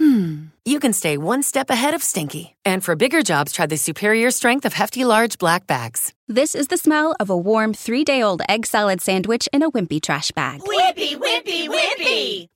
hmm, 0.00 0.46
you 0.64 0.80
can 0.80 0.92
stay 0.92 1.16
one 1.18 1.42
step 1.42 1.68
ahead 1.70 1.94
of 1.94 2.02
stinky. 2.02 2.56
And 2.64 2.82
for 2.82 2.96
bigger 2.96 3.22
jobs, 3.22 3.52
try 3.52 3.66
the 3.66 3.76
superior 3.76 4.30
strength 4.30 4.64
of 4.64 4.72
Hefty 4.72 5.04
Large 5.04 5.38
Black 5.38 5.66
Bags. 5.66 6.14
This 6.26 6.54
is 6.54 6.68
the 6.68 6.78
smell 6.78 7.14
of 7.20 7.28
a 7.28 7.36
warm 7.36 7.74
three 7.74 8.02
day 8.02 8.22
old 8.22 8.42
egg 8.48 8.66
salad 8.66 9.00
sandwich 9.00 9.48
in 9.52 9.62
a 9.62 9.70
wimpy 9.70 10.00
trash 10.00 10.30
bag. 10.30 10.60
Wimpy, 10.60 11.16
wimpy, 11.16 11.68
wimpy! 11.68 12.48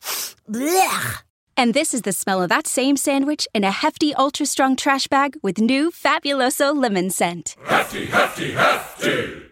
Blech! 0.50 1.22
And 1.56 1.72
this 1.74 1.94
is 1.94 2.02
the 2.02 2.12
smell 2.12 2.42
of 2.42 2.48
that 2.48 2.66
same 2.66 2.96
sandwich 2.96 3.46
in 3.54 3.62
a 3.62 3.70
hefty, 3.70 4.14
ultra 4.14 4.46
strong 4.46 4.74
trash 4.74 5.06
bag 5.06 5.36
with 5.42 5.58
new 5.58 5.90
Fabuloso 5.90 6.74
lemon 6.74 7.10
scent. 7.10 7.54
Hefty, 7.64 8.06
hefty, 8.06 8.52
hefty! 8.52 9.42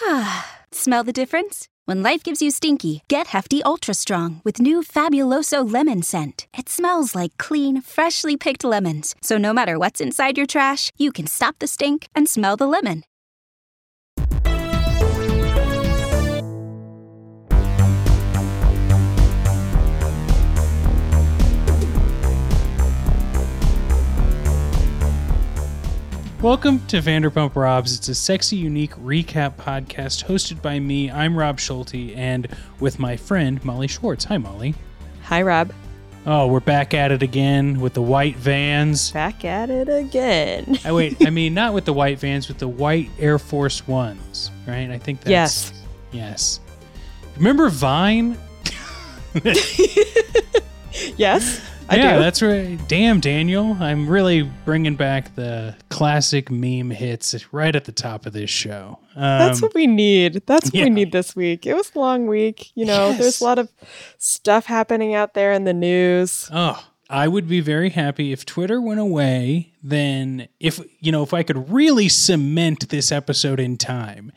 Smell 0.70 1.04
the 1.04 1.12
difference? 1.12 1.68
When 1.86 2.02
life 2.02 2.22
gives 2.22 2.40
you 2.40 2.50
stinky, 2.50 3.02
get 3.08 3.26
Hefty 3.26 3.62
Ultra 3.62 3.92
Strong 3.92 4.40
with 4.42 4.58
new 4.58 4.80
Fabuloso 4.80 5.70
lemon 5.70 6.02
scent. 6.02 6.46
It 6.56 6.70
smells 6.70 7.14
like 7.14 7.36
clean, 7.36 7.82
freshly 7.82 8.38
picked 8.38 8.64
lemons. 8.64 9.14
So 9.20 9.36
no 9.36 9.52
matter 9.52 9.78
what's 9.78 10.00
inside 10.00 10.38
your 10.38 10.46
trash, 10.46 10.90
you 10.96 11.12
can 11.12 11.26
stop 11.26 11.58
the 11.58 11.66
stink 11.66 12.08
and 12.14 12.26
smell 12.26 12.56
the 12.56 12.66
lemon. 12.66 13.04
Welcome 26.44 26.84
to 26.88 26.98
Vanderpump 27.00 27.56
Robs. 27.56 27.96
It's 27.96 28.08
a 28.10 28.14
sexy, 28.14 28.56
unique 28.56 28.92
recap 28.96 29.54
podcast 29.56 30.26
hosted 30.26 30.60
by 30.60 30.78
me. 30.78 31.10
I'm 31.10 31.38
Rob 31.38 31.58
Schulte, 31.58 32.12
and 32.14 32.46
with 32.80 32.98
my 32.98 33.16
friend 33.16 33.64
Molly 33.64 33.88
Schwartz. 33.88 34.24
Hi, 34.26 34.36
Molly. 34.36 34.74
Hi, 35.22 35.40
Rob. 35.40 35.72
Oh, 36.26 36.48
we're 36.48 36.60
back 36.60 36.92
at 36.92 37.10
it 37.12 37.22
again 37.22 37.80
with 37.80 37.94
the 37.94 38.02
white 38.02 38.36
vans. 38.36 39.10
Back 39.12 39.46
at 39.46 39.70
it 39.70 39.88
again. 39.88 40.78
I 40.84 40.92
wait. 40.92 41.26
I 41.26 41.30
mean, 41.30 41.54
not 41.54 41.72
with 41.72 41.86
the 41.86 41.94
white 41.94 42.18
vans, 42.18 42.46
with 42.48 42.58
the 42.58 42.68
white 42.68 43.08
Air 43.18 43.38
Force 43.38 43.88
Ones, 43.88 44.50
right? 44.66 44.90
I 44.90 44.98
think 44.98 45.20
that's 45.22 45.30
Yes. 45.30 45.72
yes. 46.12 46.60
Remember 47.38 47.70
Vine? 47.70 48.36
Yes, 51.16 51.60
I 51.88 51.96
yeah, 51.96 52.14
do. 52.14 52.20
that's 52.20 52.40
right. 52.40 52.78
Damn, 52.88 53.20
Daniel, 53.20 53.76
I'm 53.78 54.08
really 54.08 54.42
bringing 54.64 54.96
back 54.96 55.34
the 55.34 55.76
classic 55.90 56.50
meme 56.50 56.90
hits 56.90 57.52
right 57.52 57.76
at 57.76 57.84
the 57.84 57.92
top 57.92 58.24
of 58.24 58.32
this 58.32 58.48
show. 58.48 58.98
Um, 59.14 59.22
That's 59.22 59.60
what 59.60 59.74
we 59.74 59.86
need. 59.86 60.42
That's 60.46 60.66
what 60.66 60.74
yeah. 60.74 60.84
we 60.84 60.90
need 60.90 61.12
this 61.12 61.36
week. 61.36 61.66
It 61.66 61.74
was 61.74 61.92
a 61.94 61.98
long 61.98 62.26
week. 62.26 62.72
You 62.74 62.86
know, 62.86 63.10
Yes. 63.10 63.18
there's 63.18 63.40
a 63.40 63.44
lot 63.44 63.58
of 63.58 63.68
stuff 64.18 64.64
happening 64.66 65.14
out 65.14 65.34
there 65.34 65.52
in 65.52 65.64
the 65.64 65.74
news. 65.74 66.48
Oh, 66.52 66.82
I 67.10 67.28
would 67.28 67.46
be 67.46 67.60
very 67.60 67.90
happy 67.90 68.32
if 68.32 68.46
Twitter 68.46 68.80
went 68.80 68.98
away. 69.00 69.72
Then, 69.82 70.48
if 70.58 70.80
you 71.00 71.12
know, 71.12 71.22
if 71.22 71.34
I 71.34 71.42
could 71.42 71.70
really 71.70 72.08
cement 72.08 72.88
this 72.88 73.12
episode 73.12 73.60
in 73.60 73.76
time, 73.76 74.32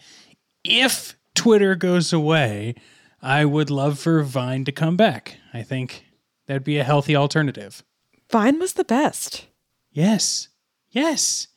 if 0.65 1.17
Twitter 1.33 1.75
goes 1.75 2.11
away, 2.11 2.75
I 3.21 3.45
would 3.45 3.69
love 3.69 3.99
for 3.99 4.21
Vine 4.21 4.65
to 4.65 4.71
come 4.73 4.97
back. 4.97 5.37
I 5.53 5.63
think 5.63 6.03
that'd 6.47 6.63
be 6.63 6.77
a 6.79 6.83
healthy 6.83 7.15
alternative. 7.15 7.83
Vine 8.31 8.59
was 8.59 8.73
the 8.73 8.83
best. 8.83 9.45
Yes, 9.91 10.49
yes. 10.89 11.47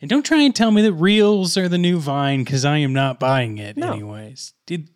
And 0.00 0.08
don't 0.08 0.24
try 0.24 0.42
and 0.42 0.54
tell 0.54 0.70
me 0.70 0.82
that 0.82 0.92
Reels 0.92 1.56
are 1.56 1.68
the 1.68 1.76
new 1.78 1.98
Vine 1.98 2.44
because 2.44 2.64
I 2.64 2.78
am 2.78 2.92
not 2.92 3.18
buying 3.18 3.58
it 3.58 3.76
No. 3.76 3.92
anyways. 3.92 4.52
Did 4.66 4.90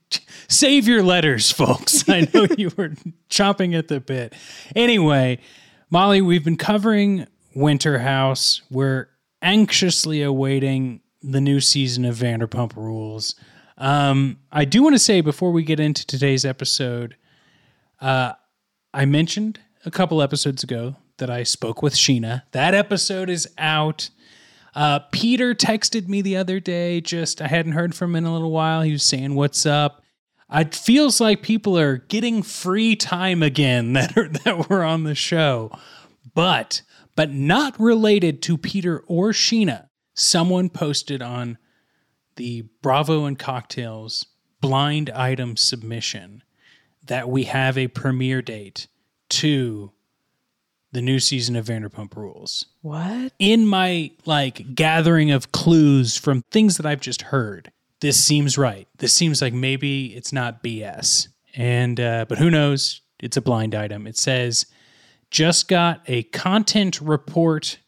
save 0.48 0.86
your 0.86 1.02
letters, 1.02 1.50
folks. 1.50 2.04
I 2.08 2.28
know 2.32 2.46
you 2.56 2.70
were 2.76 2.90
chomping 3.28 3.76
at 3.76 3.88
the 3.88 3.98
bit. 3.98 4.32
Anyway, 4.76 5.38
Molly, 5.90 6.20
we've 6.22 6.44
been 6.44 6.56
covering 6.56 7.26
Winter 7.54 7.98
House. 7.98 8.62
We're 8.70 9.08
anxiously 9.42 10.22
awaiting 10.22 11.00
the 11.20 11.40
new 11.40 11.60
season 11.60 12.04
of 12.04 12.14
Vanderpump 12.16 12.76
Rules. 12.76 13.34
Um, 13.78 14.38
I 14.52 14.64
do 14.64 14.82
want 14.84 14.94
to 14.94 14.98
say 15.00 15.20
before 15.20 15.50
we 15.50 15.64
get 15.64 15.80
into 15.80 16.06
today's 16.06 16.44
episode, 16.44 17.16
uh, 18.00 18.34
I 18.94 19.06
mentioned 19.06 19.60
a 19.86 19.90
couple 19.90 20.20
episodes 20.20 20.62
ago 20.62 20.96
that 21.16 21.30
I 21.30 21.44
spoke 21.44 21.82
with 21.82 21.94
Sheena. 21.94 22.42
That 22.52 22.74
episode 22.74 23.30
is 23.30 23.48
out. 23.56 24.10
Uh, 24.74 25.00
Peter 25.10 25.54
texted 25.54 26.08
me 26.08 26.20
the 26.20 26.36
other 26.36 26.60
day. 26.60 27.00
Just 27.00 27.40
I 27.40 27.46
hadn't 27.46 27.72
heard 27.72 27.94
from 27.94 28.10
him 28.10 28.16
in 28.16 28.24
a 28.24 28.32
little 28.32 28.50
while. 28.50 28.82
He 28.82 28.92
was 28.92 29.02
saying, 29.02 29.34
"What's 29.34 29.64
up?" 29.64 30.02
It 30.52 30.74
feels 30.74 31.20
like 31.20 31.42
people 31.42 31.78
are 31.78 31.98
getting 31.98 32.42
free 32.42 32.94
time 32.94 33.42
again 33.42 33.92
that 33.94 34.16
are 34.16 34.28
that 34.28 34.68
were 34.68 34.84
on 34.84 35.04
the 35.04 35.14
show, 35.14 35.70
but 36.34 36.82
but 37.16 37.30
not 37.32 37.78
related 37.80 38.42
to 38.42 38.58
Peter 38.58 39.02
or 39.06 39.30
Sheena. 39.30 39.88
Someone 40.14 40.68
posted 40.68 41.22
on 41.22 41.56
the 42.36 42.66
Bravo 42.82 43.24
and 43.24 43.38
Cocktails 43.38 44.26
blind 44.60 45.10
item 45.10 45.56
submission 45.56 46.42
that 47.06 47.28
we 47.28 47.44
have 47.44 47.76
a 47.76 47.88
premiere 47.88 48.42
date 48.42 48.86
to 49.30 49.92
the 50.92 51.02
new 51.02 51.18
season 51.18 51.56
of 51.56 51.66
Vanderpump 51.66 52.14
Rules. 52.16 52.66
What? 52.82 53.32
In 53.38 53.66
my 53.66 54.10
like 54.26 54.74
gathering 54.74 55.30
of 55.30 55.52
clues 55.52 56.16
from 56.16 56.42
things 56.50 56.76
that 56.76 56.86
I've 56.86 57.00
just 57.00 57.22
heard, 57.22 57.72
this 58.00 58.22
seems 58.22 58.58
right. 58.58 58.86
This 58.98 59.12
seems 59.12 59.40
like 59.40 59.54
maybe 59.54 60.14
it's 60.14 60.32
not 60.32 60.62
BS. 60.62 61.28
And 61.54 61.98
uh, 61.98 62.26
but 62.28 62.38
who 62.38 62.50
knows? 62.50 63.00
It's 63.20 63.36
a 63.36 63.42
blind 63.42 63.74
item. 63.74 64.06
It 64.06 64.16
says 64.16 64.66
just 65.30 65.66
got 65.66 66.02
a 66.06 66.24
content 66.24 67.00
report 67.00 67.78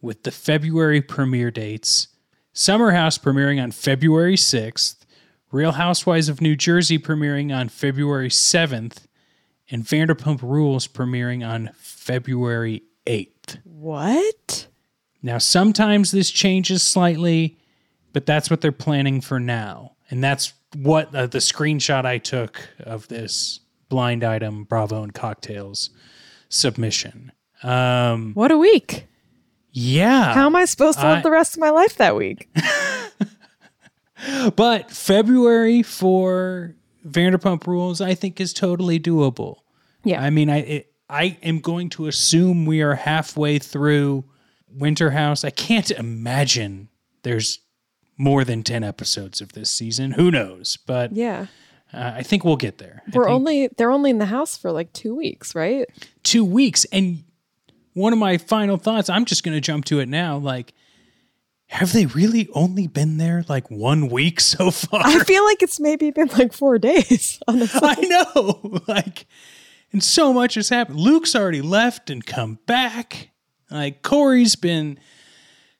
with 0.00 0.22
the 0.22 0.30
February 0.30 1.00
premiere 1.00 1.50
dates. 1.50 2.08
Summer 2.52 2.90
House 2.90 3.18
premiering 3.18 3.62
on 3.62 3.70
February 3.70 4.36
6th, 4.36 5.01
Real 5.52 5.72
Housewives 5.72 6.28
of 6.28 6.40
New 6.40 6.56
Jersey 6.56 6.98
premiering 6.98 7.54
on 7.56 7.68
February 7.68 8.28
7th, 8.30 9.04
and 9.70 9.84
Vanderpump 9.84 10.42
Rules 10.42 10.88
premiering 10.88 11.46
on 11.46 11.70
February 11.76 12.82
8th. 13.06 13.58
What? 13.64 14.66
Now, 15.22 15.38
sometimes 15.38 16.10
this 16.10 16.30
changes 16.30 16.82
slightly, 16.82 17.58
but 18.12 18.26
that's 18.26 18.50
what 18.50 18.60
they're 18.60 18.72
planning 18.72 19.20
for 19.20 19.38
now. 19.38 19.92
And 20.10 20.22
that's 20.24 20.52
what 20.74 21.14
uh, 21.14 21.26
the 21.26 21.38
screenshot 21.38 22.04
I 22.04 22.18
took 22.18 22.68
of 22.80 23.08
this 23.08 23.60
blind 23.88 24.24
item 24.24 24.64
Bravo 24.64 25.02
and 25.02 25.14
Cocktails 25.14 25.90
submission. 26.48 27.30
Um, 27.62 28.32
What 28.34 28.50
a 28.50 28.58
week. 28.58 29.06
yeah. 29.70 30.34
How 30.34 30.46
am 30.46 30.56
I 30.56 30.64
supposed 30.64 30.98
to 31.00 31.06
live 31.06 31.18
I- 31.18 31.22
the 31.22 31.30
rest 31.30 31.54
of 31.54 31.60
my 31.60 31.70
life 31.70 31.96
that 31.96 32.16
week? 32.16 32.48
But 34.50 34.90
February 34.90 35.82
for 35.82 36.74
Vanderpump 37.06 37.66
Rules, 37.66 38.00
I 38.00 38.14
think, 38.14 38.40
is 38.40 38.52
totally 38.52 38.98
doable. 39.00 39.56
Yeah. 40.04 40.22
I 40.22 40.30
mean, 40.30 40.50
I 40.50 40.58
it, 40.58 40.92
I 41.08 41.36
am 41.42 41.60
going 41.60 41.88
to 41.90 42.06
assume 42.06 42.64
we 42.66 42.80
are 42.82 42.94
halfway 42.94 43.58
through 43.58 44.24
Winter 44.68 45.10
House. 45.10 45.44
I 45.44 45.50
can't 45.50 45.90
imagine 45.90 46.88
there's 47.22 47.60
more 48.18 48.44
than 48.44 48.62
ten 48.62 48.82
episodes 48.84 49.40
of 49.40 49.52
this 49.52 49.70
season. 49.70 50.12
Who 50.12 50.30
knows? 50.30 50.76
But 50.86 51.12
Yeah. 51.12 51.46
uh, 51.92 52.12
I 52.16 52.22
think 52.22 52.44
we'll 52.44 52.56
get 52.56 52.78
there. 52.78 53.02
We're 53.12 53.28
only 53.28 53.68
they're 53.76 53.90
only 53.92 54.10
in 54.10 54.18
the 54.18 54.26
house 54.26 54.56
for 54.56 54.72
like 54.72 54.92
2 54.92 55.14
weeks, 55.14 55.54
right? 55.54 55.86
two 56.22 56.44
weeks, 56.44 56.84
and 56.86 57.24
one 57.94 58.12
of 58.12 58.18
my 58.18 58.38
final 58.38 58.76
thoughts. 58.78 59.10
I'm 59.10 59.24
just 59.24 59.44
going 59.44 59.54
to 59.56 59.60
jump 59.60 59.84
to 59.86 59.98
it 60.00 60.08
now. 60.08 60.38
Like, 60.38 60.72
have 61.72 61.92
they 61.92 62.06
really 62.06 62.48
only 62.54 62.86
been 62.86 63.16
there 63.18 63.44
like 63.48 63.70
one 63.70 64.08
week 64.08 64.40
so 64.54 64.70
far? 64.70 65.00
I 65.04 65.18
feel 65.24 65.44
like 65.44 65.62
it's 65.62 65.80
maybe 65.80 66.10
been 66.10 66.28
like 66.28 66.52
4 66.52 66.78
days, 66.78 67.40
On 67.48 67.56
honestly. 67.56 67.80
I 67.82 67.94
know. 68.02 68.80
Like, 68.88 69.26
and 69.92 70.02
so 70.02 70.32
much 70.32 70.54
has 70.54 70.68
happened. 70.70 70.98
Luke's 71.00 71.34
already 71.36 71.60
left 71.62 72.08
and 72.10 72.24
come 72.24 72.58
back. 72.66 73.30
Like, 73.70 74.02
Corey's 74.02 74.56
been 74.56 74.98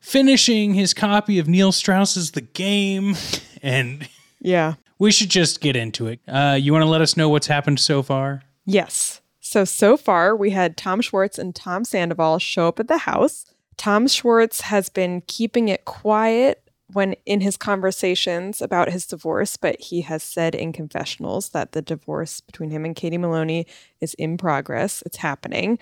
finishing 0.01 0.75
his 0.75 0.93
copy 0.95 1.39
of 1.39 1.49
Neil 1.49 1.73
Strauss's 1.73 2.33
The 2.33 2.41
Game. 2.43 3.15
And 3.63 4.09
Yeah. 4.41 4.75
we 4.99 5.13
should 5.13 5.31
just 5.31 5.61
get 5.61 5.77
into 5.77 6.07
it. 6.09 6.21
Uh, 6.29 6.59
you 6.61 6.73
want 6.73 6.83
to 6.83 6.89
let 6.89 7.01
us 7.01 7.17
know 7.17 7.29
what's 7.29 7.47
happened 7.47 7.81
so 7.81 8.03
far? 8.03 8.43
Yes. 8.65 9.21
So, 9.41 9.65
so 9.65 9.97
far, 9.97 10.35
we 10.37 10.51
had 10.51 10.77
Tom 10.77 11.01
Schwartz 11.01 11.39
and 11.39 11.55
Tom 11.55 11.85
Sandoval 11.85 12.39
show 12.39 12.69
up 12.69 12.81
at 12.81 12.89
the 12.89 12.99
house. 12.99 13.47
Tom 13.77 14.07
Schwartz 14.09 14.63
has 14.63 14.89
been 14.89 15.23
keeping 15.27 15.69
it 15.69 15.85
quiet 15.85 16.63
when 16.93 17.15
in 17.25 17.41
his 17.41 17.57
conversations 17.57 18.61
about 18.61 18.91
his 18.91 19.07
divorce, 19.07 19.57
but 19.57 19.81
he 19.81 20.03
has 20.03 20.23
said 20.23 20.55
in 20.55 20.73
confessionals 20.73 21.51
that 21.51 21.73
the 21.73 21.83
divorce 21.83 22.41
between 22.41 22.71
him 22.71 22.85
and 22.85 22.95
Katie 22.95 23.19
Maloney 23.19 23.67
is 24.01 24.15
in 24.15 24.37
progress. 24.37 25.03
It's 25.07 25.17
happening. 25.19 25.79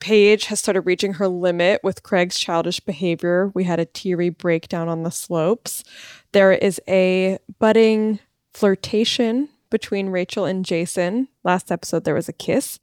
Paige 0.00 0.46
has 0.46 0.60
started 0.60 0.82
reaching 0.82 1.14
her 1.14 1.28
limit 1.28 1.80
with 1.82 2.02
Craig's 2.02 2.38
childish 2.38 2.80
behavior. 2.80 3.50
We 3.54 3.64
had 3.64 3.80
a 3.80 3.84
teary 3.84 4.30
breakdown 4.30 4.88
on 4.88 5.02
the 5.02 5.10
slopes. 5.10 5.82
There 6.32 6.52
is 6.52 6.80
a 6.88 7.38
budding 7.58 8.20
flirtation 8.54 9.48
between 9.70 10.08
Rachel 10.08 10.44
and 10.44 10.64
Jason. 10.64 11.28
Last 11.44 11.72
episode, 11.72 12.04
there 12.04 12.14
was 12.14 12.28
a 12.28 12.32
kiss. 12.32 12.78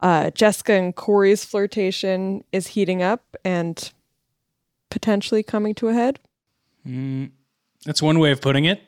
Uh, 0.00 0.30
Jessica 0.30 0.72
and 0.72 0.94
Corey's 0.94 1.44
flirtation 1.44 2.42
is 2.52 2.68
heating 2.68 3.02
up 3.02 3.36
and 3.44 3.92
potentially 4.90 5.42
coming 5.42 5.74
to 5.76 5.88
a 5.88 5.92
head. 5.92 6.18
Mm, 6.86 7.30
that's 7.84 8.02
one 8.02 8.18
way 8.18 8.30
of 8.32 8.40
putting 8.40 8.64
it. 8.64 8.82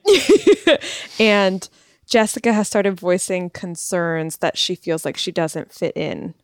and 1.20 1.68
Jessica 2.06 2.52
has 2.52 2.66
started 2.66 2.98
voicing 2.98 3.50
concerns 3.50 4.38
that 4.38 4.56
she 4.56 4.74
feels 4.74 5.04
like 5.04 5.16
she 5.16 5.32
doesn't 5.32 5.72
fit 5.72 5.96
in 5.96 6.34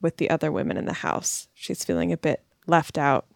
with 0.00 0.16
the 0.16 0.30
other 0.30 0.50
women 0.50 0.76
in 0.76 0.84
the 0.84 0.92
house. 0.92 1.48
She's 1.54 1.84
feeling 1.84 2.12
a 2.12 2.16
bit 2.16 2.44
left 2.66 2.98
out, 2.98 3.26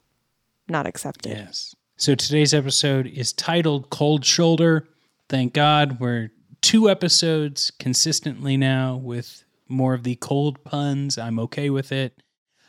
not 0.68 0.86
accepted. 0.86 1.32
Yes. 1.32 1.74
So 1.96 2.14
today's 2.14 2.52
episode 2.52 3.06
is 3.06 3.32
titled 3.32 3.90
Cold 3.90 4.24
Shoulder. 4.24 4.86
Thank 5.28 5.52
God 5.54 5.98
we're 5.98 6.30
two 6.60 6.90
episodes 6.90 7.70
consistently 7.70 8.56
now 8.56 8.96
with 8.96 9.44
more 9.68 9.94
of 9.94 10.02
the 10.04 10.16
cold 10.16 10.62
puns. 10.64 11.18
I'm 11.18 11.38
okay 11.40 11.70
with 11.70 11.92
it. 11.92 12.22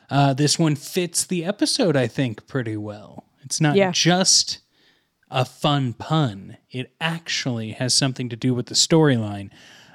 Uh, 0.09 0.33
this 0.33 0.57
one 0.57 0.75
fits 0.75 1.25
the 1.25 1.43
episode, 1.45 1.95
I 1.97 2.07
think, 2.07 2.47
pretty 2.47 2.77
well. 2.77 3.25
It's 3.43 3.59
not 3.61 3.75
Yeah. 3.75 3.91
just 3.91 4.59
a 5.29 5.43
fun 5.43 5.93
pun, 5.93 6.55
it 6.71 6.93
actually 7.01 7.71
has 7.73 7.93
something 7.93 8.29
to 8.29 8.35
do 8.37 8.53
with 8.53 8.67
the 8.67 8.75
storyline. 8.75 9.49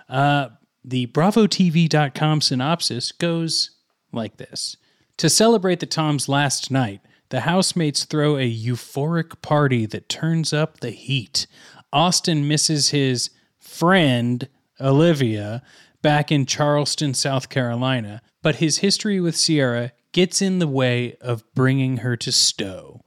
Uh, 0.08 0.48
the 0.84 1.06
BravoTV.com 1.06 2.40
synopsis 2.42 3.12
goes 3.12 3.70
like 4.12 4.36
this 4.36 4.76
To 5.16 5.30
celebrate 5.30 5.80
the 5.80 5.86
Tom's 5.86 6.28
last 6.28 6.70
night, 6.70 7.00
the 7.30 7.40
housemates 7.40 8.04
throw 8.04 8.36
a 8.36 8.50
euphoric 8.54 9.40
party 9.40 9.86
that 9.86 10.08
turns 10.10 10.52
up 10.52 10.80
the 10.80 10.90
heat. 10.90 11.46
Austen 11.92 12.46
misses 12.46 12.90
his 12.90 13.30
friend, 13.58 14.48
Olivia, 14.80 15.62
back 16.02 16.30
in 16.30 16.46
Charleston, 16.46 17.14
South 17.14 17.48
Carolina, 17.48 18.20
but 18.42 18.56
his 18.56 18.78
history 18.78 19.20
with 19.20 19.40
Ciara 19.40 19.92
gets 20.12 20.42
in 20.42 20.58
the 20.58 20.68
way 20.68 21.16
of 21.20 21.42
bringing 21.54 21.98
her 21.98 22.16
to 22.18 22.32
Stowe. 22.32 23.00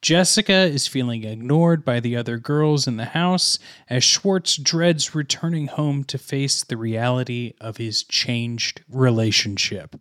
Jessica 0.00 0.52
is 0.52 0.88
feeling 0.88 1.22
ignored 1.24 1.84
by 1.84 2.00
the 2.00 2.16
other 2.16 2.36
girls 2.36 2.88
in 2.88 2.96
the 2.96 3.06
house 3.06 3.58
as 3.88 4.02
Schwartz 4.02 4.56
dreads 4.56 5.14
returning 5.14 5.68
home 5.68 6.02
to 6.04 6.18
face 6.18 6.64
the 6.64 6.76
reality 6.76 7.54
of 7.60 7.76
his 7.76 8.02
changed 8.02 8.82
relationship. 8.88 9.94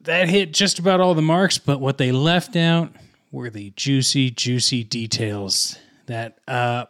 That 0.00 0.30
hit 0.30 0.54
just 0.54 0.78
about 0.78 1.00
all 1.00 1.14
the 1.14 1.22
marks, 1.22 1.58
but 1.58 1.80
what 1.80 1.98
they 1.98 2.12
left 2.12 2.56
out 2.56 2.92
were 3.30 3.50
the 3.50 3.70
juicy, 3.76 4.30
juicy 4.30 4.84
details 4.84 5.78
that, 6.06 6.38
uh, 6.48 6.86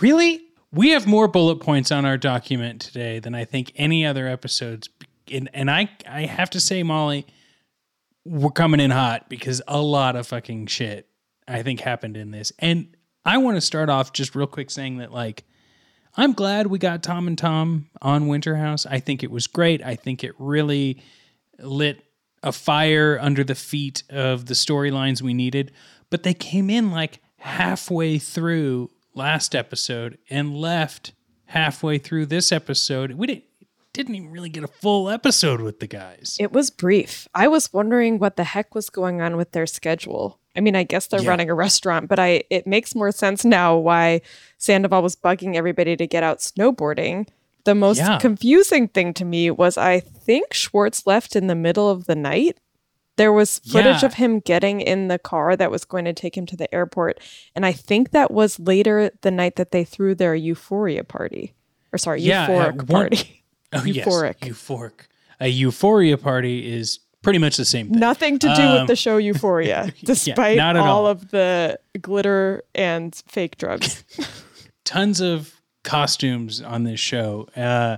really, 0.00 0.42
we 0.72 0.90
have 0.90 1.06
more 1.06 1.28
bullet 1.28 1.56
points 1.56 1.92
on 1.92 2.04
our 2.04 2.16
document 2.16 2.80
today 2.80 3.18
than 3.18 3.34
I 3.34 3.44
think 3.44 3.72
any 3.76 4.06
other 4.06 4.26
episodes. 4.26 4.88
And, 5.30 5.50
and 5.52 5.70
I, 5.70 5.90
I 6.08 6.22
have 6.22 6.50
to 6.50 6.60
say, 6.60 6.82
Molly, 6.82 7.26
we're 8.24 8.50
coming 8.50 8.80
in 8.80 8.90
hot 8.90 9.28
because 9.28 9.60
a 9.68 9.80
lot 9.80 10.16
of 10.16 10.26
fucking 10.26 10.66
shit 10.66 11.08
I 11.46 11.62
think 11.62 11.80
happened 11.80 12.16
in 12.16 12.30
this. 12.30 12.52
And 12.58 12.96
I 13.24 13.38
want 13.38 13.56
to 13.56 13.60
start 13.60 13.88
off 13.88 14.12
just 14.12 14.34
real 14.34 14.46
quick 14.46 14.70
saying 14.70 14.98
that 14.98 15.12
like 15.12 15.44
I'm 16.16 16.32
glad 16.32 16.66
we 16.66 16.78
got 16.78 17.02
Tom 17.02 17.26
and 17.26 17.38
Tom 17.38 17.88
on 18.00 18.24
Winterhouse. 18.24 18.86
I 18.88 19.00
think 19.00 19.22
it 19.22 19.30
was 19.30 19.46
great. 19.46 19.82
I 19.82 19.94
think 19.94 20.22
it 20.22 20.34
really 20.38 21.02
lit 21.58 22.04
a 22.42 22.52
fire 22.52 23.18
under 23.20 23.44
the 23.44 23.54
feet 23.54 24.02
of 24.10 24.46
the 24.46 24.54
storylines 24.54 25.22
we 25.22 25.32
needed, 25.32 25.72
but 26.10 26.22
they 26.22 26.34
came 26.34 26.68
in 26.68 26.90
like 26.90 27.20
halfway 27.36 28.18
through 28.18 28.90
last 29.14 29.54
episode 29.54 30.18
and 30.30 30.56
left 30.56 31.12
halfway 31.46 31.98
through 31.98 32.26
this 32.26 32.50
episode. 32.52 33.12
We 33.12 33.26
didn't 33.26 33.44
didn't 33.92 34.14
even 34.14 34.30
really 34.30 34.48
get 34.48 34.64
a 34.64 34.68
full 34.68 35.10
episode 35.10 35.60
with 35.60 35.78
the 35.80 35.86
guys. 35.86 36.38
It 36.40 36.50
was 36.50 36.70
brief. 36.70 37.28
I 37.34 37.46
was 37.46 37.70
wondering 37.74 38.18
what 38.18 38.36
the 38.36 38.44
heck 38.44 38.74
was 38.74 38.88
going 38.88 39.20
on 39.20 39.36
with 39.36 39.52
their 39.52 39.66
schedule. 39.66 40.38
I 40.56 40.60
mean, 40.60 40.74
I 40.74 40.82
guess 40.82 41.06
they're 41.08 41.20
Yeah. 41.20 41.28
running 41.28 41.50
a 41.50 41.54
restaurant, 41.54 42.08
but 42.08 42.18
I 42.18 42.44
it 42.48 42.66
makes 42.66 42.94
more 42.94 43.12
sense 43.12 43.44
now 43.44 43.76
why 43.76 44.22
Sandoval 44.56 45.02
was 45.02 45.14
bugging 45.14 45.56
everybody 45.56 45.94
to 45.96 46.06
get 46.06 46.22
out 46.22 46.38
snowboarding. 46.38 47.28
The 47.64 47.74
most 47.74 47.98
Yeah. 47.98 48.18
confusing 48.18 48.88
thing 48.88 49.12
to 49.14 49.26
me 49.26 49.50
was 49.50 49.76
I 49.76 50.00
think 50.00 50.54
Schwartz 50.54 51.06
left 51.06 51.36
in 51.36 51.46
the 51.46 51.54
middle 51.54 51.90
of 51.90 52.06
the 52.06 52.14
night. 52.16 52.56
There 53.16 53.32
was 53.32 53.58
footage 53.60 54.02
Yeah. 54.02 54.06
of 54.06 54.14
him 54.14 54.40
getting 54.40 54.80
in 54.80 55.08
the 55.08 55.18
car 55.18 55.54
that 55.56 55.70
was 55.70 55.84
going 55.84 56.06
to 56.06 56.12
take 56.14 56.36
him 56.36 56.46
to 56.46 56.56
the 56.56 56.72
airport, 56.74 57.20
and 57.54 57.66
I 57.66 57.72
think 57.72 58.10
that 58.12 58.30
was 58.30 58.58
later 58.58 59.10
the 59.20 59.30
night 59.30 59.56
that 59.56 59.70
they 59.70 59.84
threw 59.84 60.14
their 60.14 60.34
euphoria 60.34 61.04
party. 61.04 61.54
Or 61.92 61.98
sorry, 61.98 62.22
Yeah, 62.22 62.46
euphoric 62.48 62.76
one- 62.76 62.86
party. 62.86 63.38
Oh, 63.74 63.78
Euphoric. 63.80 64.34
Yes, 64.42 64.50
euphoric. 64.50 64.92
A 65.40 65.48
euphoria 65.48 66.18
party 66.18 66.70
is 66.70 66.98
pretty 67.22 67.38
much 67.38 67.56
the 67.56 67.64
same 67.64 67.88
thing. 67.88 67.98
Nothing 68.00 68.38
to 68.40 68.54
do 68.54 68.62
Um, 68.62 68.72
with 68.80 68.88
the 68.88 68.96
show 68.96 69.16
Euphoria, 69.16 69.94
despite 70.04 70.58
at 70.58 70.76
all 70.76 70.86
all. 70.86 71.06
of 71.06 71.30
the 71.30 71.78
glitter 72.00 72.64
and 72.74 73.14
fake 73.28 73.56
drugs. 73.56 74.04
Tons 74.84 75.20
of 75.22 75.60
costumes 75.84 76.60
on 76.60 76.84
this 76.84 77.00
show. 77.00 77.48
Uh, 77.56 77.96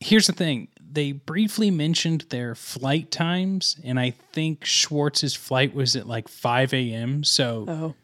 here's 0.00 0.26
the 0.28 0.32
thing 0.32 0.68
they 0.94 1.12
briefly 1.12 1.70
mentioned 1.70 2.26
their 2.30 2.54
flight 2.54 3.10
times, 3.10 3.76
and 3.84 3.98
I 3.98 4.10
think 4.32 4.64
Schwartz's 4.64 5.34
flight 5.34 5.74
was 5.74 5.96
at 5.96 6.06
like 6.06 6.28
5 6.28 6.72
a.m. 6.72 7.24
So 7.24 7.64
oh, 7.68 7.94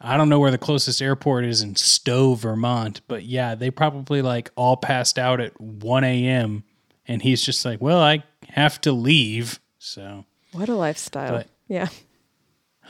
I 0.00 0.16
don't 0.16 0.28
know 0.28 0.40
where 0.40 0.50
the 0.50 0.58
closest 0.58 1.02
airport 1.02 1.44
is 1.44 1.62
in 1.62 1.76
Stowe, 1.76 2.34
Vermont, 2.34 3.00
but 3.08 3.24
yeah, 3.24 3.54
they 3.54 3.70
probably 3.70 4.22
like 4.22 4.50
all 4.56 4.76
passed 4.76 5.18
out 5.18 5.40
at 5.40 5.60
1 5.60 6.04
a.m. 6.04 6.64
And 7.08 7.22
he's 7.22 7.42
just 7.42 7.64
like, 7.64 7.80
well, 7.80 8.00
I 8.00 8.24
have 8.48 8.80
to 8.82 8.92
leave. 8.92 9.60
So. 9.78 10.24
what 10.52 10.68
a 10.68 10.74
lifestyle! 10.74 11.38
But- 11.38 11.48
yeah, 11.68 11.88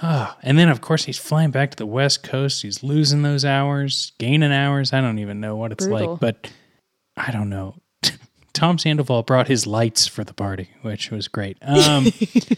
Ah, 0.02 0.37
and 0.43 0.59
then 0.59 0.69
of 0.69 0.81
course 0.82 1.05
he's 1.05 1.19
flying 1.19 1.50
back 1.50 1.70
to 1.70 1.76
the 1.76 1.87
West 1.87 2.23
Coast. 2.23 2.62
He's 2.62 2.82
losing 2.82 3.23
those 3.23 3.44
hours, 3.44 4.12
gaining 4.19 4.52
hours. 4.52 4.93
I 4.93 5.00
don't 5.00 5.19
even 5.19 5.41
know 5.41 5.56
what 5.56 5.73
it's 5.73 5.87
Brutal. 5.87 6.12
like, 6.12 6.21
but 6.21 6.50
I 7.16 7.30
don't 7.33 7.49
know. 7.49 7.76
Tom 8.56 8.78
Sandoval 8.78 9.22
brought 9.22 9.48
his 9.48 9.66
lights 9.66 10.06
for 10.06 10.25
the 10.25 10.32
party, 10.32 10.70
which 10.80 11.10
was 11.10 11.28
great. 11.28 11.58
Um, 11.60 12.06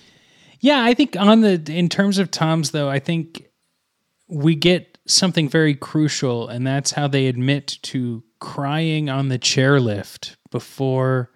yeah, 0.60 0.84
I 0.84 0.94
think 0.94 1.16
on 1.16 1.40
the 1.40 1.60
in 1.68 1.88
terms 1.88 2.18
of 2.18 2.30
Tom's 2.30 2.70
though, 2.70 2.88
I 2.88 3.00
think 3.00 3.48
we 4.28 4.54
get 4.54 4.96
something 5.06 5.48
very 5.48 5.74
crucial, 5.74 6.46
and 6.48 6.64
that's 6.64 6.92
how 6.92 7.08
they 7.08 7.26
admit 7.26 7.78
to 7.82 8.22
crying 8.38 9.10
on 9.10 9.28
the 9.28 9.40
chairlift 9.40 10.36
before 10.52 11.32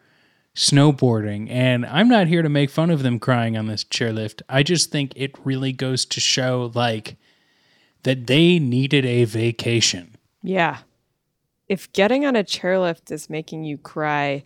snowboarding. 0.54 1.50
And 1.50 1.84
I'm 1.84 2.08
not 2.08 2.28
here 2.28 2.42
to 2.42 2.48
make 2.48 2.70
fun 2.70 2.90
of 2.90 3.02
them 3.02 3.18
crying 3.18 3.56
on 3.56 3.66
this 3.66 3.82
chairlift. 3.82 4.42
I 4.48 4.62
just 4.62 4.92
think 4.92 5.12
it 5.16 5.34
really 5.44 5.72
goes 5.72 6.04
to 6.06 6.20
show 6.20 6.70
like 6.72 7.16
that 8.04 8.28
they 8.28 8.60
needed 8.60 9.04
a 9.04 9.24
vacation. 9.24 10.16
yeah. 10.42 10.78
If 11.72 11.90
getting 11.94 12.26
on 12.26 12.36
a 12.36 12.44
chairlift 12.44 13.10
is 13.10 13.30
making 13.30 13.64
you 13.64 13.78
cry, 13.78 14.44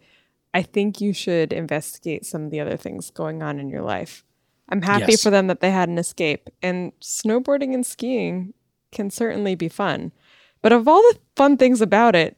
I 0.54 0.62
think 0.62 1.00
you 1.00 1.12
should 1.12 1.52
investigate 1.52 2.24
some 2.24 2.44
of 2.44 2.50
the 2.52 2.60
other 2.60 2.76
things 2.76 3.10
going 3.10 3.42
on 3.42 3.58
in 3.58 3.68
your 3.68 3.82
life. 3.82 4.24
I'm 4.68 4.82
happy 4.82 5.12
Yes. 5.12 5.22
for 5.24 5.30
them 5.30 5.48
that 5.48 5.58
they 5.60 5.72
had 5.72 5.88
an 5.88 5.98
escape, 5.98 6.48
and 6.62 6.92
snowboarding 7.00 7.74
and 7.74 7.84
skiing 7.84 8.54
can 8.92 9.10
certainly 9.10 9.56
be 9.56 9.68
fun. 9.68 10.12
But 10.62 10.72
of 10.72 10.86
all 10.86 11.02
the 11.02 11.18
fun 11.34 11.56
things 11.56 11.80
about 11.80 12.14
it, 12.14 12.36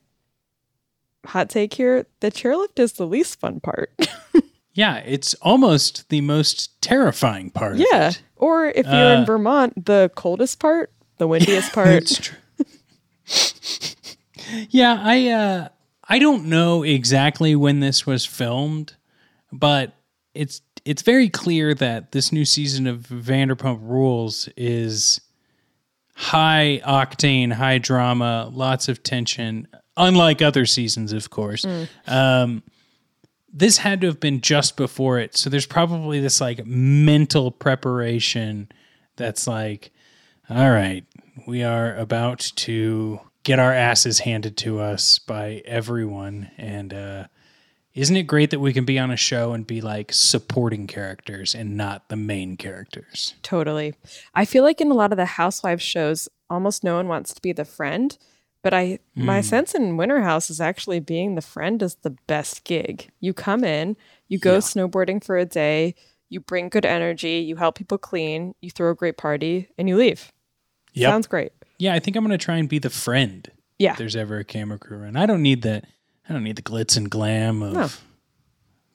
hot 1.26 1.50
take 1.50 1.74
here, 1.74 2.06
the 2.20 2.30
chairlift 2.30 2.78
is 2.78 2.94
the 2.94 3.06
least 3.06 3.38
fun 3.38 3.60
part. 3.60 3.92
Yeah, 4.74 4.98
it's 4.98 5.34
almost 5.42 6.08
the 6.08 6.20
most 6.20 6.80
terrifying 6.80 7.50
part. 7.50 7.78
Yeah. 7.78 8.12
Or 8.36 8.66
if 8.66 8.86
you're 8.86 8.94
Uh, 9.16 9.18
in 9.18 9.26
Vermont, 9.26 9.86
the 9.86 10.08
coldest 10.14 10.60
part, 10.60 10.92
the 11.16 11.26
windiest 11.26 11.72
part. 11.78 11.88
It's 11.88 12.16
true. 12.16 12.38
yeah, 14.70 14.98
I 15.02 15.28
uh 15.28 15.68
I 16.08 16.18
don't 16.18 16.46
know 16.46 16.82
exactly 16.82 17.54
when 17.54 17.80
this 17.80 18.06
was 18.06 18.24
filmed, 18.24 18.94
but 19.52 19.94
it's 20.34 20.62
it's 20.84 21.02
very 21.02 21.28
clear 21.28 21.74
that 21.74 22.12
this 22.12 22.32
new 22.32 22.44
season 22.44 22.86
of 22.86 23.00
Vanderpump 23.08 23.80
Rules 23.82 24.48
is 24.56 25.20
high 26.14 26.80
octane, 26.86 27.52
high 27.52 27.78
drama, 27.78 28.50
lots 28.52 28.88
of 28.88 29.02
tension, 29.02 29.68
unlike 29.96 30.40
other 30.42 30.66
seasons, 30.66 31.12
of 31.12 31.30
course. 31.30 31.64
Um 32.06 32.62
this 33.50 33.78
had 33.78 34.00
to 34.02 34.06
have 34.06 34.20
been 34.20 34.40
just 34.40 34.76
before 34.76 35.18
it. 35.18 35.36
So 35.36 35.48
there's 35.50 35.66
probably 35.66 36.20
this 36.20 36.40
like 36.40 36.64
mental 36.66 37.50
preparation 37.50 38.68
that's 39.16 39.46
like, 39.46 39.90
all 40.50 40.70
right, 40.70 41.04
We 41.46 41.62
are 41.64 41.96
about 41.96 42.40
to 42.56 43.20
get 43.48 43.58
our 43.58 43.72
asses 43.72 44.20
handed 44.20 44.56
to 44.58 44.78
us 44.78 45.18
by 45.18 45.62
everyone. 45.64 46.50
And 46.58 46.92
uh, 46.92 47.24
isn't 47.94 48.14
it 48.16 48.24
great 48.24 48.50
that 48.50 48.60
we 48.60 48.74
can 48.74 48.84
be 48.84 48.98
on 48.98 49.10
a 49.10 49.16
show 49.16 49.54
and 49.54 49.66
be 49.66 49.80
like 49.80 50.12
supporting 50.12 50.86
characters 50.86 51.54
and 51.54 51.74
not 51.74 52.10
the 52.10 52.16
main 52.16 52.56
characters? 52.58 53.34
Totally. 53.42 53.94
I 54.34 54.44
feel 54.44 54.62
like 54.64 54.82
in 54.82 54.90
a 54.90 54.94
lot 54.94 55.12
of 55.12 55.16
the 55.16 55.24
housewives 55.24 55.82
shows, 55.82 56.28
almost 56.50 56.84
no 56.84 56.96
one 56.96 57.08
wants 57.08 57.32
to 57.32 57.40
be 57.40 57.52
the 57.52 57.64
friend. 57.64 58.16
But 58.62 58.74
I, 58.74 58.98
my 59.14 59.40
sense 59.40 59.74
in 59.74 59.96
Winter 59.96 60.20
House 60.20 60.50
is 60.50 60.60
actually 60.60 61.00
being 61.00 61.34
the 61.36 61.40
friend 61.40 61.80
is 61.80 61.94
the 62.02 62.10
best 62.26 62.64
gig. 62.64 63.08
You 63.20 63.32
come 63.32 63.64
in, 63.64 63.96
you 64.26 64.38
go 64.38 64.54
Yeah. 64.54 64.58
snowboarding 64.58 65.24
for 65.24 65.38
a 65.38 65.46
day, 65.46 65.94
you 66.28 66.40
bring 66.40 66.68
good 66.68 66.84
energy, 66.84 67.38
you 67.38 67.56
help 67.56 67.76
people 67.76 67.96
clean, 67.98 68.54
you 68.60 68.70
throw 68.70 68.90
a 68.90 68.94
great 68.96 69.16
party, 69.16 69.68
and 69.78 69.88
you 69.88 69.96
leave. 69.96 70.32
Yep. 70.92 71.08
Sounds 71.08 71.26
great. 71.28 71.52
Yeah, 71.78 71.94
I 71.94 72.00
think 72.00 72.16
I'm 72.16 72.24
going 72.24 72.36
to 72.36 72.44
try 72.44 72.56
and 72.56 72.68
be 72.68 72.78
the 72.78 72.90
friend. 72.90 73.48
Yeah. 73.78 73.92
If 73.92 73.98
there's 73.98 74.16
ever 74.16 74.38
a 74.38 74.44
camera 74.44 74.78
crew 74.78 74.98
around. 74.98 75.16
I 75.16 75.26
don't 75.26 75.42
need 75.42 75.62
that. 75.62 75.84
I 76.28 76.32
don't 76.32 76.42
need 76.44 76.56
the 76.56 76.62
glitz 76.62 76.96
and 76.96 77.08
glam 77.08 77.62
of 77.62 77.72
No. 77.74 77.88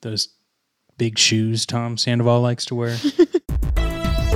those 0.01 0.27
big 0.97 1.17
shoes 1.17 1.65
Tom 1.65 1.97
Sandoval 1.97 2.41
likes 2.41 2.65
to 2.65 2.75
wear. 2.75 2.97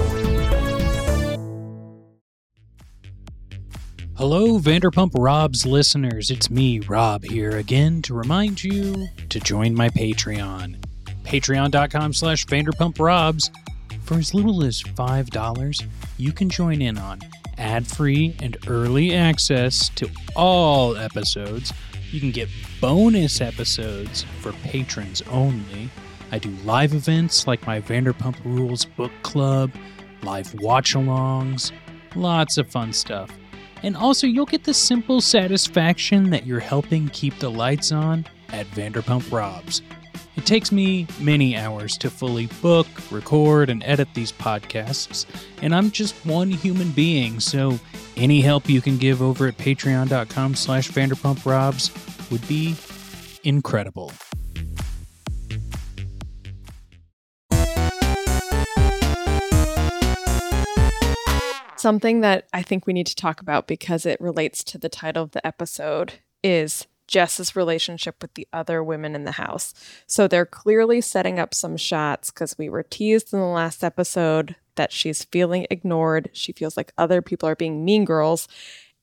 Hello, 4.16 4.58
Vanderpump 4.58 5.12
Rob's 5.16 5.66
listeners. 5.66 6.32
It's 6.32 6.50
me, 6.50 6.80
Rob, 6.80 7.24
here 7.24 7.58
again 7.58 8.02
to 8.04 8.16
remind 8.16 8.64
you 8.64 9.08
to 9.30 9.40
join 9.40 9.76
my 9.76 9.90
Patreon. 9.90 10.84
Patreon.com 11.24 12.14
slash 12.14 12.46
Vanderpump 12.48 13.00
Robs. 13.00 13.52
For 14.02 14.16
as 14.16 14.34
little 14.34 14.64
as 14.64 14.82
$5, 14.82 15.88
you 16.18 16.32
can 16.32 16.50
join 16.50 16.82
in 16.82 16.98
on 16.98 17.20
ad 17.58 17.88
free 17.88 18.36
and 18.42 18.58
early 18.68 19.16
access 19.16 19.90
to 19.90 20.10
all 20.36 20.96
episodes. 20.98 21.74
You 22.12 22.20
can 22.20 22.32
get 22.32 22.50
bonus 22.80 23.42
episodes 23.42 24.26
for 24.40 24.54
patrons 24.64 25.22
only. 25.30 25.90
I 26.32 26.40
do 26.40 26.50
live 26.64 26.94
events 26.94 27.48
like 27.48 27.66
my 27.66 27.82
Vanderpump 27.82 28.38
Rules 28.44 28.86
book 28.86 29.12
club, 29.24 29.72
live 30.24 30.54
watch 30.56 30.94
alongs, 30.94 31.72
lots 32.16 32.58
of 32.58 32.70
fun 32.70 32.94
stuff. 32.94 33.32
And 33.84 33.96
also, 33.96 34.26
you'll 34.26 34.46
get 34.46 34.64
the 34.64 34.74
simple 34.74 35.22
satisfaction 35.22 36.32
that 36.32 36.46
you're 36.46 36.60
helping 36.60 37.10
keep 37.10 37.38
the 37.40 37.52
lights 37.52 37.92
on 37.92 38.26
at 38.50 38.66
Vanderpump 38.68 39.32
Robs. 39.32 39.82
It 40.38 40.46
takes 40.46 40.72
me 40.72 41.08
many 41.20 41.58
hours 41.58 41.98
to 41.98 42.12
fully 42.12 42.46
book, 42.62 42.88
record, 43.12 43.72
and 43.72 43.84
edit 43.84 44.08
these 44.14 44.32
podcasts, 44.32 45.26
and 45.64 45.74
I'm 45.74 45.90
just 45.90 46.14
one 46.28 46.52
human 46.52 46.92
being, 46.92 47.40
so 47.40 47.80
any 48.16 48.40
help 48.42 48.70
you 48.70 48.80
can 48.80 48.98
give 48.98 49.20
over 49.20 49.48
at 49.48 49.58
patreon.com 49.58 50.54
slash 50.54 50.92
vanderpumprobs 50.92 52.30
would 52.32 52.48
be 52.48 52.76
incredible. 53.44 54.12
Something 61.78 62.22
that 62.22 62.48
I 62.54 62.62
think 62.62 62.86
we 62.86 62.94
need 62.94 63.08
to 63.08 63.16
talk 63.16 63.42
about 63.42 63.68
because 63.68 64.06
it 64.06 64.22
relates 64.22 64.64
to 64.66 64.78
the 64.78 64.90
title 64.90 65.24
of 65.24 65.32
the 65.32 65.46
episode 65.46 66.14
is 66.44 66.86
Jess's 67.08 67.56
relationship 67.56 68.22
with 68.22 68.34
the 68.34 68.48
other 68.52 68.84
women 68.84 69.16
in 69.16 69.26
the 69.26 69.32
house. 69.32 69.74
So 70.06 70.28
they're 70.28 70.46
clearly 70.46 71.02
setting 71.02 71.40
up 71.40 71.54
some 71.54 71.78
shots 71.78 72.32
because 72.32 72.58
we 72.58 72.70
were 72.70 72.84
teased 72.84 73.34
in 73.34 73.40
the 73.40 73.46
last 73.46 73.84
episode 73.84 74.56
that 74.76 74.92
she's 74.92 75.24
feeling 75.26 75.68
ignored. 75.70 76.30
She 76.34 76.52
feels 76.54 76.78
like 76.78 76.94
other 76.98 77.22
people 77.22 77.50
are 77.50 77.56
being 77.56 77.84
mean 77.84 78.06
girls. 78.06 78.48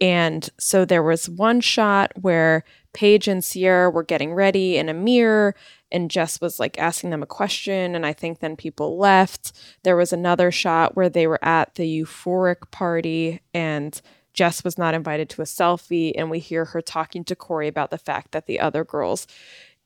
And 0.01 0.49
so 0.59 0.85
there 0.85 1.03
was 1.03 1.29
one 1.29 1.61
shot 1.61 2.13
where 2.21 2.65
Paige 2.93 3.29
and 3.29 3.43
Ciara 3.43 3.91
were 3.91 4.03
getting 4.03 4.35
ready 4.35 4.77
in 4.77 4.89
a 4.89 4.95
mirror, 4.95 5.55
and 5.91 6.11
Jess 6.11 6.41
was 6.41 6.59
like 6.59 6.79
asking 6.79 7.11
them 7.11 7.23
a 7.23 7.27
question. 7.27 7.95
And 7.95 8.05
I 8.05 8.13
think 8.13 8.39
then 8.41 8.57
people 8.57 8.99
left. 8.99 9.53
There 9.83 9.97
was 9.97 10.13
another 10.13 10.51
shot 10.51 10.97
where 10.97 11.09
they 11.09 11.27
were 11.27 11.43
at 11.45 11.77
the 11.77 12.03
euphoric 12.03 12.71
party, 12.71 13.41
and 13.53 14.01
Jess 14.35 14.63
was 14.63 14.77
not 14.77 14.95
invited 14.95 15.31
to 15.31 15.43
a 15.43 15.47
selfie. 15.47 16.13
And 16.17 16.29
we 16.29 16.41
hear 16.41 16.67
her 16.67 16.83
talking 16.83 17.25
to 17.25 17.37
Corey 17.37 17.69
about 17.69 17.91
the 17.91 17.99
fact 17.99 18.33
that 18.33 18.47
the 18.47 18.61
other 18.61 18.85
girls 18.85 19.27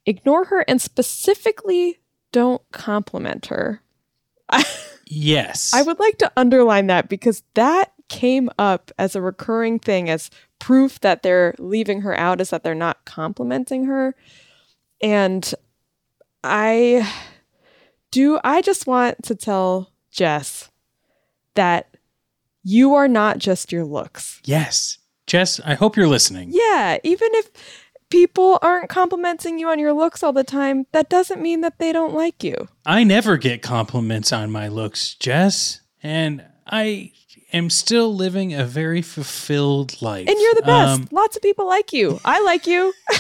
ignore 0.07 0.47
her 0.47 0.65
and 0.67 0.81
specifically 0.81 1.99
don't 2.33 2.63
compliment 2.73 3.47
her. 3.47 3.83
Yes. 5.07 5.73
I 5.75 5.83
would 5.83 5.99
like 6.01 6.19
to 6.19 6.33
underline 6.37 6.87
that 6.89 7.09
because 7.09 7.43
that 7.55 7.93
came 8.09 8.49
up 8.59 8.91
as 8.99 9.15
a 9.15 9.21
recurring 9.21 9.79
thing 9.79 10.09
as 10.09 10.31
proof 10.59 10.99
that 11.01 11.23
they're 11.23 11.55
leaving 11.59 12.01
her 12.01 12.19
out 12.19 12.41
is 12.41 12.51
that 12.51 12.63
they're 12.63 12.75
not 12.75 13.05
complimenting 13.05 13.85
her. 13.85 14.15
And 15.03 15.55
I 16.43 17.09
do 18.11 18.41
I 18.43 18.63
just 18.63 18.87
want 18.87 19.23
to 19.25 19.35
tell 19.35 19.93
Jess 20.11 20.71
that 21.55 21.88
you 22.69 22.95
are 22.95 23.09
not 23.09 23.39
just 23.39 23.73
your 23.73 23.85
looks. 23.85 24.41
yes. 24.45 24.99
Jess, 25.27 25.61
I 25.61 25.75
hope 25.75 25.95
you're 25.95 26.09
listening. 26.09 26.49
Yeah, 26.53 26.97
even 27.05 27.29
if 27.35 27.51
people 28.09 28.59
aren't 28.63 28.89
complimenting 28.89 29.59
you 29.59 29.69
on 29.69 29.79
your 29.79 29.93
looks 29.93 30.23
all 30.23 30.33
the 30.33 30.43
time, 30.43 30.87
that 30.93 31.11
doesn't 31.11 31.43
mean 31.43 31.61
that 31.61 31.79
they 31.79 31.93
don't 31.93 32.15
like 32.15 32.43
you. 32.43 32.67
I 32.87 33.05
never 33.05 33.37
get 33.37 33.61
compliments 33.61 34.33
on 34.33 34.51
my 34.51 34.69
looks, 34.69 35.15
Jess, 35.15 35.83
and 36.03 36.43
I 36.67 37.13
am 37.53 37.69
still 37.69 38.15
living 38.15 38.55
a 38.55 38.65
very 38.65 39.03
fulfilled 39.03 40.01
life. 40.01 40.27
And 40.29 40.39
you're 40.41 40.55
the 40.55 40.63
best. 40.63 41.01
Um, 41.01 41.09
Lots 41.11 41.37
of 41.37 41.43
people 41.43 41.67
like 41.67 41.93
you. 41.93 42.19
I 42.25 42.41
like 42.43 42.67
you. 42.67 42.95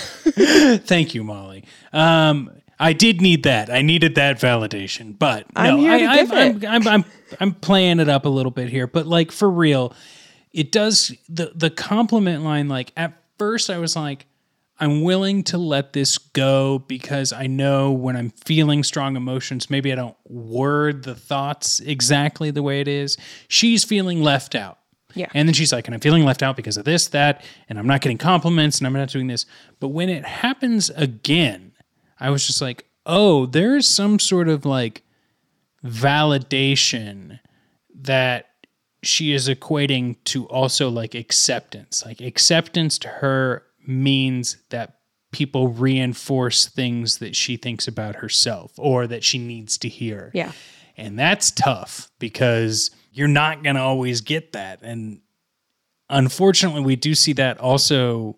thank 0.78 1.14
you, 1.14 1.25
Molly. 1.25 1.64
Um, 1.93 2.50
I 2.81 2.93
did 2.93 3.21
need 3.21 3.43
that. 3.43 3.71
I 3.71 3.83
needed 3.83 4.15
that 4.15 4.39
validation, 4.39 5.19
but 5.19 5.47
I'm 5.57 5.77
no, 5.77 5.81
here 5.81 6.09
I, 6.09 6.17
give 6.17 6.33
I'm. 6.33 6.65
I'm, 6.67 6.89
I'm, 6.89 7.05
I'm 7.41 7.55
playing 7.55 8.01
it 8.01 8.09
up 8.09 8.25
a 8.25 8.29
little 8.29 8.53
bit 8.53 8.69
here, 8.69 8.87
but 8.87 9.07
like 9.07 9.33
for 9.33 9.51
real, 9.51 9.93
it 10.53 10.73
does 10.73 11.15
the 11.29 11.53
the 11.55 11.71
compliment 11.71 12.45
line. 12.45 12.69
Like 12.69 12.93
at 12.97 13.21
first, 13.39 13.69
I 13.69 13.79
was 13.79 13.97
like, 13.97 14.27
I'm 14.81 15.03
willing 15.03 15.43
to 15.45 15.59
let 15.59 15.93
this 15.93 16.19
go 16.19 16.79
because 16.79 17.33
I 17.33 17.49
know 17.49 17.91
when 17.91 18.17
I'm 18.17 18.31
feeling 18.31 18.85
strong 18.85 19.17
emotions, 19.17 19.71
maybe 19.71 19.93
I 19.93 19.97
don't 19.97 20.17
word 20.27 21.03
the 21.03 21.15
thoughts 21.15 21.81
exactly 21.81 22.51
the 22.51 22.63
way 22.63 22.81
it 22.81 22.89
is. 22.89 23.17
She's 23.49 23.83
feeling 23.85 24.23
left 24.23 24.55
out. 24.55 24.79
Yeah. 25.15 25.29
And 25.35 25.49
then 25.49 25.55
she's 25.55 25.73
like, 25.73 25.89
and 25.89 25.95
I'm 25.95 26.01
feeling 26.01 26.25
left 26.25 26.43
out 26.43 26.55
because 26.55 26.77
of 26.77 26.85
this, 26.85 27.09
that, 27.09 27.43
and 27.69 27.79
I'm 27.79 27.87
not 27.87 28.03
getting 28.03 28.19
compliments 28.19 28.79
and 28.79 28.87
I'm 28.87 28.93
not 28.93 29.09
doing 29.09 29.27
this. 29.27 29.47
But 29.81 29.89
when 29.89 30.09
it 30.09 30.25
happens 30.25 30.91
again, 30.91 31.68
I 32.21 32.31
was 32.31 32.47
just 32.47 32.61
like, 32.61 32.87
oh, 33.07 33.47
there's 33.47 33.87
some 33.87 34.19
sort 34.19 34.49
of 34.49 34.65
like 34.65 35.03
validation 35.85 37.41
that 37.95 38.47
she 39.03 39.33
is 39.33 39.49
equating 39.49 40.17
to 40.25 40.47
also 40.47 40.89
like 40.89 41.15
acceptance. 41.15 42.05
Like 42.05 42.21
acceptance 42.21 42.99
to 43.01 43.09
her 43.09 43.65
means 43.87 44.59
that 44.71 44.99
people 45.31 45.69
reinforce 45.69 46.67
things 46.67 47.19
that 47.19 47.37
she 47.37 47.57
thinks 47.57 47.87
about 47.87 48.17
herself 48.17 48.73
or 48.77 49.07
that 49.07 49.23
she 49.23 49.39
needs 49.39 49.79
to 49.79 49.89
hear. 49.89 50.31
Yeah. 50.35 50.53
And 50.97 51.19
that's 51.19 51.51
tough 51.51 52.11
because 52.19 52.91
you're 53.13 53.29
not 53.29 53.63
going 53.63 53.77
to 53.77 53.83
always 53.83 54.21
get 54.21 54.53
that. 54.53 54.81
And 54.83 55.21
unfortunately, 56.09 56.81
we 56.81 56.97
do 56.97 57.15
see 57.15 57.35
that 57.35 57.59
also 57.59 58.37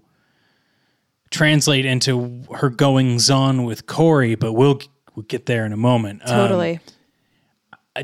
translate 1.30 1.84
into 1.86 2.44
her 2.56 2.70
goings 2.70 3.30
on 3.30 3.64
with 3.64 3.86
Corey, 3.86 4.34
but 4.34 4.52
we'll, 4.52 4.80
we'll 5.14 5.24
get 5.26 5.46
there 5.46 5.64
in 5.64 5.72
a 5.72 5.76
moment. 5.76 6.22
Um, 6.24 6.48
Totally. 6.48 6.80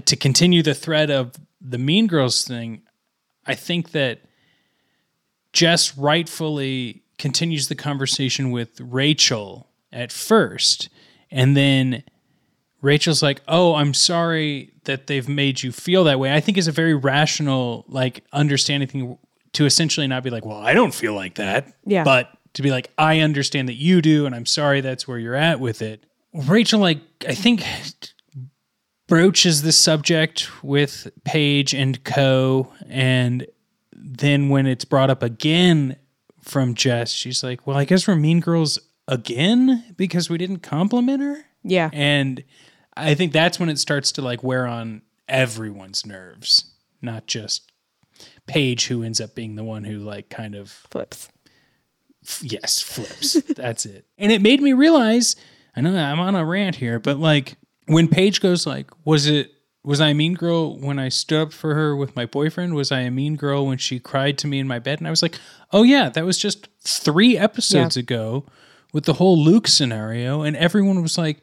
to 0.04 0.16
continue 0.16 0.62
the 0.62 0.74
thread 0.74 1.10
of 1.10 1.32
the 1.60 1.78
Mean 1.78 2.06
Girls 2.06 2.44
thing, 2.46 2.82
I 3.46 3.54
think 3.54 3.90
that 3.92 4.20
Jess 5.52 5.96
rightfully 5.96 7.02
continues 7.18 7.68
the 7.68 7.74
conversation 7.74 8.50
with 8.50 8.80
Rachel 8.80 9.68
at 9.92 10.12
first. 10.12 10.88
And 11.30 11.56
then 11.56 12.02
Rachel's 12.82 13.22
like, 13.22 13.40
Oh, 13.48 13.74
I'm 13.74 13.94
sorry 13.94 14.72
that 14.84 15.06
they've 15.06 15.28
made 15.28 15.62
you 15.62 15.72
feel 15.72 16.04
that 16.04 16.20
way. 16.20 16.32
I 16.32 16.40
think 16.40 16.58
is 16.58 16.68
a 16.68 16.72
very 16.72 16.94
rational, 16.94 17.84
like, 17.88 18.22
understanding 18.32 18.88
thing 18.88 19.18
to 19.54 19.64
essentially 19.64 20.06
not 20.06 20.22
be 20.22 20.30
like, 20.30 20.44
Well, 20.44 20.58
I 20.58 20.74
don't 20.74 20.94
feel 20.94 21.14
like 21.14 21.36
that. 21.36 21.72
Yeah. 21.84 22.04
But 22.04 22.30
to 22.56 22.62
be 22.62 22.70
like, 22.70 22.90
I 22.96 23.20
understand 23.20 23.68
that 23.68 23.74
you 23.74 24.00
do, 24.00 24.24
and 24.24 24.34
I'm 24.34 24.46
sorry 24.46 24.80
that's 24.80 25.06
where 25.06 25.18
you're 25.18 25.34
at 25.34 25.60
with 25.60 25.82
it. 25.82 26.04
Rachel, 26.32 26.80
like, 26.80 27.00
I 27.28 27.34
think 27.34 27.62
broaches 29.06 29.60
the 29.62 29.72
subject 29.72 30.50
with 30.64 31.08
Paige 31.24 31.74
and 31.74 32.02
Co. 32.02 32.72
And 32.88 33.46
then 33.94 34.48
when 34.48 34.66
it's 34.66 34.86
brought 34.86 35.10
up 35.10 35.22
again 35.22 35.96
from 36.42 36.74
Jess, 36.74 37.10
she's 37.10 37.44
like, 37.44 37.66
Well, 37.66 37.76
I 37.76 37.84
guess 37.84 38.08
we're 38.08 38.16
mean 38.16 38.40
girls 38.40 38.78
again 39.06 39.84
because 39.96 40.30
we 40.30 40.38
didn't 40.38 40.60
compliment 40.60 41.22
her. 41.22 41.44
Yeah. 41.62 41.90
And 41.92 42.42
I 42.96 43.14
think 43.14 43.32
that's 43.32 43.60
when 43.60 43.68
it 43.68 43.78
starts 43.78 44.12
to 44.12 44.22
like 44.22 44.42
wear 44.42 44.66
on 44.66 45.02
everyone's 45.28 46.06
nerves, 46.06 46.72
not 47.02 47.26
just 47.26 47.70
Paige, 48.46 48.86
who 48.86 49.02
ends 49.02 49.20
up 49.20 49.34
being 49.34 49.56
the 49.56 49.64
one 49.64 49.84
who 49.84 49.98
like 49.98 50.30
kind 50.30 50.54
of 50.54 50.70
Flips. 50.70 51.28
Yes 52.42 52.80
flips. 52.80 53.34
That's 53.54 53.86
it. 53.86 54.06
And 54.18 54.32
it 54.32 54.42
made 54.42 54.60
me 54.60 54.72
realize. 54.72 55.36
I 55.74 55.80
know 55.82 55.94
I'm 55.94 56.20
on 56.20 56.34
a 56.34 56.44
rant 56.44 56.76
here, 56.76 56.98
but 56.98 57.18
like 57.18 57.56
when 57.86 58.08
Paige 58.08 58.40
goes 58.40 58.66
like, 58.66 58.90
was 59.04 59.26
it 59.26 59.52
was 59.84 60.00
I 60.00 60.08
a 60.08 60.14
mean 60.14 60.34
girl 60.34 60.76
when 60.76 60.98
I 60.98 61.08
stood 61.08 61.42
up 61.42 61.52
for 61.52 61.74
her 61.74 61.94
with 61.94 62.16
my 62.16 62.26
boyfriend? 62.26 62.74
Was 62.74 62.90
I 62.90 63.00
a 63.00 63.10
mean 63.10 63.36
girl 63.36 63.66
when 63.66 63.78
she 63.78 64.00
cried 64.00 64.36
to 64.38 64.48
me 64.48 64.58
in 64.58 64.66
my 64.66 64.80
bed? 64.80 64.98
And 64.98 65.06
I 65.06 65.10
was 65.10 65.22
like, 65.22 65.38
oh 65.72 65.84
yeah, 65.84 66.08
that 66.08 66.24
was 66.24 66.38
just 66.38 66.68
three 66.80 67.38
episodes 67.38 67.96
ago 67.96 68.46
with 68.92 69.04
the 69.04 69.14
whole 69.14 69.38
Luke 69.38 69.68
scenario, 69.68 70.42
and 70.42 70.56
everyone 70.56 71.02
was 71.02 71.16
like 71.18 71.40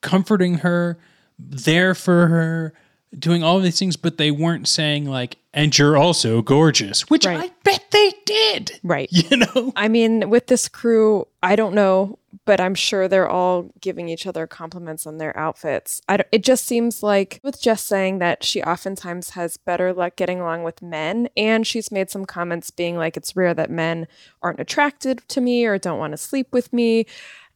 comforting 0.00 0.58
her, 0.58 0.98
there 1.38 1.94
for 1.94 2.26
her, 2.28 2.74
doing 3.18 3.42
all 3.42 3.60
these 3.60 3.78
things, 3.78 3.96
but 3.96 4.18
they 4.18 4.30
weren't 4.30 4.68
saying 4.68 5.06
like, 5.06 5.36
and 5.52 5.76
you're 5.78 5.96
also 5.96 6.42
gorgeous, 6.42 7.08
which 7.08 7.26
Right. 7.26 7.38
I 7.50 7.50
bet 7.62 7.84
they 7.90 8.12
did. 8.24 8.80
Right. 8.82 9.08
You 9.12 9.36
know? 9.38 9.72
I 9.76 9.88
mean, 9.88 10.28
with 10.30 10.48
this 10.48 10.68
crew, 10.68 11.26
I 11.42 11.54
don't 11.56 11.74
know, 11.74 12.18
but 12.44 12.60
I'm 12.60 12.74
sure 12.74 13.06
they're 13.08 13.28
all 13.28 13.70
giving 13.80 14.08
each 14.08 14.26
other 14.26 14.46
compliments 14.46 15.06
on 15.06 15.18
their 15.18 15.36
outfits. 15.38 16.02
I 16.08 16.16
don't- 16.18 16.28
it 16.32 16.42
just 16.42 16.64
seems 16.66 17.02
like, 17.02 17.38
with 17.44 17.60
Jess 17.62 17.84
saying 17.84 18.18
that 18.18 18.42
she 18.42 18.62
oftentimes 18.62 19.30
has 19.30 19.56
better 19.56 19.92
luck 19.92 20.16
getting 20.16 20.40
along 20.40 20.64
with 20.64 20.82
men, 20.82 21.28
and 21.36 21.66
she's 21.66 21.90
made 21.92 22.10
some 22.10 22.24
comments 22.26 22.70
being 22.70 22.96
like, 22.96 23.16
it's 23.16 23.36
rare 23.36 23.54
that 23.54 23.70
men 23.70 24.08
aren't 24.42 24.60
attracted 24.60 25.22
to 25.28 25.40
me 25.40 25.64
or 25.64 25.78
don't 25.78 25.98
want 25.98 26.12
to 26.12 26.16
sleep 26.18 26.48
with 26.52 26.72
me. 26.72 27.06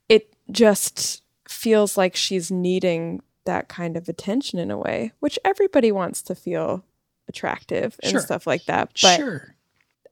It 0.09 0.33
just 0.51 1.23
feels 1.49 1.97
like 1.99 2.15
she's 2.15 2.51
needing 2.51 3.23
that 3.49 3.69
kind 3.69 3.97
of 3.97 4.09
attention 4.09 4.59
in 4.59 4.71
a 4.71 4.79
way, 4.79 5.13
which 5.21 5.39
everybody 5.45 5.91
wants 5.91 6.23
to 6.23 6.35
feel 6.35 6.85
attractive 7.29 7.99
and 8.03 8.13
Sure. 8.13 8.21
stuff 8.21 8.47
like 8.47 8.65
that. 8.67 8.91
But 9.03 9.17
sure. 9.17 9.55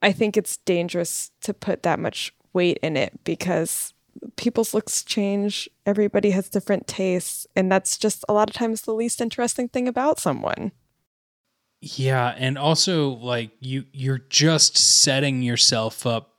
I 0.03 0.13
think 0.13 0.37
it's 0.37 0.57
dangerous 0.59 1.31
to 1.43 1.55
put 1.55 1.83
that 1.85 1.99
much 1.99 2.35
weight 2.53 2.79
in 2.83 2.97
it 2.97 3.13
because 3.25 3.93
people's 4.37 4.73
looks 4.75 5.03
change. 5.05 5.69
Everybody 5.85 6.31
has 6.31 6.49
different 6.49 6.87
tastes. 6.87 7.47
And 7.55 7.71
that's 7.71 7.97
just 7.99 8.25
a 8.29 8.33
lot 8.33 8.49
of 8.49 8.55
times 8.57 8.83
the 8.83 8.95
least 8.95 9.21
interesting 9.21 9.69
thing 9.69 9.87
about 9.87 10.19
someone. 10.19 10.73
Yeah, 11.81 12.35
and 12.37 12.57
also 12.59 13.11
like 13.11 13.51
you 13.61 13.85
you're 13.93 14.23
just 14.31 14.79
setting 14.79 15.43
yourself 15.43 16.07
up 16.07 16.33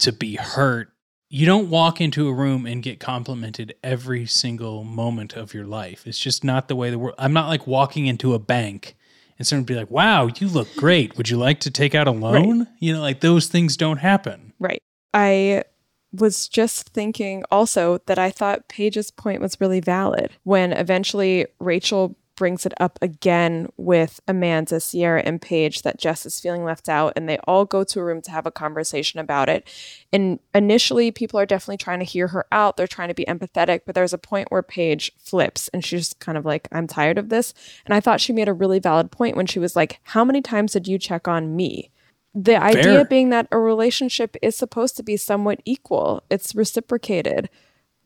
to 0.00 0.12
be 0.12 0.34
hurt. 0.34 0.92
You 1.34 1.46
don't 1.46 1.70
walk 1.70 1.98
into 1.98 2.28
a 2.28 2.34
room 2.34 2.66
and 2.66 2.82
get 2.82 3.00
complimented 3.00 3.74
every 3.82 4.26
single 4.26 4.84
moment 4.84 5.32
of 5.32 5.54
your 5.54 5.64
life. 5.64 6.06
It's 6.06 6.18
just 6.18 6.44
not 6.44 6.68
the 6.68 6.76
way 6.76 6.90
the 6.90 6.98
world 6.98 7.14
I'm 7.16 7.32
not 7.32 7.48
like 7.48 7.66
walking 7.66 8.04
into 8.04 8.34
a 8.34 8.38
bank 8.38 8.94
and 9.38 9.46
someone 9.46 9.64
be 9.64 9.74
like, 9.74 9.90
"Wow, 9.90 10.26
you 10.26 10.46
look 10.46 10.68
great. 10.76 11.16
Would 11.16 11.30
you 11.30 11.38
like 11.38 11.58
to 11.60 11.70
take 11.70 11.94
out 11.94 12.06
a 12.06 12.10
loan?" 12.10 12.68
You 12.80 12.92
know, 12.92 13.00
like 13.00 13.20
those 13.20 13.46
things 13.46 13.78
don't 13.78 13.96
happen. 13.96 14.52
Right. 14.58 14.82
I 15.14 15.64
was 16.12 16.48
just 16.48 16.90
thinking 16.90 17.44
also 17.50 17.96
that 18.04 18.18
I 18.18 18.30
thought 18.30 18.68
Paige's 18.68 19.10
point 19.10 19.40
was 19.40 19.58
really 19.58 19.80
valid 19.80 20.32
when 20.42 20.74
eventually 20.74 21.46
Rachel 21.58 22.14
brings 22.42 22.66
it 22.66 22.74
up 22.80 22.98
again 23.00 23.68
with 23.76 24.18
Amanda, 24.26 24.80
Ciara, 24.80 25.22
and 25.24 25.40
Paige 25.40 25.82
that 25.82 25.96
Jess 25.96 26.26
is 26.26 26.40
feeling 26.40 26.64
left 26.64 26.88
out, 26.88 27.12
and 27.14 27.28
they 27.28 27.38
all 27.46 27.64
go 27.64 27.84
to 27.84 28.00
a 28.00 28.04
room 28.04 28.20
to 28.22 28.32
have 28.32 28.46
a 28.46 28.50
conversation 28.50 29.20
about 29.20 29.48
it. 29.48 29.64
And 30.12 30.40
initially, 30.52 31.12
people 31.12 31.38
are 31.38 31.46
definitely 31.46 31.76
trying 31.76 32.00
to 32.00 32.04
hear 32.04 32.26
her 32.26 32.44
out. 32.50 32.76
They're 32.76 32.88
trying 32.88 33.10
to 33.10 33.14
be 33.14 33.24
empathetic, 33.26 33.82
but 33.86 33.94
there's 33.94 34.12
a 34.12 34.18
point 34.18 34.50
where 34.50 34.64
Paige 34.64 35.12
flips 35.18 35.68
and 35.68 35.84
she's 35.84 36.00
just 36.00 36.18
kind 36.18 36.36
of 36.36 36.44
like, 36.44 36.66
I'm 36.72 36.88
tired 36.88 37.16
of 37.16 37.28
this. 37.28 37.54
And 37.86 37.94
I 37.94 38.00
thought 38.00 38.20
she 38.20 38.32
made 38.32 38.48
a 38.48 38.52
really 38.52 38.80
valid 38.80 39.12
point 39.12 39.36
when 39.36 39.46
she 39.46 39.60
was 39.60 39.76
like, 39.76 40.00
How 40.02 40.24
many 40.24 40.42
times 40.42 40.72
did 40.72 40.88
you 40.88 40.98
check 40.98 41.28
on 41.28 41.54
me? 41.54 41.92
the 42.34 42.60
idea 42.60 42.82
Fair. 42.82 43.04
being 43.04 43.28
that 43.28 43.46
a 43.52 43.58
relationship 43.58 44.36
is 44.40 44.56
supposed 44.56 44.96
to 44.96 45.02
be 45.02 45.18
somewhat 45.18 45.60
equal 45.66 46.22
it's 46.30 46.54
reciprocated 46.54 47.50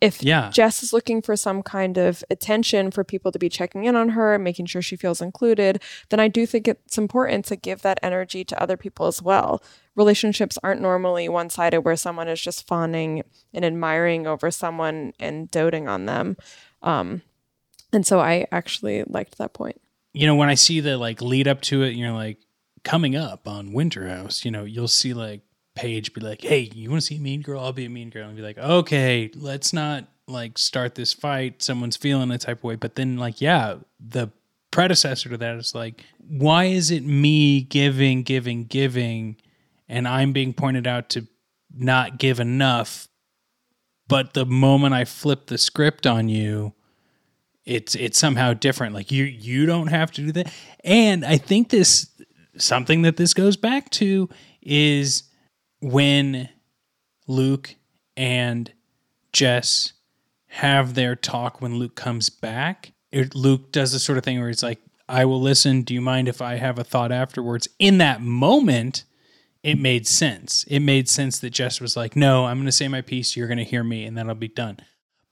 if 0.01 0.23
Yeah. 0.23 0.51
jess 0.51 0.83
is 0.83 0.93
looking 0.93 1.23
for 1.23 1.37
some 1.37 1.63
kind 1.63 1.97
of 1.97 2.23
attention 2.31 2.91
for 2.91 3.03
people 3.03 3.33
to 3.33 3.39
be 3.39 3.49
checking 3.49 3.85
in 3.85 3.97
on 3.97 4.11
her 4.11 4.39
making 4.39 4.67
sure 4.67 4.83
she 4.83 4.97
feels 4.97 5.23
included 5.23 5.83
then 6.11 6.21
i 6.21 6.29
do 6.29 6.45
think 6.47 6.69
it's 6.69 6.99
important 6.99 7.45
to 7.47 7.57
give 7.57 7.83
that 7.83 7.99
energy 8.03 8.45
to 8.45 8.63
other 8.63 8.77
people 8.77 9.07
as 9.07 9.23
well. 9.23 9.63
Relationships 9.95 10.59
aren't 10.63 10.83
normally 10.83 11.27
one-sided 11.29 11.81
where 11.81 11.97
someone 11.97 12.29
is 12.29 12.41
just 12.41 12.67
fawning 12.67 13.23
and 13.55 13.65
admiring 13.65 14.27
over 14.27 14.51
someone 14.51 15.15
and 15.19 15.51
doting 15.51 15.89
on 15.89 16.05
them. 16.05 16.37
Um, 16.83 17.23
and 17.93 18.05
so 18.07 18.21
i 18.21 18.47
actually 18.53 19.05
liked 19.05 19.39
that 19.39 19.55
point. 19.55 19.81
You 20.13 20.27
know, 20.27 20.35
when 20.35 20.51
I 20.51 20.55
see 20.55 20.81
the 20.81 20.99
like 20.99 21.23
lead 21.23 21.49
up 21.49 21.63
to 21.63 21.83
it, 21.83 21.95
you're 21.95 22.13
like 22.13 22.39
coming 22.85 23.17
up 23.17 23.49
on 23.49 23.73
Winter 23.73 24.07
House, 24.09 24.45
you 24.45 24.51
know, 24.51 24.65
you'll 24.65 24.87
see 24.89 25.15
like 25.15 25.41
Paige 25.77 26.13
be 26.13 26.21
like, 26.21 26.43
Hey, 26.43 26.71
you 26.75 26.91
want 26.91 27.03
to 27.03 27.07
see 27.07 27.17
a 27.17 27.21
mean 27.21 27.43
girl? 27.43 27.61
I'll 27.61 27.73
be 27.73 27.85
a 27.85 27.91
mean 27.91 28.11
girl. 28.11 28.27
And 28.27 28.37
be 28.37 28.43
like, 28.43 28.59
okay, 28.59 29.31
let's 29.35 29.73
not 29.73 30.09
like 30.27 30.59
start 30.59 30.97
this 30.97 31.13
fight. 31.13 31.63
Someone's 31.63 31.97
feeling 31.97 32.31
a 32.33 32.39
type 32.39 32.59
of 32.59 32.65
way. 32.65 32.75
But 32.75 32.97
then 32.97 33.17
like, 33.17 33.41
yeah, 33.41 33.77
the 34.01 34.31
predecessor 34.73 35.29
to 35.29 35.37
that 35.37 35.57
is 35.57 35.75
like, 35.75 36.05
why 36.29 36.65
is 36.65 36.91
it 36.91 37.05
me 37.05 37.61
giving, 37.61 38.23
giving, 38.23 38.65
giving, 38.65 39.37
and 39.89 40.09
I'm 40.09 40.33
being 40.33 40.53
pointed 40.53 40.87
out 40.87 41.11
to 41.11 41.29
not 41.73 42.19
give 42.19 42.41
enough? 42.41 43.07
But 44.09 44.35
the 44.35 44.47
moment 44.47 44.95
I 44.95 45.05
flip 45.05 45.47
the 45.47 45.59
script 45.59 46.07
on 46.07 46.29
you, 46.29 46.73
it's 47.67 47.97
it's 47.97 48.19
somehow 48.19 48.55
different 48.55 48.95
like 48.95 49.11
you 49.11 49.25
you 49.25 49.67
don't 49.67 49.89
have 49.89 50.11
to 50.13 50.23
do 50.23 50.33
that 50.33 50.51
and 50.85 51.25
i 51.25 51.37
think 51.37 51.69
this 51.69 52.09
something 52.57 53.03
that 53.03 53.17
this 53.17 53.35
goes 53.35 53.57
back 53.57 53.91
to 53.91 54.29
is 54.63 55.25
when 55.81 56.49
luke 57.27 57.75
and 58.17 58.73
jess 59.33 59.93
have 60.49 60.95
their 60.95 61.15
talk 61.15 61.61
when 61.61 61.77
luke 61.77 61.95
comes 61.95 62.31
back 62.31 62.93
it, 63.13 63.35
luke 63.35 63.73
does 63.73 63.93
the 63.93 63.99
sort 63.99 64.19
of 64.19 64.25
thing 64.25 64.41
where 64.41 64.51
it's 64.51 64.63
like 64.63 64.81
i 65.09 65.25
will 65.25 65.41
listen. 65.41 65.83
Do 65.83 65.95
you 65.95 66.01
mind 66.01 66.29
if 66.29 66.43
i 66.43 66.57
have 66.57 66.79
a 66.79 66.85
thought 66.85 67.13
afterwards? 67.13 67.69
In 67.79 67.99
that 67.99 68.21
moment 68.21 69.05
it 69.63 69.81
made 69.81 70.07
sense. 70.07 70.65
It 70.69 70.81
made 70.81 71.09
sense 71.09 71.39
that 71.41 71.51
jess 71.51 71.81
was 71.81 71.97
like 71.97 72.17
no 72.17 72.47
i'm 72.47 72.57
going 72.57 72.67
to 72.67 72.73
say 72.73 72.89
my 72.89 73.03
piece. 73.03 73.37
You're 73.37 73.49
going 73.49 73.59
to 73.59 73.65
hear 73.65 73.85
me 73.85 74.05
and 74.05 74.17
that'll 74.17 74.35
be 74.35 74.49
done. 74.49 74.79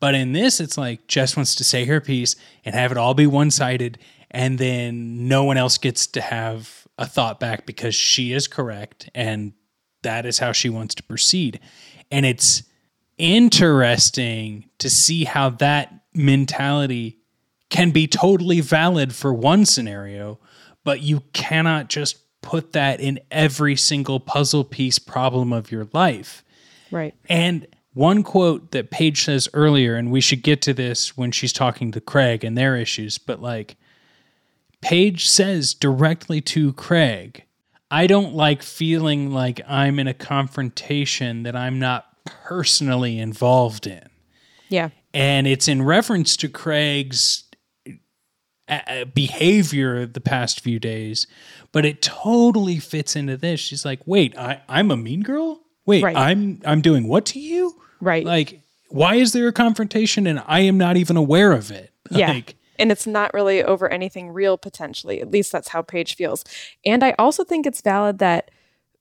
But 0.04 0.14
in 0.14 0.32
this, 0.32 0.60
it's 0.60 0.76
like 0.76 1.06
Jess 1.06 1.34
wants 1.34 1.54
to 1.54 1.64
say 1.64 1.86
her 1.86 1.98
piece 1.98 2.36
and 2.62 2.74
have 2.74 2.92
it 2.92 2.98
all 2.98 3.14
be 3.14 3.26
one 3.26 3.50
sided, 3.50 3.98
and 4.30 4.58
then 4.58 5.28
no 5.28 5.44
one 5.44 5.56
else 5.56 5.78
gets 5.78 6.06
to 6.08 6.20
have 6.20 6.86
a 6.98 7.06
thought 7.06 7.40
back 7.40 7.64
because 7.64 7.94
she 7.94 8.34
is 8.34 8.46
correct 8.46 9.08
and 9.14 9.54
that 10.04 10.24
is 10.24 10.38
how 10.38 10.52
she 10.52 10.70
wants 10.70 10.94
to 10.94 11.02
proceed. 11.02 11.60
And 12.10 12.24
it's 12.24 12.62
interesting 13.18 14.70
to 14.78 14.88
see 14.88 15.24
how 15.24 15.50
that 15.50 15.92
mentality 16.14 17.18
can 17.70 17.90
be 17.90 18.06
totally 18.06 18.60
valid 18.60 19.14
for 19.14 19.34
one 19.34 19.64
scenario, 19.64 20.38
but 20.84 21.00
you 21.00 21.20
cannot 21.32 21.88
just 21.88 22.18
put 22.40 22.72
that 22.72 23.00
in 23.00 23.18
every 23.30 23.74
single 23.74 24.20
puzzle 24.20 24.64
piece 24.64 24.98
problem 24.98 25.52
of 25.52 25.72
your 25.72 25.88
life. 25.92 26.44
right 26.90 27.14
And 27.28 27.66
one 27.94 28.22
quote 28.22 28.72
that 28.72 28.90
Paige 28.90 29.24
says 29.24 29.48
earlier, 29.54 29.94
and 29.94 30.10
we 30.10 30.20
should 30.20 30.42
get 30.42 30.60
to 30.62 30.74
this 30.74 31.16
when 31.16 31.30
she's 31.30 31.52
talking 31.52 31.92
to 31.92 32.00
Craig 32.00 32.44
and 32.44 32.58
their 32.58 32.76
issues, 32.76 33.18
but 33.18 33.40
like 33.40 33.76
Paige 34.80 35.28
says 35.28 35.74
directly 35.74 36.40
to 36.42 36.72
Craig, 36.74 37.44
I 37.90 38.06
don't 38.06 38.34
like 38.34 38.62
feeling 38.62 39.30
like 39.30 39.60
I'm 39.68 39.98
in 39.98 40.08
a 40.08 40.14
confrontation 40.14 41.44
that 41.44 41.54
I'm 41.54 41.78
not 41.78 42.06
personally 42.24 43.18
involved 43.18 43.86
in. 43.86 44.08
yeah 44.68 44.90
And 45.12 45.46
it's 45.46 45.68
in 45.68 45.82
reference 45.82 46.36
to 46.38 46.48
Craig's 46.48 47.44
uh, 48.68 48.78
uh, 48.86 49.04
behavior 49.04 50.06
the 50.06 50.20
past 50.20 50.60
few 50.60 50.78
days, 50.80 51.26
but 51.70 51.84
it 51.84 52.00
totally 52.00 52.78
fits 52.78 53.14
into 53.14 53.36
this. 53.36 53.60
She's 53.60 53.84
like, 53.84 54.00
"Wait, 54.06 54.36
I, 54.38 54.62
I'm 54.68 54.90
a 54.90 54.96
mean 54.96 55.22
girl. 55.22 55.60
Wait, 55.86 56.02
Right. 56.02 56.16
I'm 56.16 56.60
I'm 56.64 56.80
doing 56.80 57.06
what 57.06 57.26
to 57.26 57.38
you? 57.38 57.78
right 58.00 58.24
Like, 58.24 58.62
why 58.88 59.16
is 59.16 59.32
there 59.32 59.48
a 59.48 59.52
confrontation 59.52 60.26
and 60.26 60.42
I 60.46 60.60
am 60.60 60.78
not 60.78 60.96
even 60.96 61.16
aware 61.16 61.52
of 61.52 61.70
it? 61.70 61.92
Yeah. 62.10 62.28
Like, 62.28 62.56
and 62.78 62.90
it's 62.92 63.06
not 63.06 63.32
really 63.34 63.62
over 63.62 63.88
anything 63.88 64.30
real 64.30 64.56
potentially. 64.56 65.20
At 65.20 65.30
least 65.30 65.52
that's 65.52 65.68
how 65.68 65.82
Paige 65.82 66.14
feels. 66.14 66.44
And 66.84 67.02
I 67.02 67.14
also 67.18 67.44
think 67.44 67.66
it's 67.66 67.80
valid 67.80 68.18
that 68.18 68.50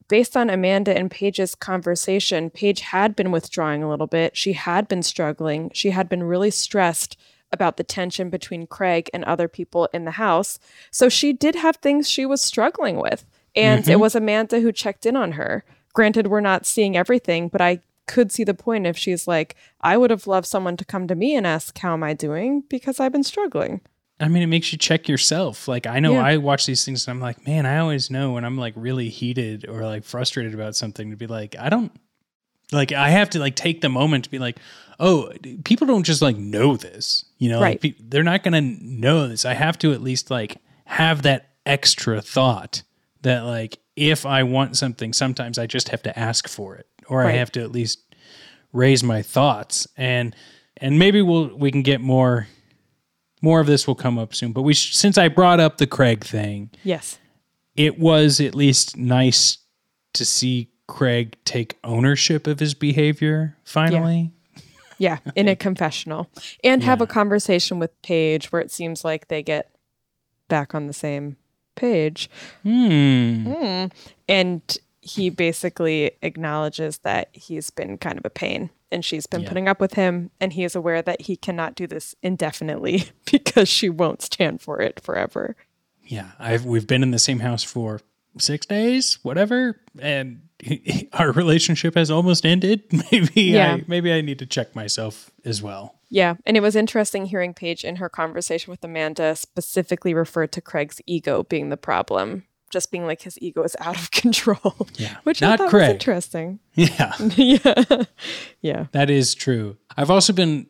based 0.07 0.36
on 0.36 0.49
Amanda 0.49 0.95
and 0.95 1.09
Paige's 1.09 1.55
conversation, 1.55 2.49
Paige 2.49 2.81
had 2.81 3.15
been 3.15 3.31
withdrawing 3.31 3.83
a 3.83 3.89
little 3.89 4.07
bit. 4.07 4.36
She 4.36 4.53
had 4.53 4.88
been 4.88 5.03
struggling. 5.03 5.71
She 5.73 5.91
had 5.91 6.09
been 6.09 6.23
really 6.23 6.51
stressed 6.51 7.17
about 7.51 7.77
the 7.77 7.83
tension 7.83 8.29
between 8.29 8.67
Craig 8.67 9.09
and 9.13 9.23
other 9.23 9.47
people 9.47 9.88
in 9.93 10.05
the 10.05 10.12
house. 10.12 10.59
So 10.91 11.07
she 11.07 11.33
did 11.33 11.55
have 11.55 11.77
things 11.77 12.09
she 12.09 12.25
was 12.25 12.41
struggling 12.41 12.97
with. 12.97 13.25
And 13.55 13.88
it 13.88 13.91
mm-hmm. 13.91 14.01
was 14.01 14.15
Amanda 14.15 14.59
who 14.59 14.71
checked 14.71 15.05
in 15.05 15.15
on 15.15 15.33
her. 15.33 15.63
Granted, 15.93 16.27
we're 16.27 16.41
not 16.41 16.65
seeing 16.65 16.97
everything, 16.97 17.47
but 17.49 17.62
I 17.62 17.79
could 18.07 18.31
see 18.31 18.43
the 18.43 18.53
point 18.53 18.85
if 18.87 18.97
she's 18.97 19.27
like, 19.27 19.55
I 19.81 19.97
would 19.97 20.09
have 20.09 20.27
loved 20.27 20.47
someone 20.47 20.77
to 20.77 20.85
come 20.85 21.07
to 21.07 21.15
me 21.15 21.35
and 21.35 21.45
ask, 21.47 21.77
How 21.77 21.93
am 21.93 22.03
I 22.03 22.13
doing? 22.13 22.63
Because 22.69 22.99
I've 22.99 23.11
been 23.11 23.23
struggling. 23.23 23.81
I 24.19 24.27
mean, 24.27 24.43
it 24.43 24.47
makes 24.47 24.71
you 24.71 24.77
check 24.77 25.07
yourself. 25.09 25.67
Like, 25.67 25.87
I 25.87 25.99
know 25.99 26.13
Yeah. 26.13 26.23
I 26.25 26.37
watch 26.37 26.65
these 26.65 26.85
things 26.85 27.07
and 27.07 27.15
I'm 27.15 27.21
like, 27.21 27.45
man, 27.47 27.65
I 27.65 27.79
always 27.79 28.09
know 28.11 28.33
when 28.33 28.45
I'm 28.45 28.57
like 28.57 28.73
really 28.77 29.09
heated 29.09 29.67
or 29.67 29.83
like 29.83 30.03
frustrated 30.03 30.53
about 30.53 30.75
something 30.75 31.09
to 31.11 31.17
be 31.17 31.27
like, 31.27 31.55
I 31.59 31.69
don't, 31.69 31.91
like, 32.71 32.91
I 32.91 33.09
have 33.09 33.29
to 33.31 33.39
like 33.39 33.55
take 33.55 33.81
the 33.81 33.89
moment 33.89 34.23
to 34.25 34.29
be 34.29 34.39
like, 34.39 34.59
oh, 34.99 35.31
people 35.65 35.87
don't 35.87 36.03
just 36.03 36.21
like 36.21 36.37
know 36.37 36.77
this, 36.77 37.25
you 37.39 37.49
know, 37.49 37.59
Right. 37.59 37.71
like, 37.83 37.97
pe- 37.97 38.03
they're 38.03 38.23
not 38.23 38.43
going 38.43 38.53
to 38.53 38.85
know 38.85 39.27
this. 39.27 39.45
I 39.45 39.55
have 39.55 39.77
to 39.79 39.91
at 39.93 40.01
least 40.01 40.29
like 40.31 40.57
have 40.85 41.23
that 41.23 41.49
extra 41.65 42.21
thought 42.21 42.83
that 43.23 43.43
like, 43.45 43.79
if 43.95 44.25
I 44.25 44.43
want 44.43 44.77
something, 44.77 45.13
sometimes 45.13 45.57
I 45.57 45.67
just 45.67 45.89
have 45.89 46.01
to 46.03 46.17
ask 46.17 46.47
for 46.47 46.75
it 46.75 46.88
or 47.07 47.25
I 47.25 47.31
have 47.31 47.51
to 47.53 47.62
at 47.62 47.71
least 47.71 47.99
raise 48.71 49.03
my 49.03 49.21
thoughts 49.21 49.88
and, 49.97 50.36
and 50.77 50.97
maybe 50.97 51.21
we'll, 51.21 51.55
we 51.55 51.71
can 51.71 51.81
get 51.83 52.01
more 52.01 52.47
more 53.41 53.59
of 53.59 53.67
this 53.67 53.86
will 53.86 53.93
come 53.95 54.17
up 54.17 54.33
soon. 54.33 54.53
But 54.53 54.62
we, 54.62 54.73
sh- 54.73 54.95
since 54.95 55.17
I 55.17 55.27
brought 55.27 55.59
up 55.59 55.77
the 55.77 55.86
Craig 55.86 56.23
thing, 56.23 56.69
Yes. 56.81 57.19
it 57.75 57.99
was 57.99 58.39
at 58.39 58.55
least 58.55 58.95
nice 58.95 59.57
to 60.13 60.23
see 60.23 60.69
Craig 60.88 61.36
take 61.43 61.77
ownership 61.83 62.47
of 62.47 62.62
his 62.62 62.73
behavior 62.73 63.57
finally. 63.65 64.31
Yeah, 64.97 65.17
in 65.36 65.49
a 65.49 65.57
confessional. 65.57 66.29
And 66.63 66.83
have 66.83 67.01
a 67.01 67.07
conversation 67.07 67.79
with 67.79 67.91
Paige 68.01 68.49
where 68.53 68.62
it 68.62 68.71
seems 68.71 69.03
like 69.03 69.27
they 69.27 69.43
get 69.43 69.75
back 70.47 70.73
on 70.73 70.88
the 70.88 70.93
same 70.93 71.36
page. 71.75 72.29
Hmm. 72.63 73.86
And 74.27 74.77
he 75.01 75.29
basically 75.29 76.12
acknowledges 76.21 76.99
that 76.99 77.29
he's 77.33 77.69
been 77.69 77.97
kind 77.97 78.17
of 78.17 78.25
a 78.25 78.29
pain 78.29 78.69
and 78.91 79.03
she's 79.03 79.25
been 79.27 79.41
Yeah. 79.41 79.47
putting 79.49 79.67
up 79.67 79.81
with 79.81 79.93
him. 79.95 80.31
And 80.39 80.53
he 80.53 80.63
is 80.63 80.75
aware 80.75 81.01
that 81.01 81.21
he 81.23 81.36
cannot 81.36 81.75
do 81.75 81.88
this 81.88 82.15
indefinitely 82.23 83.05
because 83.31 83.67
she 83.67 83.89
won't 83.89 84.21
stand 84.21 84.62
for 84.62 84.79
it 84.81 84.99
forever. 84.99 85.55
Yeah, 86.05 86.31
I've 86.39 86.65
we've 86.65 86.88
been 86.88 87.03
in 87.03 87.12
the 87.12 87.19
same 87.19 87.39
house 87.39 87.63
for 87.63 88.01
six 88.38 88.65
days, 88.65 89.19
whatever, 89.23 89.79
and 89.99 90.41
our 91.13 91.32
relationship 91.32 91.95
has 91.95 92.10
almost 92.12 92.45
ended. 92.45 92.84
Maybe 93.12 93.41
Yeah. 93.41 93.76
I 93.76 93.84
maybe 93.88 94.12
I 94.13 94.21
need 94.21 94.39
to 94.39 94.45
check 94.45 94.76
myself 94.76 95.32
as 95.45 95.62
well. 95.62 95.95
Yeah. 96.10 96.36
And 96.45 96.56
it 96.58 96.62
was 96.62 96.76
interesting 96.76 97.26
hearing 97.26 97.54
Paige 97.54 97.84
in 97.84 97.95
her 97.97 98.10
conversation 98.10 98.71
with 98.71 98.84
Amanda 98.84 99.36
specifically 99.36 100.13
refer 100.13 100.45
to 100.47 100.62
Craig's 100.62 101.02
ego 101.08 101.43
being 101.43 101.69
the 101.69 101.78
problem. 101.78 102.43
Just 102.71 102.91
being 102.91 103.06
like 103.06 103.21
his 103.23 103.38
ego 103.41 103.63
is 103.63 103.76
out 103.80 103.97
of 103.97 104.12
control. 104.21 104.88
Yeah. 104.95 105.17
Which 105.23 105.41
I 105.43 105.49
Not 105.49 105.58
thought 105.60 105.63
was 105.65 105.71
Craig. 105.71 105.91
interesting. 105.91 106.60
Yeah, 106.76 107.13
yeah. 107.36 108.04
Yeah. 108.62 108.86
that 108.93 109.10
is 109.10 109.36
true. 109.36 109.78
I've 109.97 110.10
also 110.10 110.34
been 110.34 110.67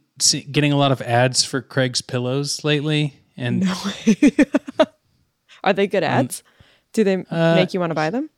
getting 0.51 0.71
a 0.73 0.77
lot 0.77 0.91
of 0.91 1.01
ads 1.01 1.43
for 1.45 1.61
Craig's 1.61 2.01
pillows 2.01 2.63
lately, 2.63 3.13
and 3.37 3.65
Are 5.63 5.73
they 5.73 5.87
good 5.87 6.03
ads? 6.03 6.43
Do 6.91 7.03
they 7.03 7.23
Uh, 7.29 7.55
make 7.55 7.73
you 7.73 7.79
want 7.79 7.91
to 7.91 7.95
buy 7.95 8.09
them? 8.09 8.29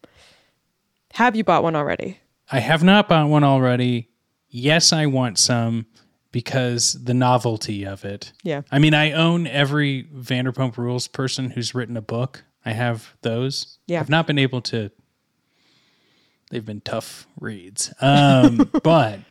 Have 1.15 1.37
you 1.37 1.45
bought 1.45 1.63
one 1.63 1.77
already? 1.77 2.19
I 2.51 2.59
have 2.59 2.83
not 2.83 3.07
bought 3.07 3.29
one 3.29 3.45
already. 3.45 4.09
Yes, 4.49 4.91
I 4.91 5.05
want 5.05 5.39
some 5.39 5.85
because 6.33 7.01
the 7.01 7.13
novelty 7.13 7.85
of 7.85 8.03
it. 8.03 8.33
Yeah. 8.43 8.63
I 8.69 8.79
mean, 8.79 8.93
I 8.93 9.13
own 9.13 9.47
every 9.47 10.03
Vanderpump 10.13 10.75
Rules 10.77 11.07
person 11.07 11.51
who's 11.51 11.73
written 11.73 11.95
a 11.95 12.01
book. 12.01 12.43
I 12.65 12.73
have 12.73 13.15
those. 13.21 13.79
Yeah. 13.87 14.01
I've 14.01 14.09
not 14.09 14.27
been 14.27 14.37
able 14.37 14.59
to. 14.63 14.91
They've 16.51 16.65
been 16.65 16.81
tough 16.81 17.27
reads. 17.39 17.93
Um, 18.01 18.69
but 18.83 19.21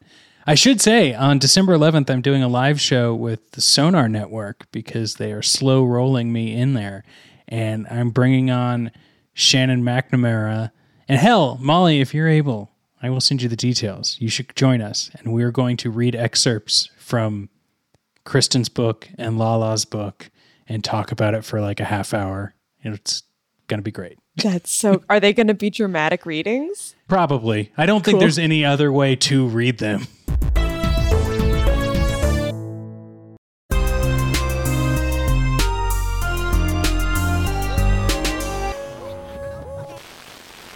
I 0.47 0.55
should 0.55 0.81
say 0.81 1.13
on 1.13 1.39
December 1.39 1.77
11th, 1.77 2.09
I'm 2.09 2.23
doing 2.23 2.43
a 2.43 2.49
live 2.49 2.81
show 2.81 3.15
with 3.15 3.51
the 3.51 3.61
Sonar 3.61 4.09
Network 4.09 4.71
because 4.73 5.17
they 5.17 5.33
are 5.33 5.43
slow 5.43 5.85
rolling 5.85 6.33
me 6.33 6.55
in 6.55 6.73
there. 6.73 7.05
And 7.47 7.87
I'm 7.91 8.09
bringing 8.09 8.51
on 8.51 8.91
Shannon 9.35 9.83
McNamara. 9.83 10.71
And 11.09 11.19
hell, 11.19 11.59
Molly, 11.61 12.01
if 12.01 12.15
you're 12.15 12.29
able, 12.29 12.71
I 13.03 13.11
will 13.11 13.21
send 13.21 13.43
you 13.43 13.49
the 13.49 13.57
details. 13.57 14.17
You 14.19 14.29
should 14.29 14.55
join 14.57 14.81
us. 14.81 15.11
And 15.19 15.33
we're 15.33 15.51
going 15.51 15.77
to 15.79 15.91
read 15.91 16.15
excerpts 16.15 16.91
from 16.97 17.51
Kristen's 18.25 18.69
book 18.69 19.09
and 19.19 19.39
Lala's 19.39 19.85
book 19.85 20.31
and 20.67 20.83
talk 20.83 21.13
about 21.13 21.35
it 21.35 21.45
for 21.45 21.61
like 21.61 21.81
a 21.81 21.85
half 21.85 22.15
hour. 22.15 22.55
It's 22.83 23.23
going 23.69 23.79
to 23.79 23.83
be 23.83 23.91
great. 23.91 24.19
That's 24.37 24.73
so. 24.73 25.03
Are 25.09 25.21
they 25.21 25.33
going 25.33 25.47
to 25.47 25.55
be 25.55 25.71
dramatic 25.71 26.27
readings? 26.27 26.95
Probably. 27.09 27.73
I 27.77 27.87
don't 27.87 28.05
think 28.05 28.19
there's 28.19 28.39
any 28.39 28.65
other 28.65 28.91
way 28.91 29.15
to 29.17 29.47
read 29.47 29.79
them. 29.79 30.07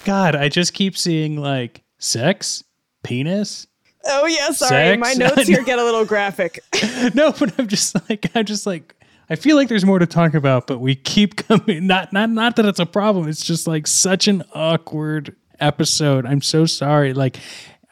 God, 0.09 0.35
I 0.35 0.49
just 0.49 0.73
keep 0.73 0.97
seeing 0.97 1.37
like 1.37 1.83
sex, 1.99 2.64
penis. 3.03 3.66
Oh 4.07 4.25
yeah, 4.25 4.53
sorry. 4.53 4.99
Sex? 4.99 5.01
My 5.01 5.12
notes 5.27 5.47
here 5.47 5.62
get 5.62 5.79
a 5.79 5.85
little 5.85 6.07
graphic. 6.07 6.61
No, 7.14 7.33
but 7.33 7.59
I'm 7.59 7.68
just 7.68 7.94
like 8.09 8.31
I'm 8.35 8.47
just 8.47 8.66
like 8.66 8.97
I 9.29 9.37
feel 9.37 9.55
like 9.55 9.68
there's 9.68 9.85
more 9.85 9.99
to 9.99 10.07
talk 10.07 10.33
about, 10.33 10.66
but 10.66 10.79
we 10.79 10.94
keep 10.94 11.37
coming. 11.37 11.87
Not 11.87 12.14
not 12.14 12.31
not 12.31 12.57
that 12.57 12.64
it's 12.64 12.79
a 12.81 12.87
problem. 12.87 13.29
It's 13.29 13.44
just 13.44 13.66
like 13.66 13.87
such 13.87 14.29
an 14.29 14.44
awkward 14.55 15.37
episode. 15.61 16.25
I'm 16.25 16.40
so 16.40 16.64
sorry. 16.64 17.12
Like, 17.12 17.37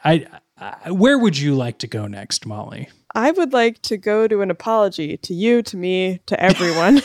I, 0.03 0.27
I 0.57 0.93
where 0.93 1.19
would 1.19 1.37
you 1.37 1.55
like 1.55 1.77
to 1.81 1.87
go 1.87 2.07
next, 2.07 2.47
Molly? 2.47 2.89
I 3.15 3.31
would 3.31 3.53
like 3.53 3.83
to 3.83 3.99
go 3.99 4.27
to 4.27 4.41
an 4.41 4.51
apology 4.51 5.19
to 5.19 5.35
you, 5.35 5.61
to 5.65 5.77
me, 5.77 6.21
to 6.25 6.43
everyone 6.43 7.03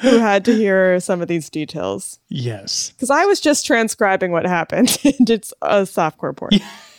who 0.00 0.18
had 0.18 0.44
to 0.46 0.54
hear 0.54 1.00
some 1.00 1.20
of 1.20 1.28
these 1.28 1.50
details. 1.50 2.18
Yes. 2.28 2.90
because 2.90 3.10
I 3.10 3.24
was 3.26 3.40
just 3.40 3.66
transcribing 3.66 4.32
what 4.32 4.46
happened. 4.46 4.98
and 5.04 5.28
it's 5.28 5.52
a 5.62 5.82
softcore 5.82 6.36
porn. 6.36 6.52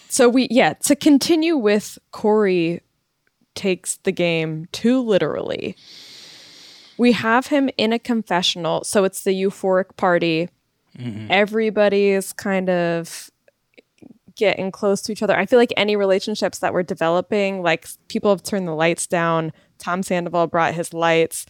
So 0.10 0.30
we, 0.30 0.48
yeah, 0.50 0.74
to 0.74 0.96
continue 0.96 1.58
with 1.58 1.98
Corey 2.12 2.82
takes 3.56 3.98
the 3.98 4.12
game 4.12 4.68
too 4.72 5.02
literally. 5.02 5.76
We 6.98 7.12
have 7.14 7.48
him 7.48 7.70
in 7.78 7.92
a 7.92 8.00
confessional, 8.00 8.84
so 8.84 9.04
it's 9.04 9.24
the 9.24 9.32
euphoric 9.32 9.98
party. 9.98 10.50
Mm-hmm. 10.98 11.28
Everybody 11.30 12.10
is 12.10 12.32
kind 12.32 12.70
of 12.70 13.30
getting 14.36 14.72
close 14.72 15.02
to 15.02 15.12
each 15.12 15.24
other. 15.24 15.36
I 15.36 15.46
feel 15.46 15.60
like 15.60 15.74
any 15.76 15.96
relationships 15.96 16.60
that 16.60 16.74
were 16.74 16.84
developing, 16.84 17.62
like 17.62 17.88
people 18.08 18.32
have 18.32 18.44
turned 18.44 18.68
the 18.68 18.74
lights 18.74 19.08
down. 19.08 19.52
Tom 19.78 20.04
Sandoval 20.04 20.48
brought 20.48 20.74
his 20.74 20.94
lights. 20.94 21.46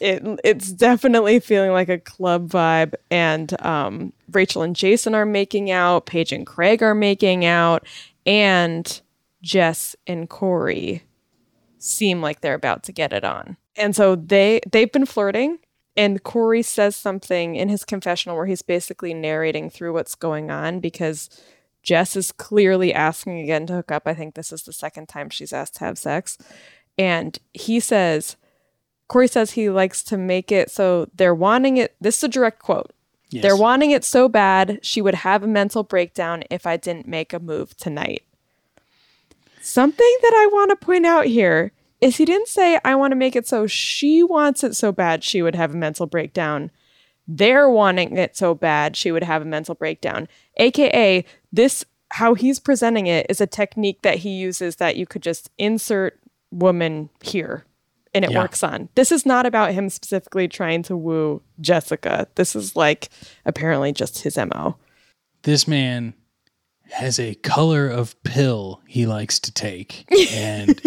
It, 0.00 0.22
it's 0.44 0.72
definitely 0.72 1.40
feeling 1.40 1.72
like 1.72 1.88
a 1.88 1.98
club 1.98 2.48
vibe. 2.48 2.94
And 3.10 3.60
um, 3.64 4.12
Rachel 4.32 4.62
and 4.62 4.76
Jason 4.76 5.14
are 5.14 5.26
making 5.26 5.70
out. 5.70 6.06
Paige 6.06 6.32
and 6.32 6.46
Craig 6.46 6.82
are 6.82 6.94
making 6.94 7.44
out. 7.44 7.86
And 8.26 9.00
Jess 9.42 9.96
and 10.06 10.28
Corey 10.28 11.02
seem 11.78 12.20
like 12.20 12.40
they're 12.40 12.54
about 12.54 12.82
to 12.84 12.92
get 12.92 13.12
it 13.12 13.24
on. 13.24 13.56
And 13.76 13.94
so 13.94 14.16
they 14.16 14.60
they've 14.70 14.90
been 14.90 15.06
flirting 15.06 15.58
and 15.98 16.22
Corey 16.22 16.62
says 16.62 16.94
something 16.94 17.56
in 17.56 17.68
his 17.68 17.84
confessional 17.84 18.36
where 18.36 18.46
he's 18.46 18.62
basically 18.62 19.12
narrating 19.12 19.68
through 19.68 19.92
what's 19.92 20.14
going 20.14 20.48
on 20.48 20.78
because 20.78 21.28
Jess 21.82 22.14
is 22.14 22.30
clearly 22.30 22.94
asking 22.94 23.40
again 23.40 23.66
to 23.66 23.74
hook 23.74 23.90
up. 23.90 24.04
I 24.06 24.14
think 24.14 24.36
this 24.36 24.52
is 24.52 24.62
the 24.62 24.72
second 24.72 25.08
time 25.08 25.28
she's 25.28 25.52
asked 25.52 25.74
to 25.76 25.84
have 25.84 25.98
sex. 25.98 26.38
And 26.96 27.36
he 27.52 27.80
says 27.80 28.36
Corey 29.08 29.26
says 29.26 29.52
he 29.52 29.70
likes 29.70 30.02
to 30.04 30.18
make 30.18 30.52
it 30.52 30.70
so 30.70 31.08
they're 31.14 31.34
wanting 31.34 31.78
it. 31.78 31.96
This 32.00 32.18
is 32.18 32.24
a 32.24 32.28
direct 32.28 32.60
quote. 32.60 32.92
Yes. 33.30 33.42
They're 33.42 33.56
wanting 33.56 33.90
it 33.90 34.04
so 34.04 34.28
bad 34.28 34.80
she 34.82 35.02
would 35.02 35.16
have 35.16 35.42
a 35.42 35.48
mental 35.48 35.82
breakdown 35.82 36.44
if 36.50 36.66
I 36.66 36.76
didn't 36.76 37.08
make 37.08 37.32
a 37.32 37.38
move 37.38 37.76
tonight. 37.76 38.22
Something 39.60 40.16
that 40.22 40.32
I 40.34 40.48
want 40.52 40.70
to 40.70 40.86
point 40.86 41.04
out 41.04 41.26
here 41.26 41.72
is 42.00 42.16
he 42.16 42.24
didn't 42.24 42.48
say, 42.48 42.78
I 42.84 42.94
want 42.94 43.12
to 43.12 43.16
make 43.16 43.34
it 43.34 43.46
so 43.46 43.66
she 43.66 44.22
wants 44.22 44.62
it 44.62 44.76
so 44.76 44.92
bad 44.92 45.24
she 45.24 45.42
would 45.42 45.54
have 45.54 45.74
a 45.74 45.76
mental 45.76 46.06
breakdown. 46.06 46.70
They're 47.26 47.68
wanting 47.68 48.16
it 48.16 48.36
so 48.36 48.54
bad 48.54 48.96
she 48.96 49.10
would 49.10 49.24
have 49.24 49.42
a 49.42 49.46
mental 49.46 49.74
breakdown. 49.74 50.28
AKA, 50.56 51.24
this, 51.52 51.84
how 52.12 52.34
he's 52.34 52.60
presenting 52.60 53.06
it 53.06 53.26
is 53.28 53.40
a 53.40 53.46
technique 53.46 54.00
that 54.02 54.18
he 54.18 54.30
uses 54.30 54.76
that 54.76 54.96
you 54.96 55.06
could 55.06 55.22
just 55.22 55.50
insert 55.58 56.18
woman 56.50 57.10
here 57.22 57.66
and 58.14 58.24
it 58.24 58.30
Yeah. 58.32 58.40
works 58.40 58.62
on. 58.62 58.88
This 58.94 59.12
is 59.12 59.24
not 59.26 59.46
about 59.46 59.72
him 59.72 59.88
specifically 59.90 60.48
trying 60.48 60.82
to 60.84 60.96
woo 60.96 61.42
Jessica. 61.60 62.26
This 62.34 62.54
is 62.56 62.74
like 62.76 63.08
apparently 63.46 63.92
just 63.92 64.22
his 64.22 64.36
MO. 64.36 64.76
this 65.42 65.68
man 65.68 66.14
has 66.90 67.20
a 67.20 67.34
color 67.36 67.86
of 67.88 68.20
pill 68.22 68.80
he 68.86 69.06
likes 69.06 69.38
to 69.38 69.52
take 69.52 70.04
and 70.32 70.80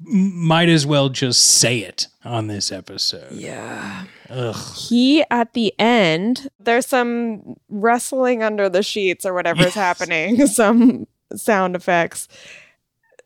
might 0.00 0.68
as 0.68 0.86
well 0.86 1.08
just 1.08 1.42
say 1.44 1.78
it 1.80 2.06
on 2.24 2.46
this 2.46 2.70
episode. 2.72 3.32
Yeah. 3.32 4.04
Ugh. 4.30 4.56
He 4.88 5.24
at 5.30 5.52
the 5.54 5.74
end, 5.78 6.48
there's 6.60 6.86
some 6.86 7.56
wrestling 7.68 8.42
under 8.42 8.68
the 8.68 8.82
sheets 8.82 9.26
or 9.26 9.34
whatever 9.34 9.66
is 9.66 9.74
happening, 9.74 10.46
some 10.46 11.06
sound 11.34 11.74
effects. 11.76 12.28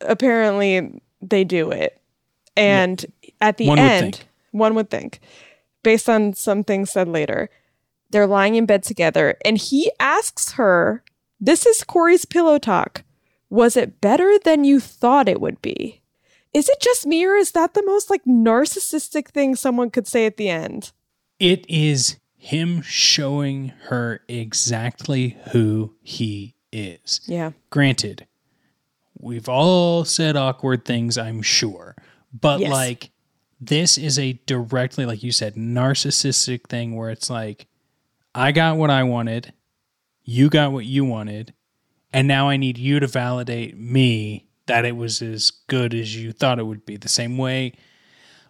Apparently, 0.01 1.01
they 1.21 1.45
do 1.45 1.71
it. 1.71 2.01
And 2.57 3.05
at 3.43 3.59
the 3.59 3.67
One 3.69 3.79
end, 3.79 4.15
think. 4.17 4.29
one 4.53 4.75
would 4.75 4.89
think, 4.89 5.21
based 5.83 6.09
on 6.09 6.33
some 6.33 6.65
things 6.65 6.91
said 6.91 7.09
later. 7.09 7.51
They're 8.11 8.27
lying 8.27 8.55
in 8.55 8.67
bed 8.67 8.83
together, 8.83 9.37
and 9.45 9.59
he 9.59 9.91
asks 9.99 10.53
her, 10.53 11.03
This 11.41 11.67
is 11.67 11.83
Corey's 11.85 12.25
pillow 12.25 12.59
talk. 12.59 13.03
Was 13.51 13.77
it 13.77 14.01
better 14.01 14.39
than 14.45 14.65
you 14.65 14.81
thought 14.81 15.29
it 15.29 15.41
would 15.41 15.61
be? 15.63 16.01
Is 16.55 16.69
it 16.69 16.81
just 16.81 17.07
me, 17.07 17.25
or 17.25 17.35
is 17.37 17.53
that 17.53 17.73
the 17.75 17.83
most 17.85 18.11
like 18.11 18.25
narcissistic 18.25 19.29
thing 19.29 19.57
someone 19.57 19.91
could 19.91 20.07
say 20.07 20.27
at 20.27 20.37
the 20.37 20.49
end? 20.51 20.93
It 21.39 21.65
is 21.69 22.19
him 22.37 22.83
showing 22.83 23.69
her 23.85 24.21
exactly 24.29 25.39
who 25.53 25.95
he 26.03 26.55
is. 26.71 27.21
Yeah. 27.27 27.53
Granted, 27.71 28.27
we've 29.19 29.49
all 29.49 30.05
said 30.05 30.37
awkward 30.37 30.85
things, 30.85 31.17
I'm 31.17 31.41
sure, 31.41 31.97
but 32.39 32.61
Yes. 32.61 32.71
like 32.71 33.11
this 33.67 33.97
is 33.97 34.19
a 34.19 34.33
directly, 34.47 35.07
like 35.07 35.23
you 35.23 35.31
said, 35.33 35.55
narcissistic 35.55 36.69
thing 36.69 36.97
where 36.97 37.11
it's 37.11 37.31
like, 37.31 37.67
I 38.35 38.51
got 38.51 38.77
what 38.77 38.91
I 38.91 39.03
wanted, 39.05 39.53
you 40.25 40.49
got 40.51 40.73
what 40.73 40.85
you 40.85 41.05
wanted, 41.05 41.55
and 42.13 42.27
now 42.27 42.49
I 42.49 42.57
need 42.57 42.77
you 42.77 42.99
to 43.01 43.07
validate 43.07 43.79
me 43.79 44.49
that 44.67 44.85
it 44.85 44.97
was 44.97 45.23
as 45.23 45.51
good 45.69 45.95
as 45.95 46.17
you 46.17 46.33
thought 46.33 46.59
it 46.59 46.67
would 46.67 46.85
be. 46.85 46.97
The 46.97 47.09
same 47.09 47.39
way, 47.39 47.73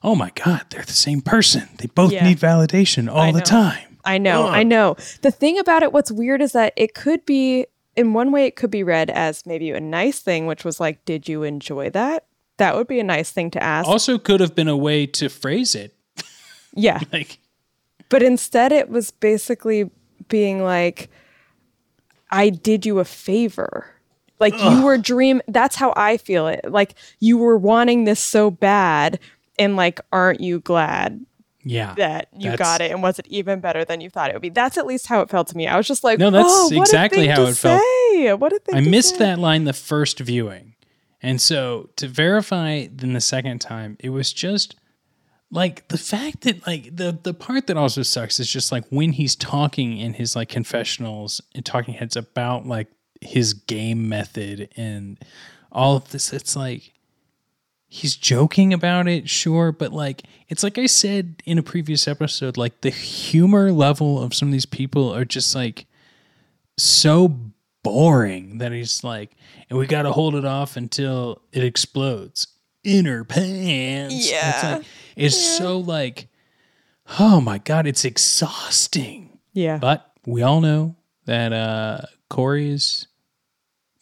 oh 0.02 0.14
my 0.14 0.30
God, 0.34 0.66
they're 0.70 0.82
the 0.82 0.92
same 0.92 1.20
person. 1.20 1.68
They 1.78 1.86
both 1.86 2.12
Yeah. 2.12 2.26
need 2.26 2.38
validation 2.38 3.10
all 3.10 3.32
the 3.32 3.38
know. 3.40 3.44
time. 3.44 3.98
I 4.04 4.18
know, 4.18 4.46
I 4.48 4.62
know. 4.62 4.96
The 5.20 5.30
thing 5.30 5.58
about 5.58 5.82
it, 5.82 5.92
what's 5.92 6.10
weird 6.10 6.42
is 6.42 6.52
that 6.52 6.72
it 6.76 6.94
could 6.94 7.24
be, 7.24 7.66
in 7.96 8.14
one 8.14 8.32
way, 8.32 8.46
it 8.46 8.56
could 8.56 8.70
be 8.70 8.82
read 8.82 9.10
as 9.10 9.44
maybe 9.46 9.70
a 9.70 9.80
nice 9.80 10.18
thing, 10.20 10.46
which 10.46 10.64
was 10.64 10.80
like, 10.80 11.04
did 11.04 11.28
you 11.28 11.42
enjoy 11.44 11.90
that? 11.90 12.24
That 12.62 12.76
would 12.76 12.86
be 12.86 13.00
a 13.00 13.04
nice 13.04 13.28
thing 13.30 13.50
to 13.50 13.60
ask. 13.60 13.88
Also, 13.88 14.18
could 14.18 14.38
have 14.38 14.54
been 14.54 14.68
a 14.68 14.76
way 14.76 15.04
to 15.04 15.28
phrase 15.28 15.74
it. 15.74 15.96
yeah. 16.74 17.00
Like, 17.12 17.40
But 18.08 18.22
instead, 18.22 18.70
it 18.70 18.88
was 18.88 19.10
basically 19.10 19.90
being 20.28 20.62
like, 20.62 21.10
I 22.30 22.50
did 22.50 22.86
you 22.86 23.00
a 23.00 23.04
favor. 23.04 23.86
Like 24.38 24.56
you 24.62 24.82
were 24.84 24.96
dream. 24.96 25.42
That's 25.48 25.74
how 25.74 25.92
I 25.96 26.18
feel 26.18 26.46
it. 26.46 26.60
Like 26.70 26.94
you 27.18 27.36
were 27.36 27.58
wanting 27.58 28.04
this 28.04 28.20
so 28.20 28.48
bad, 28.48 29.18
and 29.58 29.74
like, 29.74 30.00
aren't 30.12 30.40
you 30.40 30.60
glad 30.60 31.26
yeah. 31.64 31.94
that 31.94 32.28
you 32.38 32.56
got 32.56 32.80
it 32.80 32.92
and 32.92 33.02
was 33.02 33.18
it 33.18 33.26
even 33.26 33.58
better 33.58 33.84
than 33.84 34.00
you 34.00 34.08
thought 34.08 34.30
it 34.30 34.34
would 34.34 34.42
be? 34.42 34.50
That's 34.50 34.78
at 34.78 34.86
least 34.86 35.08
how 35.08 35.20
it 35.20 35.30
felt 35.30 35.48
to 35.48 35.56
me. 35.56 35.66
I 35.66 35.76
was 35.76 35.88
just 35.88 36.04
like, 36.04 36.20
No, 36.20 36.30
that's 36.30 36.46
oh, 36.48 36.70
exactly 36.72 37.26
how 37.26 37.42
it 37.42 37.56
felt. 37.56 37.80
say. 37.80 38.36
Thing 38.64 38.74
I 38.74 38.80
missed 38.80 39.16
say. 39.16 39.18
that 39.18 39.40
line 39.40 39.64
the 39.64 39.72
first 39.72 40.20
viewing. 40.20 40.71
And 41.22 41.40
so 41.40 41.90
to 41.96 42.08
verify 42.08 42.88
then 42.90 43.12
the 43.12 43.20
second 43.20 43.60
time, 43.60 43.96
it 44.00 44.10
was 44.10 44.32
just 44.32 44.74
like 45.52 45.86
the 45.88 45.98
fact 45.98 46.40
that 46.40 46.66
like 46.66 46.96
the 46.96 47.16
the 47.22 47.34
part 47.34 47.66
that 47.68 47.76
also 47.76 48.02
sucks 48.02 48.40
is 48.40 48.50
just 48.50 48.72
like 48.72 48.84
when 48.88 49.12
he's 49.12 49.36
talking 49.36 49.98
in 49.98 50.14
his 50.14 50.34
like 50.34 50.48
confessionals 50.48 51.40
and 51.54 51.64
talking 51.64 51.94
heads 51.94 52.16
about 52.16 52.66
like 52.66 52.88
his 53.20 53.52
game 53.52 54.08
method 54.08 54.68
and 54.76 55.22
all 55.70 55.94
of 55.94 56.10
this 56.10 56.32
it's 56.32 56.56
like 56.56 56.92
he's 57.86 58.16
joking 58.16 58.72
about 58.72 59.06
it 59.06 59.28
sure 59.28 59.70
but 59.70 59.92
like 59.92 60.22
it's 60.48 60.62
like 60.62 60.78
i 60.78 60.86
said 60.86 61.42
in 61.44 61.58
a 61.58 61.62
previous 61.62 62.08
episode 62.08 62.56
like 62.56 62.80
the 62.80 62.90
humor 62.90 63.70
level 63.70 64.20
of 64.20 64.34
some 64.34 64.48
of 64.48 64.52
these 64.52 64.66
people 64.66 65.14
are 65.14 65.24
just 65.24 65.54
like 65.54 65.86
so 66.78 67.38
boring 67.82 68.58
that 68.58 68.72
he's 68.72 69.02
like, 69.04 69.32
and 69.68 69.78
we 69.78 69.86
got 69.86 70.02
to 70.02 70.12
hold 70.12 70.34
it 70.34 70.44
off 70.44 70.76
until 70.76 71.42
it 71.52 71.64
explodes. 71.64 72.48
Inner 72.84 73.24
pants. 73.24 74.14
It's, 74.14 74.30
Yeah. 74.30 74.74
like, 74.78 74.86
it's 75.16 75.56
so 75.58 75.78
like, 75.78 76.28
oh 77.18 77.40
my 77.40 77.58
God, 77.58 77.86
it's 77.86 78.04
exhausting. 78.04 79.38
Yeah. 79.52 79.78
But 79.78 80.10
we 80.26 80.42
all 80.42 80.60
know 80.60 80.96
that 81.26 81.52
uh, 81.52 82.00
Corey 82.30 82.70
is 82.70 83.06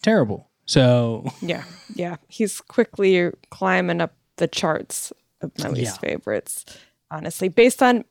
terrible. 0.01 0.49
So 0.65 1.25
Yeah, 1.41 1.63
yeah. 1.95 2.17
He's 2.27 2.61
quickly 2.61 3.31
climbing 3.49 4.01
up 4.01 4.13
the 4.37 4.47
charts 4.47 5.11
of 5.41 5.51
my 5.59 5.69
least 5.69 5.99
Yeah. 6.01 6.09
favorites. 6.09 6.65
Honestly, 7.11 7.49
based 7.49 7.83
on 7.83 8.05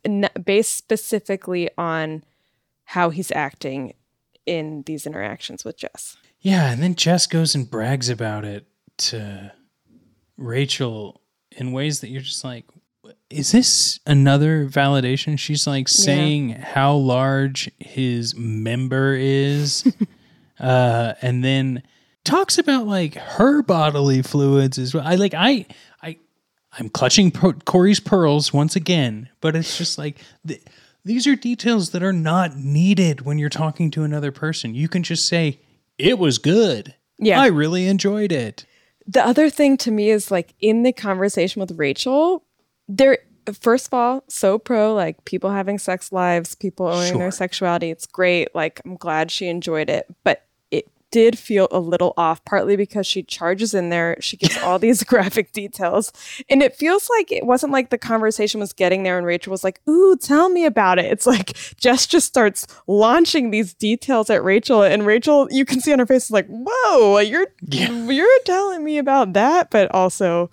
based 0.45 0.77
specifically 0.77 1.71
on 1.79 2.23
how 2.85 3.09
he's 3.11 3.33
acting 3.33 3.95
in 4.51 4.83
these 4.83 5.07
interactions 5.07 5.65
with 5.65 5.79
Jess. 5.79 6.17
Yeah, 6.41 6.73
and 6.73 6.83
then 6.83 6.97
Jess 6.97 7.27
goes 7.29 7.55
and 7.55 7.71
brags 7.71 8.09
about 8.09 8.45
it 8.45 8.67
to 8.99 9.53
Rachel 10.37 11.21
in 11.53 11.71
ways 11.71 12.01
that 12.01 12.09
you're 12.09 12.21
just 12.21 12.43
like, 12.43 12.65
is 13.31 13.53
this 13.53 14.01
another 14.07 14.67
validation? 14.67 15.39
She's 15.39 15.69
like 15.69 15.87
saying 15.87 16.51
how 16.51 16.95
large 16.95 17.71
his 17.79 18.35
member 18.35 19.15
is, 19.15 19.85
uh, 20.61 21.15
and 21.23 21.45
then 21.45 21.85
talks 22.25 22.59
about 22.59 22.89
like 22.89 23.15
her 23.15 23.63
bodily 23.63 24.23
fluids 24.23 24.79
as 24.79 24.93
well. 24.93 25.07
I 25.07 25.15
like 25.15 25.35
I 25.35 25.67
I 26.03 26.17
I'm 26.77 26.89
clutching 26.89 27.31
Pro- 27.31 27.53
Corey's 27.53 28.01
pearls 28.01 28.53
once 28.53 28.75
again, 28.75 29.29
but 29.41 29.55
it's 29.55 29.79
just 29.79 29.97
like 29.97 30.19
th- 30.47 30.63
these 31.05 31.27
are 31.27 31.37
details 31.37 31.91
that 31.91 32.03
are 32.03 32.13
not 32.13 32.57
needed 32.57 33.23
when 33.23 33.39
you're 33.39 33.49
talking 33.49 33.91
to 33.93 34.03
another 34.03 34.33
person. 34.33 34.75
You 34.75 34.89
can 34.89 35.03
just 35.03 35.29
say 35.29 35.61
it 35.99 36.19
was 36.19 36.39
good. 36.39 36.95
Yeah. 37.19 37.41
I 37.41 37.47
really 37.47 37.87
enjoyed 37.87 38.33
it. 38.33 38.65
The 39.07 39.25
other 39.25 39.51
thing 39.51 39.77
to 39.79 39.91
me 39.91 40.11
is 40.11 40.31
like 40.31 40.55
in 40.61 40.83
the 40.83 40.93
conversation 40.93 41.61
with 41.61 41.73
Rachel, 41.73 42.45
there 42.89 43.19
first 43.53 43.89
of 43.89 43.95
all, 43.95 44.25
so 44.29 44.59
pro 44.59 44.95
like 44.95 45.25
people 45.25 45.51
having 45.51 45.79
sex 45.79 46.13
lives, 46.13 46.55
people 46.55 46.87
owning 46.87 47.19
their 47.19 47.31
sexuality. 47.31 47.91
It's 47.91 48.07
great. 48.07 48.55
Like 48.55 48.81
I'm 48.85 48.97
glad 48.97 49.31
she 49.31 49.49
enjoyed 49.49 49.91
it, 49.91 50.07
but 50.25 50.47
did 51.11 51.39
feel 51.39 51.69
a 51.71 51.79
little 51.81 52.15
off 52.17 52.45
partly 52.45 52.77
because 52.77 53.07
she 53.07 53.23
charges 53.23 53.75
in 53.75 53.89
there, 53.91 54.17
she 54.21 54.37
gives 54.37 54.57
all 54.59 54.79
these 54.81 55.03
graphic 55.03 55.53
details, 55.53 56.13
and 56.49 56.63
it 56.63 56.77
feels 56.77 57.09
like 57.11 57.31
it 57.33 57.45
wasn't 57.47 57.73
like 57.73 57.91
the 57.91 57.99
conversation 57.99 58.61
was 58.61 58.73
getting 58.73 59.03
there 59.03 59.19
and 59.19 59.27
Rachel 59.27 59.51
was 59.51 59.65
like, 59.65 59.81
"Ooh, 59.89 60.17
tell 60.17 60.49
me 60.49 60.65
about 60.65 60.99
it." 60.99 61.07
It's 61.07 61.27
like 61.27 61.53
Jess 61.77 62.07
just 62.07 62.27
starts 62.27 62.67
launching 62.87 63.51
these 63.51 63.75
details 63.75 64.31
at 64.31 64.43
Rachel 64.45 64.83
and 64.83 65.07
Rachel, 65.07 65.49
you 65.51 65.65
can 65.65 65.81
see 65.81 65.93
on 65.93 65.99
her 65.99 66.07
face 66.07 66.25
is 66.27 66.31
like, 66.31 66.47
"Whoa, 66.49 67.19
you're 67.19 67.47
Yeah. 67.69 67.91
you're 68.09 68.39
telling 68.45 68.85
me 68.85 68.99
about 68.99 69.33
that, 69.35 69.71
but 69.71 69.91
also 69.95 70.51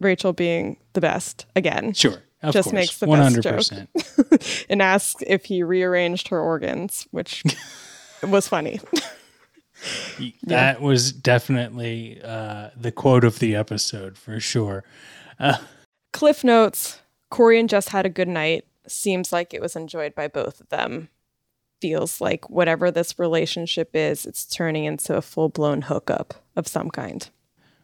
Rachel 0.00 0.32
being 0.32 0.76
the 0.92 1.00
best 1.00 1.46
again. 1.56 1.92
Sure. 1.92 2.22
Of 2.42 2.52
Just 2.52 2.66
course. 2.66 2.74
makes 2.74 2.98
the 2.98 3.06
One 3.06 3.40
best 3.40 3.72
joke. 3.72 4.42
and 4.68 4.82
asks 4.82 5.22
if 5.26 5.46
he 5.46 5.62
rearranged 5.62 6.28
her 6.28 6.38
organs, 6.38 7.06
which 7.10 7.42
was 8.22 8.46
funny. 8.46 8.80
That 10.44 10.80
was 10.80 11.12
definitely 11.12 12.20
uh, 12.22 12.70
the 12.76 12.92
quote 12.92 13.24
of 13.24 13.38
the 13.38 13.54
episode 13.54 14.16
for 14.16 14.40
sure. 14.40 14.84
Cliff 16.12 16.44
notes 16.44 17.00
Corey 17.30 17.58
and 17.58 17.68
Jess 17.68 17.88
had 17.88 18.06
a 18.06 18.10
good 18.10 18.28
night. 18.28 18.64
Seems 18.86 19.32
like 19.32 19.52
it 19.52 19.60
was 19.60 19.74
enjoyed 19.74 20.14
by 20.14 20.28
both 20.28 20.60
of 20.60 20.68
them. 20.68 21.08
Feels 21.80 22.20
like 22.20 22.48
whatever 22.48 22.90
this 22.90 23.18
relationship 23.18 23.90
is, 23.94 24.24
it's 24.24 24.46
turning 24.46 24.84
into 24.84 25.16
a 25.16 25.22
full 25.22 25.48
blown 25.48 25.82
hookup 25.82 26.34
of 26.54 26.68
some 26.68 26.90
kind. 26.90 27.28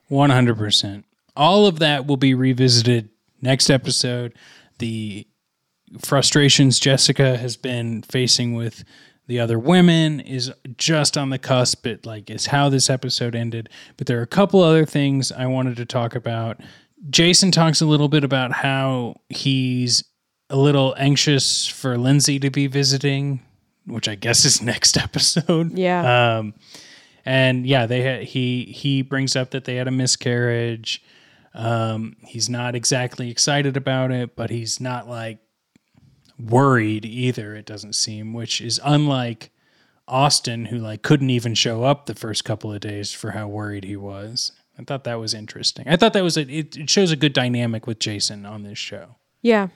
One 0.09 0.31
hundred 0.31 0.57
percent. 0.57 1.05
All 1.37 1.67
of 1.67 1.81
that 1.81 2.07
will 2.07 2.17
be 2.17 2.33
revisited 2.33 3.09
next 3.43 3.71
episode. 3.71 4.35
The 4.79 5.27
frustrations 5.99 6.79
Jessica 6.79 7.37
has 7.37 7.57
been 7.57 8.03
facing 8.03 8.55
with 8.55 8.85
the 9.31 9.39
other 9.39 9.61
women 9.61 10.19
is 10.19 10.53
just 10.77 11.17
on 11.17 11.31
the 11.31 11.39
cusp. 11.39 11.87
It 11.87 12.05
like 12.05 12.29
is 12.29 12.47
how 12.47 12.69
this 12.69 12.91
episode 12.91 13.37
ended. 13.37 13.69
But 13.97 14.09
there 14.09 14.19
are 14.19 14.23
a 14.23 14.27
couple 14.27 14.61
other 14.61 14.85
things 14.85 15.31
I 15.31 15.47
wanted 15.47 15.77
to 15.77 15.85
talk 15.85 16.17
about. 16.17 16.61
Jason 17.11 17.53
talks 17.53 17.81
a 17.81 17.87
little 17.87 18.09
bit 18.09 18.25
about 18.25 18.51
how 18.51 19.21
he's 19.29 20.03
a 20.51 20.57
little 20.57 20.97
anxious 20.99 21.65
for 21.65 21.97
Lindsay 21.97 22.41
to 22.41 22.51
be 22.51 22.67
visiting, 22.67 23.41
which 23.87 24.09
I 24.09 24.17
guess 24.17 24.45
is 24.45 24.61
next 24.63 24.99
episode. 24.99 25.79
Yeah. 25.79 26.39
Um, 26.39 26.55
and 27.25 27.65
yeah, 27.65 27.87
they 27.87 28.03
had, 28.03 28.23
he 28.25 28.65
he 28.65 29.03
brings 29.03 29.37
up 29.37 29.53
that 29.53 29.65
they 29.65 29.77
had 29.77 29.87
a 29.87 29.93
miscarriage. 29.93 31.05
Um, 31.55 32.17
he's 32.27 32.51
not 32.51 32.75
exactly 32.75 33.31
excited 33.31 33.77
about 33.77 34.11
it, 34.11 34.35
but 34.35 34.51
he's 34.51 34.81
not 34.81 35.09
like 35.09 35.39
worried 36.49 37.05
either. 37.05 37.55
It 37.55 37.67
doesn't 37.67 37.95
seem, 37.95 38.33
which 38.33 38.61
is 38.61 38.81
unlike 38.85 39.51
Austen, 40.09 40.67
who 40.67 40.79
like 40.79 41.03
couldn't 41.03 41.31
even 41.31 41.55
show 41.55 41.85
up 41.85 42.07
the 42.07 42.15
first 42.15 42.45
couple 42.45 42.73
of 42.73 42.81
days 42.81 43.13
for 43.13 43.33
how 43.33 43.49
worried 43.49 43.85
he 43.85 43.97
was. 43.97 44.53
I 44.79 44.85
thought 44.85 45.05
that 45.05 45.21
was 45.21 45.35
interesting. 45.35 45.87
I 45.89 45.97
thought 45.97 46.15
that 46.15 46.23
was 46.23 46.37
a, 46.37 46.43
it, 46.43 46.77
it 46.77 46.91
shows 46.91 47.11
a 47.11 47.17
good 47.17 47.33
dynamic 47.33 47.87
with 47.87 47.99
Jason 47.99 48.47
on 48.47 48.63
this 48.63 48.79
show. 48.79 49.17
Yeah. 49.43 49.69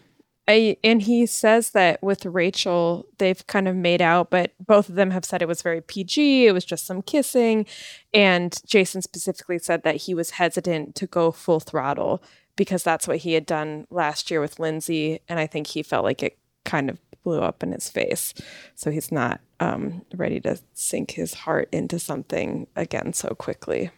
I, 0.46 0.76
and 0.84 1.02
he 1.02 1.24
says 1.24 1.70
that 1.70 2.02
with 2.02 2.26
Rachel, 2.26 3.06
they've 3.18 3.46
kind 3.46 3.66
of 3.66 3.76
made 3.76 4.02
out, 4.02 4.30
but 4.30 4.52
both 4.60 4.90
of 4.90 4.94
them 4.94 5.10
have 5.10 5.24
said 5.24 5.40
it 5.40 5.48
was 5.48 5.62
very 5.62 5.80
PG. 5.80 6.46
It 6.46 6.52
was 6.52 6.66
just 6.66 6.86
some 6.86 7.00
kissing. 7.00 7.64
And 8.12 8.58
Jason 8.66 9.00
specifically 9.00 9.58
said 9.58 9.84
that 9.84 9.96
he 9.96 10.14
was 10.14 10.32
hesitant 10.32 10.94
to 10.96 11.06
go 11.06 11.30
full 11.30 11.60
throttle 11.60 12.22
because 12.56 12.82
that's 12.82 13.08
what 13.08 13.18
he 13.18 13.32
had 13.32 13.46
done 13.46 13.86
last 13.90 14.30
year 14.30 14.40
with 14.40 14.58
Lindsay. 14.58 15.20
And 15.28 15.38
I 15.38 15.46
think 15.46 15.68
he 15.68 15.82
felt 15.82 16.04
like 16.04 16.22
it 16.22 16.38
kind 16.64 16.90
of 16.90 16.98
blew 17.22 17.40
up 17.40 17.62
in 17.62 17.72
his 17.72 17.88
face. 17.88 18.34
So 18.74 18.90
he's 18.90 19.10
not 19.10 19.40
um, 19.60 20.04
ready 20.14 20.40
to 20.40 20.58
sink 20.74 21.12
his 21.12 21.34
heart 21.34 21.68
into 21.72 21.98
something 21.98 22.66
again 22.76 23.12
so 23.12 23.28
quickly, 23.30 23.90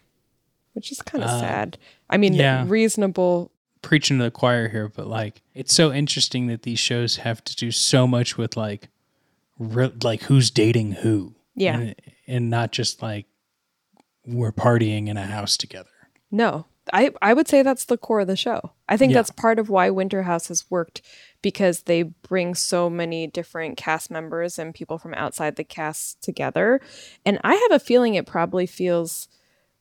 which 0.75 0.93
is 0.93 1.03
kind 1.03 1.25
of 1.25 1.31
Uh, 1.31 1.41
sad. 1.41 1.79
I 2.09 2.17
mean, 2.19 2.35
yeah. 2.35 2.65
reasonable. 2.69 3.51
preaching 3.83 4.19
to 4.19 4.25
the 4.25 4.31
choir 4.31 4.69
here, 4.69 4.89
but 4.89 5.07
like 5.07 5.43
it's 5.55 5.73
so 5.75 5.93
interesting 5.93 6.47
that 6.49 6.63
these 6.63 6.79
shows 6.79 7.17
have 7.17 7.43
to 7.45 7.57
do 7.57 7.71
so 7.71 8.07
much 8.07 8.37
with 8.39 8.57
like 8.57 8.89
re- 9.59 9.93
like 10.03 10.23
who's 10.25 10.51
dating 10.51 10.93
who. 10.93 11.35
Yeah. 11.55 11.79
And, 11.79 11.95
and 12.27 12.51
not 12.51 12.73
just 12.73 13.01
like 13.03 13.27
we're 14.27 14.53
partying 14.53 15.09
in 15.09 15.17
a 15.17 15.25
house 15.27 15.57
together. 15.57 15.89
No, 16.31 16.67
I, 16.93 17.13
I 17.23 17.33
would 17.33 17.49
say 17.49 17.63
that's 17.63 17.85
the 17.85 17.97
core 17.97 18.21
of 18.21 18.27
the 18.27 18.37
show. 18.37 18.73
I 18.89 18.97
think 18.97 19.11
Yeah. 19.13 19.19
that's 19.19 19.31
part 19.31 19.59
of 19.59 19.69
why 19.69 19.91
Winter 19.91 20.25
House 20.25 20.49
has 20.49 20.65
worked 20.71 21.01
because 21.47 21.83
they 21.83 22.03
bring 22.03 22.57
so 22.57 22.91
many 22.91 23.29
different 23.29 23.77
cast 23.77 24.11
members 24.11 24.59
and 24.59 24.75
people 24.75 24.99
from 24.99 25.15
outside 25.15 25.55
the 25.55 25.63
cast 25.63 26.21
together. 26.21 26.81
And 27.25 27.39
I 27.45 27.55
have 27.55 27.71
a 27.71 27.79
feeling 27.79 28.17
it 28.17 28.27
probably 28.27 28.67
feels 28.67 29.29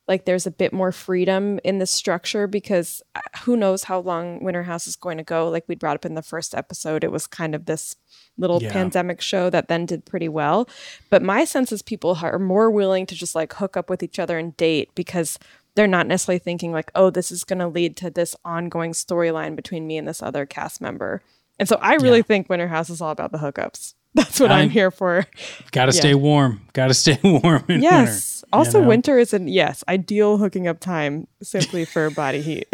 like 0.07 0.25
there's 0.25 0.45
a 0.45 0.51
bit 0.51 0.71
more 0.71 0.91
freedom 0.91 1.59
in 1.63 1.79
the 1.79 1.87
structure 1.87 2.45
because 2.45 3.01
uh, 3.15 3.21
who 3.45 3.57
knows 3.57 3.85
how 3.85 3.97
long 3.99 4.43
Winter 4.43 4.61
House 4.61 4.85
is 4.85 4.95
going 4.95 5.17
to 5.17 5.23
go. 5.23 5.49
Like 5.49 5.63
we 5.67 5.73
brought 5.73 5.95
up 5.95 6.05
in 6.05 6.13
the 6.13 6.21
first 6.21 6.53
episode, 6.53 7.03
it 7.03 7.11
was 7.11 7.25
kind 7.25 7.55
of 7.55 7.65
this 7.65 7.95
little 8.37 8.61
Yeah. 8.61 8.71
pandemic 8.71 9.19
show 9.19 9.49
that 9.49 9.67
then 9.67 9.87
did 9.87 10.05
pretty 10.05 10.29
well. 10.29 10.69
But 11.09 11.23
my 11.23 11.45
sense 11.45 11.71
is 11.71 11.81
people 11.81 12.19
are 12.21 12.37
more 12.37 12.69
willing 12.69 13.07
to 13.07 13.15
just 13.15 13.33
like 13.33 13.53
hook 13.53 13.75
up 13.75 13.89
with 13.89 14.03
each 14.03 14.19
other 14.19 14.37
and 14.37 14.55
date 14.55 14.91
because 14.93 15.39
they're 15.73 15.87
not 15.87 16.05
necessarily 16.05 16.37
thinking 16.37 16.71
like, 16.71 16.91
oh, 16.93 17.09
this 17.09 17.31
is 17.31 17.43
going 17.43 17.57
to 17.57 17.67
lead 17.67 17.97
to 17.97 18.11
this 18.11 18.35
ongoing 18.45 18.91
storyline 18.91 19.55
between 19.55 19.87
me 19.87 19.97
and 19.97 20.07
this 20.07 20.21
other 20.21 20.45
cast 20.45 20.79
member. 20.79 21.23
And 21.59 21.67
so 21.69 21.77
I 21.81 21.95
really 21.95 22.17
Yeah. 22.17 22.23
think 22.23 22.49
Winter 22.49 22.67
House 22.67 22.89
is 22.89 23.01
all 23.01 23.11
about 23.11 23.31
the 23.31 23.37
hookups. 23.37 23.93
That's 24.15 24.39
what 24.39 24.51
I'm, 24.51 24.57
I'm- 24.59 24.69
here 24.69 24.91
for. 24.91 25.25
Got 25.71 25.85
to 25.87 25.93
Yeah. 25.95 25.99
stay 25.99 26.15
warm. 26.15 26.61
Got 26.73 26.87
to 26.87 26.93
stay 26.93 27.17
warm 27.23 27.63
in 27.69 27.81
Yes. 27.81 28.43
winter. 28.43 28.57
Also, 28.57 28.77
you 28.77 28.83
know? 28.83 28.89
winter 28.89 29.19
is 29.19 29.33
an 29.33 29.47
yes 29.47 29.83
ideal 29.89 30.37
hooking 30.37 30.67
up 30.67 30.79
time 30.79 31.27
simply 31.41 31.83
for 31.85 32.09
body 32.11 32.41
heat. 32.41 32.67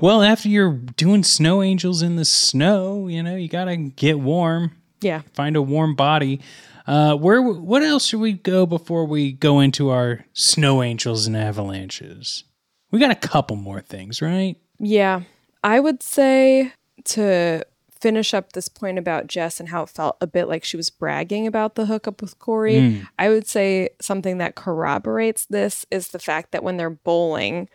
Well, 0.00 0.22
after 0.22 0.48
you're 0.48 0.72
doing 0.72 1.24
snow 1.24 1.62
angels 1.62 2.00
in 2.02 2.16
the 2.16 2.24
snow, 2.24 3.08
you 3.08 3.22
know, 3.22 3.34
you 3.34 3.48
got 3.48 3.64
to 3.64 3.76
get 3.76 4.20
warm. 4.20 4.72
yeah. 5.00 5.22
find 5.34 5.56
a 5.56 5.62
warm 5.62 5.94
body. 5.96 6.40
Uh, 6.86 7.14
where? 7.16 7.42
What 7.42 7.82
else 7.82 8.06
should 8.06 8.20
we 8.20 8.32
go 8.32 8.64
before 8.66 9.04
we 9.04 9.32
go 9.32 9.60
into 9.60 9.90
our 9.90 10.24
snow 10.32 10.82
angels 10.82 11.26
and 11.26 11.36
avalanches? 11.36 12.44
We 12.90 12.98
got 12.98 13.10
a 13.10 13.14
couple 13.16 13.56
more 13.56 13.80
things, 13.82 14.22
right? 14.22 14.56
Yeah. 14.78 15.22
I 15.62 15.80
would 15.80 16.02
say 16.02 16.72
to 17.04 17.64
finish 18.00 18.32
up 18.32 18.52
this 18.52 18.68
point 18.68 18.98
about 18.98 19.26
Jess 19.26 19.58
and 19.58 19.70
how 19.70 19.82
it 19.82 19.88
felt 19.88 20.16
a 20.20 20.26
bit 20.26 20.46
like 20.46 20.64
she 20.64 20.76
was 20.76 20.90
bragging 20.90 21.46
about 21.46 21.74
the 21.74 21.86
hookup 21.86 22.22
with 22.22 22.38
Corey, 22.38 22.92
hmm. 22.92 23.04
I 23.18 23.28
would 23.28 23.46
say 23.46 23.90
something 24.00 24.38
that 24.38 24.54
corroborates 24.54 25.46
this 25.46 25.84
is 25.90 26.08
the 26.08 26.18
fact 26.18 26.52
that 26.52 26.62
when 26.62 26.76
they're 26.76 26.90
bowling, 26.90 27.68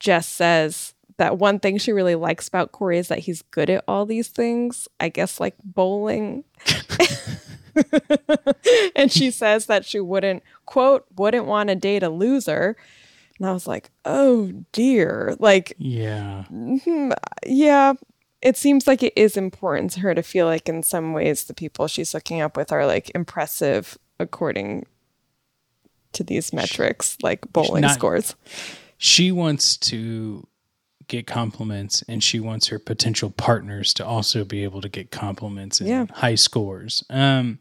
Jess 0.00 0.26
says 0.26 0.94
that 1.18 1.38
one 1.38 1.60
thing 1.60 1.78
she 1.78 1.92
really 1.92 2.14
likes 2.14 2.48
about 2.48 2.72
Corey 2.72 2.98
is 2.98 3.08
that 3.08 3.20
he's 3.20 3.42
good 3.42 3.70
at 3.70 3.84
all 3.86 4.06
these 4.06 4.28
things. 4.28 4.88
I 4.98 5.08
guess 5.08 5.38
like 5.38 5.54
bowling. 5.62 6.44
and 8.96 9.12
she 9.12 9.30
says 9.30 9.66
that 9.66 9.84
she 9.84 10.00
wouldn't, 10.00 10.42
quote, 10.66 11.04
wouldn't 11.16 11.46
want 11.46 11.68
to 11.68 11.76
date 11.76 12.02
a 12.02 12.08
loser. 12.08 12.76
And 13.38 13.46
I 13.46 13.52
was 13.52 13.66
like, 13.66 13.90
oh 14.04 14.52
dear. 14.72 15.36
Like, 15.38 15.74
Yeah. 15.78 16.44
Mm-hmm, 16.50 17.12
yeah, 17.46 17.94
it 18.42 18.56
seems 18.56 18.86
like 18.86 19.02
it 19.02 19.12
is 19.16 19.36
important 19.36 19.90
to 19.92 20.00
her 20.00 20.14
to 20.14 20.22
feel 20.22 20.46
like 20.46 20.68
in 20.68 20.82
some 20.82 21.12
ways 21.12 21.44
the 21.44 21.54
people 21.54 21.86
she's 21.86 22.12
hooking 22.12 22.40
up 22.40 22.56
with 22.56 22.72
are 22.72 22.86
like 22.86 23.10
impressive 23.14 23.98
according 24.18 24.86
to 26.12 26.24
these 26.24 26.52
metrics, 26.52 27.16
like 27.22 27.52
bowling 27.52 27.82
not- 27.82 27.94
scores. 27.94 28.34
She 28.98 29.30
wants 29.32 29.76
to 29.78 30.46
get 31.06 31.26
compliments, 31.26 32.02
and 32.06 32.22
she 32.22 32.38
wants 32.38 32.68
her 32.68 32.78
potential 32.78 33.30
partners 33.30 33.92
to 33.94 34.06
also 34.06 34.44
be 34.44 34.62
able 34.62 34.80
to 34.80 34.88
get 34.88 35.10
compliments 35.10 35.80
and 35.80 35.88
Yeah. 35.88 36.06
high 36.12 36.34
scores. 36.36 37.02
Um, 37.10 37.58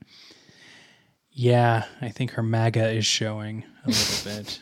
yeah, 1.32 1.86
I 2.02 2.10
think 2.10 2.32
her 2.32 2.44
MAGA 2.44 2.90
is 2.92 3.06
showing 3.06 3.64
a 3.86 3.90
little 3.90 4.32
bit. 4.44 4.60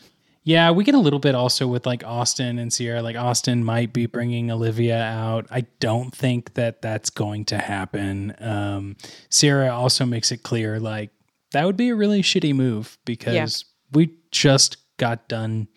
Yeah, 0.48 0.70
we 0.70 0.82
get 0.82 0.94
a 0.94 0.98
little 0.98 1.18
bit 1.18 1.34
also 1.34 1.66
with 1.66 1.84
like 1.84 2.02
Austen 2.06 2.58
and 2.58 2.72
Ciara. 2.72 3.02
Like 3.02 3.16
Austen 3.16 3.62
might 3.62 3.92
be 3.92 4.06
bringing 4.06 4.50
Olivia 4.50 4.98
out. 4.98 5.46
I 5.50 5.66
don't 5.78 6.10
think 6.10 6.54
that 6.54 6.80
that's 6.80 7.10
going 7.10 7.44
to 7.46 7.58
happen. 7.58 8.34
Um, 8.38 8.96
Ciara 9.28 9.68
also 9.68 10.06
makes 10.06 10.32
it 10.32 10.42
clear 10.42 10.80
like 10.80 11.10
that 11.50 11.66
would 11.66 11.76
be 11.76 11.90
a 11.90 11.94
really 11.94 12.22
shitty 12.22 12.54
move 12.54 12.96
because 13.04 13.66
we 13.92 14.14
just 14.30 14.78
got 14.96 15.28
done 15.28 15.68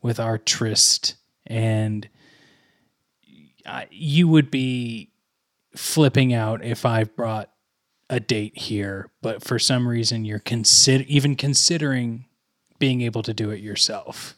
with 0.00 0.20
our 0.20 0.38
tryst 0.38 1.16
and 1.44 2.08
I, 3.66 3.88
you 3.90 4.28
would 4.28 4.48
be 4.48 5.10
flipping 5.74 6.32
out 6.32 6.64
if 6.64 6.86
I 6.86 7.02
brought 7.02 7.50
a 8.08 8.20
date 8.20 8.56
here, 8.56 9.10
but 9.22 9.42
for 9.42 9.58
some 9.58 9.88
reason 9.88 10.24
you're 10.24 10.38
consider 10.38 11.02
even 11.08 11.34
considering 11.34 12.26
being 12.80 13.00
able 13.02 13.22
to 13.22 13.32
do 13.32 13.50
it 13.50 13.60
yourself. 13.60 14.34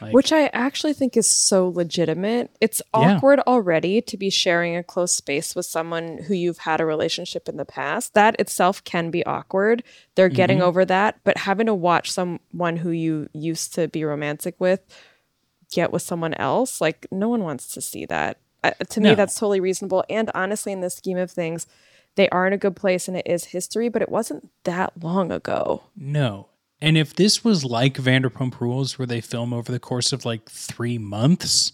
Like, 0.00 0.12
Which 0.12 0.32
I 0.32 0.46
actually 0.48 0.92
think 0.92 1.16
is 1.16 1.28
so 1.28 1.68
legitimate. 1.68 2.50
It's 2.60 2.82
Yeah. 2.92 3.14
awkward 3.16 3.38
already 3.46 4.02
to 4.02 4.16
be 4.16 4.28
sharing 4.28 4.76
a 4.76 4.82
close 4.82 5.12
space 5.12 5.54
with 5.54 5.66
someone 5.66 6.18
who 6.26 6.34
you've 6.34 6.58
had 6.58 6.80
a 6.80 6.84
relationship 6.84 7.48
in 7.48 7.56
the 7.58 7.64
past. 7.64 8.12
That 8.14 8.34
itself 8.40 8.82
can 8.82 9.10
be 9.12 9.24
awkward. 9.24 9.84
They're 10.16 10.28
getting 10.28 10.58
Mm-hmm. 10.58 10.66
over 10.66 10.84
that, 10.86 11.20
but 11.22 11.38
having 11.38 11.66
to 11.66 11.74
watch 11.74 12.10
someone 12.10 12.78
who 12.78 12.90
you 12.90 13.28
used 13.32 13.72
to 13.74 13.86
be 13.86 14.04
romantic 14.04 14.56
with 14.58 14.80
get 15.72 15.92
with 15.92 16.02
someone 16.02 16.34
else, 16.34 16.80
like 16.80 17.06
no 17.12 17.28
one 17.28 17.42
wants 17.44 17.68
to 17.74 17.80
see 17.80 18.04
that. 18.06 18.38
Uh, 18.64 18.70
to 18.90 19.00
me, 19.00 19.14
that's 19.14 19.34
totally 19.38 19.60
reasonable. 19.60 20.04
And 20.10 20.30
honestly, 20.34 20.72
in 20.72 20.80
the 20.80 20.90
scheme 20.90 21.18
of 21.18 21.30
things, 21.30 21.66
they 22.16 22.28
are 22.30 22.46
in 22.46 22.52
a 22.52 22.58
good 22.58 22.74
place 22.76 23.06
and 23.08 23.16
it 23.16 23.26
is 23.26 23.46
history, 23.46 23.88
but 23.88 24.02
it 24.02 24.08
wasn't 24.08 24.50
that 24.64 24.92
long 25.02 25.30
ago. 25.30 25.84
no. 25.96 26.48
And 26.80 26.98
if 26.98 27.14
this 27.14 27.44
was 27.44 27.64
like 27.64 27.94
Vanderpump 27.94 28.60
Rules, 28.60 28.98
where 28.98 29.06
they 29.06 29.20
film 29.20 29.52
over 29.52 29.72
the 29.72 29.78
course 29.78 30.12
of 30.12 30.24
like 30.24 30.50
three 30.50 30.98
months, 30.98 31.72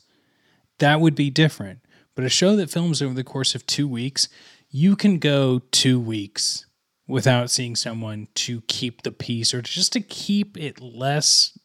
that 0.78 1.00
would 1.00 1.14
be 1.14 1.30
different. 1.30 1.80
But 2.14 2.24
a 2.24 2.28
show 2.28 2.56
that 2.56 2.70
films 2.70 3.00
over 3.00 3.14
the 3.14 3.24
course 3.24 3.54
of 3.54 3.66
two 3.66 3.88
weeks, 3.88 4.28
you 4.70 4.96
can 4.96 5.18
go 5.18 5.60
two 5.70 5.98
weeks 5.98 6.66
without 7.06 7.50
seeing 7.50 7.74
someone 7.74 8.28
to 8.34 8.60
keep 8.62 9.02
the 9.02 9.10
peace 9.10 9.52
or 9.52 9.62
just 9.62 9.92
to 9.94 10.00
keep 10.00 10.56
it 10.56 10.80
less 10.80 11.58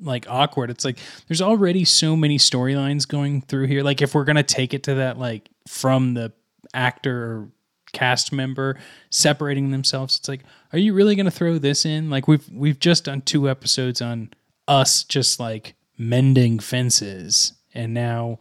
like 0.00 0.26
awkward. 0.28 0.70
It's 0.70 0.84
like 0.84 0.98
there's 1.28 1.42
already 1.42 1.84
so 1.84 2.16
many 2.16 2.38
storylines 2.38 3.06
going 3.06 3.42
through 3.42 3.66
here. 3.66 3.82
Like 3.82 4.02
if 4.02 4.14
we're 4.14 4.24
gonna 4.24 4.42
take 4.42 4.74
it 4.74 4.82
to 4.84 4.94
that 4.94 5.18
like 5.18 5.48
from 5.68 6.14
the 6.14 6.32
actor 6.74 7.24
or 7.24 7.48
cast 7.92 8.32
member 8.32 8.78
separating 9.10 9.70
themselves, 9.70 10.18
it's 10.18 10.28
like, 10.28 10.42
are 10.72 10.78
you 10.78 10.94
really 10.94 11.14
gonna 11.14 11.30
throw 11.30 11.58
this 11.58 11.84
in? 11.84 12.10
Like 12.10 12.28
we've 12.28 12.48
we've 12.50 12.78
just 12.78 13.04
done 13.04 13.22
two 13.22 13.48
episodes 13.48 14.00
on 14.00 14.30
us 14.68 15.04
just 15.04 15.40
like 15.40 15.74
mending 15.98 16.58
fences, 16.58 17.52
and 17.74 17.94
now 17.94 18.38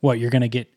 what 0.00 0.18
you're 0.18 0.30
gonna 0.30 0.48
get 0.48 0.68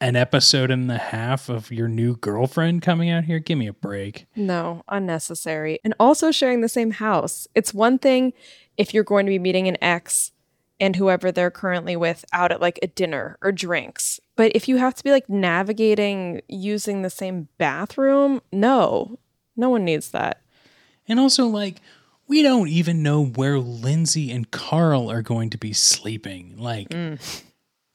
an 0.00 0.16
episode 0.16 0.70
and 0.70 0.90
a 0.90 0.98
half 0.98 1.48
of 1.48 1.70
your 1.72 1.88
new 1.88 2.16
girlfriend 2.16 2.82
coming 2.82 3.10
out 3.10 3.24
here? 3.24 3.38
Give 3.38 3.58
me 3.58 3.66
a 3.66 3.72
break. 3.72 4.26
No, 4.36 4.84
unnecessary. 4.88 5.80
And 5.84 5.94
also 5.98 6.30
sharing 6.30 6.60
the 6.60 6.68
same 6.68 6.92
house. 6.92 7.48
It's 7.54 7.74
one 7.74 7.98
thing 7.98 8.32
if 8.76 8.94
you're 8.94 9.04
going 9.04 9.26
to 9.26 9.30
be 9.30 9.38
meeting 9.38 9.66
an 9.66 9.76
ex 9.82 10.32
and 10.80 10.94
whoever 10.96 11.32
they're 11.32 11.50
currently 11.50 11.96
with 11.96 12.24
out 12.32 12.52
at 12.52 12.60
like 12.60 12.78
a 12.82 12.86
dinner 12.86 13.36
or 13.42 13.50
drinks. 13.50 14.20
But 14.38 14.52
if 14.54 14.68
you 14.68 14.76
have 14.76 14.94
to 14.94 15.02
be 15.02 15.10
like 15.10 15.28
navigating 15.28 16.42
using 16.46 17.02
the 17.02 17.10
same 17.10 17.48
bathroom, 17.58 18.40
no, 18.52 19.18
no 19.56 19.68
one 19.68 19.84
needs 19.84 20.12
that. 20.12 20.42
And 21.08 21.18
also, 21.18 21.46
like, 21.46 21.80
we 22.28 22.44
don't 22.44 22.68
even 22.68 23.02
know 23.02 23.24
where 23.24 23.58
Lindsay 23.58 24.30
and 24.30 24.48
Carl 24.48 25.10
are 25.10 25.22
going 25.22 25.50
to 25.50 25.58
be 25.58 25.72
sleeping. 25.72 26.54
Like, 26.56 26.90
mm. 26.90 27.42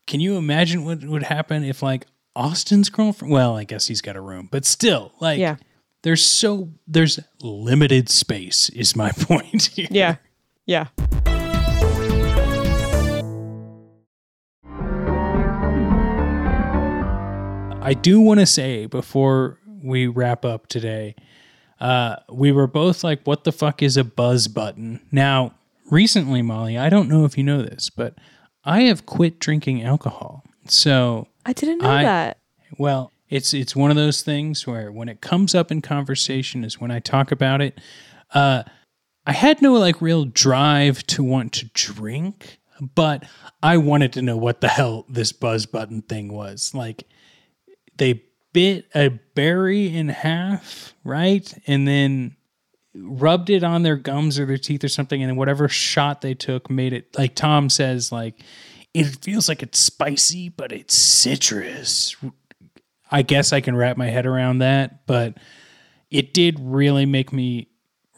can 0.05 0.19
you 0.19 0.35
imagine 0.35 0.83
what 0.83 1.05
would 1.05 1.23
happen 1.23 1.63
if, 1.63 1.81
like, 1.81 2.07
Austen's 2.35 2.89
girlfriend? 2.89 3.31
Well, 3.31 3.55
I 3.55 3.63
guess 3.63 3.87
he's 3.87 4.01
got 4.01 4.17
a 4.17 4.21
room, 4.21 4.49
but 4.51 4.65
still, 4.65 5.13
like, 5.21 5.39
Yeah. 5.39 5.55
there's 6.01 6.25
so 6.25 6.71
there's 6.85 7.21
limited 7.41 8.09
space. 8.09 8.67
Is 8.67 8.97
my 8.97 9.11
point 9.17 9.63
here. 9.75 9.87
Yeah. 9.89 10.17
Yeah. 10.65 10.87
I 17.83 17.93
do 17.93 18.21
want 18.21 18.39
to 18.39 18.45
say 18.45 18.85
before 18.85 19.59
we 19.83 20.07
wrap 20.07 20.45
up 20.45 20.67
today, 20.67 21.15
uh, 21.81 22.15
we 22.31 22.53
were 22.53 22.65
both 22.65 23.03
like, 23.03 23.21
what 23.25 23.43
the 23.43 23.51
fuck 23.51 23.83
is 23.83 23.97
a 23.97 24.05
buzz 24.05 24.47
button? 24.47 25.01
Now, 25.11 25.53
recently, 25.91 26.41
Molly, 26.41 26.77
I 26.77 26.87
don't 26.87 27.09
know 27.09 27.25
if 27.25 27.37
you 27.37 27.43
know 27.43 27.61
this, 27.61 27.89
but 27.89 28.15
I 28.63 28.83
have 28.83 29.05
quit 29.05 29.37
drinking 29.37 29.83
alcohol. 29.83 30.45
So 30.65 31.27
I 31.45 31.51
didn't 31.51 31.79
know 31.79 31.89
I- 31.91 32.03
that. 32.03 32.37
Well, 32.77 33.11
it's 33.29 33.53
it's 33.53 33.75
one 33.75 33.91
of 33.91 33.97
those 33.97 34.21
things 34.21 34.65
where 34.65 34.91
when 34.91 35.09
it 35.09 35.19
comes 35.19 35.53
up 35.53 35.71
in 35.71 35.81
conversation 35.81 36.63
is 36.63 36.79
when 36.79 36.89
I 36.89 36.99
talk 36.99 37.31
about 37.31 37.61
it. 37.61 37.79
Uh, 38.33 38.63
I 39.25 39.33
had 39.33 39.61
no 39.61 39.73
like 39.73 40.01
real 40.01 40.25
drive 40.25 41.05
to 41.07 41.23
want 41.23 41.51
to 41.53 41.69
drink, 41.73 42.59
but 42.95 43.25
I 43.61 43.77
wanted 43.77 44.13
to 44.13 44.21
know 44.21 44.37
what 44.37 44.61
the 44.61 44.67
hell 44.69 45.05
this 45.09 45.31
buzz 45.31 45.65
button 45.65 46.01
thing 46.01 46.31
was. 46.31 46.73
Like 46.73 47.03
they 47.97 48.23
bit 48.53 48.87
a 48.93 49.09
berry 49.09 49.95
in 49.95 50.09
half, 50.09 50.93
right? 51.03 51.51
And 51.65 51.87
then 51.87 52.35
rubbed 52.95 53.49
it 53.49 53.63
on 53.63 53.83
their 53.83 53.95
gums 53.95 54.37
or 54.37 54.45
their 54.45 54.57
teeth 54.57 54.83
or 54.83 54.87
something 54.87 55.23
and 55.23 55.29
then 55.29 55.35
whatever 55.35 55.67
shot 55.67 56.21
they 56.21 56.35
took 56.35 56.69
made 56.69 56.93
it 56.93 57.17
like 57.17 57.33
Tom 57.33 57.67
says 57.67 58.11
like 58.11 58.43
it 58.93 59.05
feels 59.23 59.49
like 59.49 59.63
it's 59.63 59.79
spicy 59.79 60.47
but 60.47 60.71
it's 60.71 60.93
citrus 60.93 62.15
I 63.13 63.21
guess 63.21 63.53
I 63.53 63.61
can 63.61 63.75
wrap 63.75 63.95
my 63.95 64.07
head 64.07 64.25
around 64.25 64.57
that, 64.57 65.05
but 65.05 65.37
it 66.09 66.33
did 66.33 66.59
really 66.59 67.05
make 67.05 67.31
me 67.31 67.67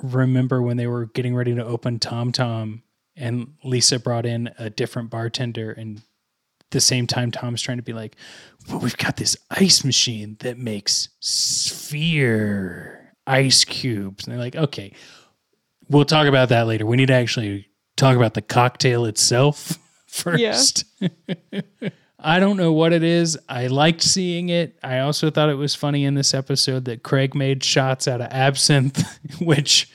remember 0.01 0.61
when 0.61 0.77
they 0.77 0.87
were 0.87 1.07
getting 1.07 1.35
ready 1.35 1.53
to 1.53 1.65
open 1.65 1.99
Tom 1.99 2.31
Tom 2.31 2.81
and 3.17 3.55
Lisa 3.61 3.99
brought 3.99 4.25
in 4.25 4.51
a 4.57 4.69
different 4.69 5.09
bartender 5.09 5.69
and 5.71 6.01
the 6.71 6.81
same 6.81 7.07
time 7.07 7.31
Tom's 7.31 7.61
trying 7.61 7.77
to 7.77 7.83
be 7.83 7.93
like, 7.93 8.15
well, 8.67 8.79
we've 8.79 8.97
got 8.97 9.17
this 9.17 9.37
ice 9.51 9.83
machine 9.83 10.37
that 10.39 10.57
makes 10.57 11.09
sphere 11.19 13.13
ice 13.27 13.63
cubes. 13.63 14.25
And 14.25 14.33
they're 14.33 14.43
like, 14.43 14.55
okay, 14.55 14.93
we'll 15.89 16.05
talk 16.05 16.27
about 16.27 16.49
that 16.49 16.67
later. 16.67 16.85
We 16.85 16.97
need 16.97 17.07
to 17.07 17.13
actually 17.13 17.69
talk 17.95 18.15
about 18.15 18.33
the 18.33 18.41
cocktail 18.41 19.05
itself 19.05 19.77
first. 20.07 20.85
I 22.17 22.39
don't 22.39 22.57
know 22.57 22.73
what 22.73 22.91
it 22.91 23.03
is. 23.03 23.37
I 23.47 23.67
liked 23.67 24.01
seeing 24.01 24.49
it. 24.49 24.79
I 24.81 24.99
also 24.99 25.29
thought 25.29 25.49
it 25.49 25.55
was 25.55 25.75
funny 25.75 26.05
in 26.05 26.15
this 26.15 26.33
episode 26.33 26.85
that 26.85 27.03
Craig 27.03 27.35
made 27.35 27.63
shots 27.63 28.07
out 28.07 28.19
of 28.19 28.31
absinthe, 28.31 29.03
which 29.39 29.91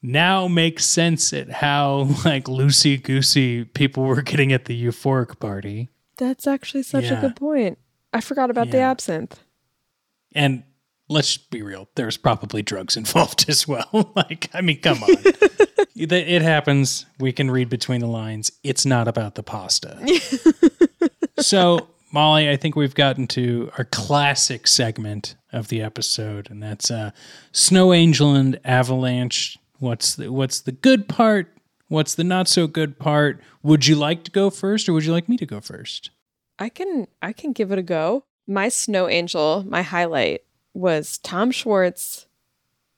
now 0.00 0.48
makes 0.48 0.86
sense 0.86 1.32
at 1.32 1.50
how 1.50 2.08
like 2.24 2.44
loosey 2.44 3.02
goosey 3.02 3.64
people 3.64 4.04
were 4.04 4.22
getting 4.22 4.52
at 4.52 4.64
the 4.64 4.82
euphoric 4.82 5.38
party. 5.40 5.90
That's 6.18 6.46
actually 6.46 6.82
such 6.82 7.04
Yeah. 7.04 7.18
a 7.18 7.20
good 7.20 7.36
point. 7.36 7.78
I 8.12 8.20
forgot 8.20 8.50
about 8.50 8.70
the 8.70 8.78
absinthe. 8.78 9.40
And 10.34 10.64
let's 11.08 11.36
be 11.38 11.62
real, 11.62 11.88
there's 11.94 12.16
probably 12.18 12.60
drugs 12.62 12.96
involved 13.02 13.46
as 13.48 13.66
well. 13.66 14.12
like, 14.16 14.50
I 14.52 14.60
mean, 14.60 14.80
come 14.80 15.02
on. 15.02 15.14
It 16.00 16.12
it 16.12 16.42
happens. 16.42 17.06
We 17.18 17.32
can 17.32 17.50
read 17.50 17.68
between 17.68 18.00
the 18.00 18.06
lines. 18.06 18.52
It's 18.62 18.86
not 18.86 19.08
about 19.08 19.34
the 19.34 19.42
pasta. 19.42 19.98
so, 21.40 21.88
Molly, 22.12 22.48
I 22.48 22.56
think 22.56 22.76
we've 22.76 22.94
gotten 22.94 23.26
to 23.28 23.72
our 23.76 23.84
classic 23.84 24.68
segment 24.68 25.34
of 25.52 25.68
the 25.68 25.82
episode, 25.82 26.50
and 26.52 26.62
that's 26.62 26.88
uh, 26.90 27.10
Snow 27.50 27.92
Angel 27.92 28.34
and 28.36 28.60
Avalanche. 28.64 29.58
What's 29.80 30.14
the 30.14 30.30
what's 30.32 30.60
the 30.60 30.70
good 30.72 31.08
part? 31.08 31.52
What's 31.88 32.14
the 32.14 32.24
not 32.24 32.48
so 32.48 32.66
good 32.66 32.98
part? 32.98 33.40
Would 33.62 33.86
you 33.86 33.96
like 33.96 34.22
to 34.24 34.30
go 34.30 34.50
first, 34.50 34.88
or 34.88 34.92
would 34.92 35.04
you 35.04 35.12
like 35.12 35.28
me 35.28 35.36
to 35.38 35.46
go 35.46 35.60
first? 35.60 36.10
I 36.58 36.68
can 36.68 37.08
I 37.22 37.32
can 37.32 37.52
give 37.52 37.72
it 37.72 37.78
a 37.78 37.82
go. 37.82 38.24
My 38.46 38.68
snow 38.68 39.08
angel, 39.08 39.64
my 39.66 39.82
highlight 39.82 40.42
was 40.74 41.18
Tom 41.18 41.50
Schwartz 41.50 42.26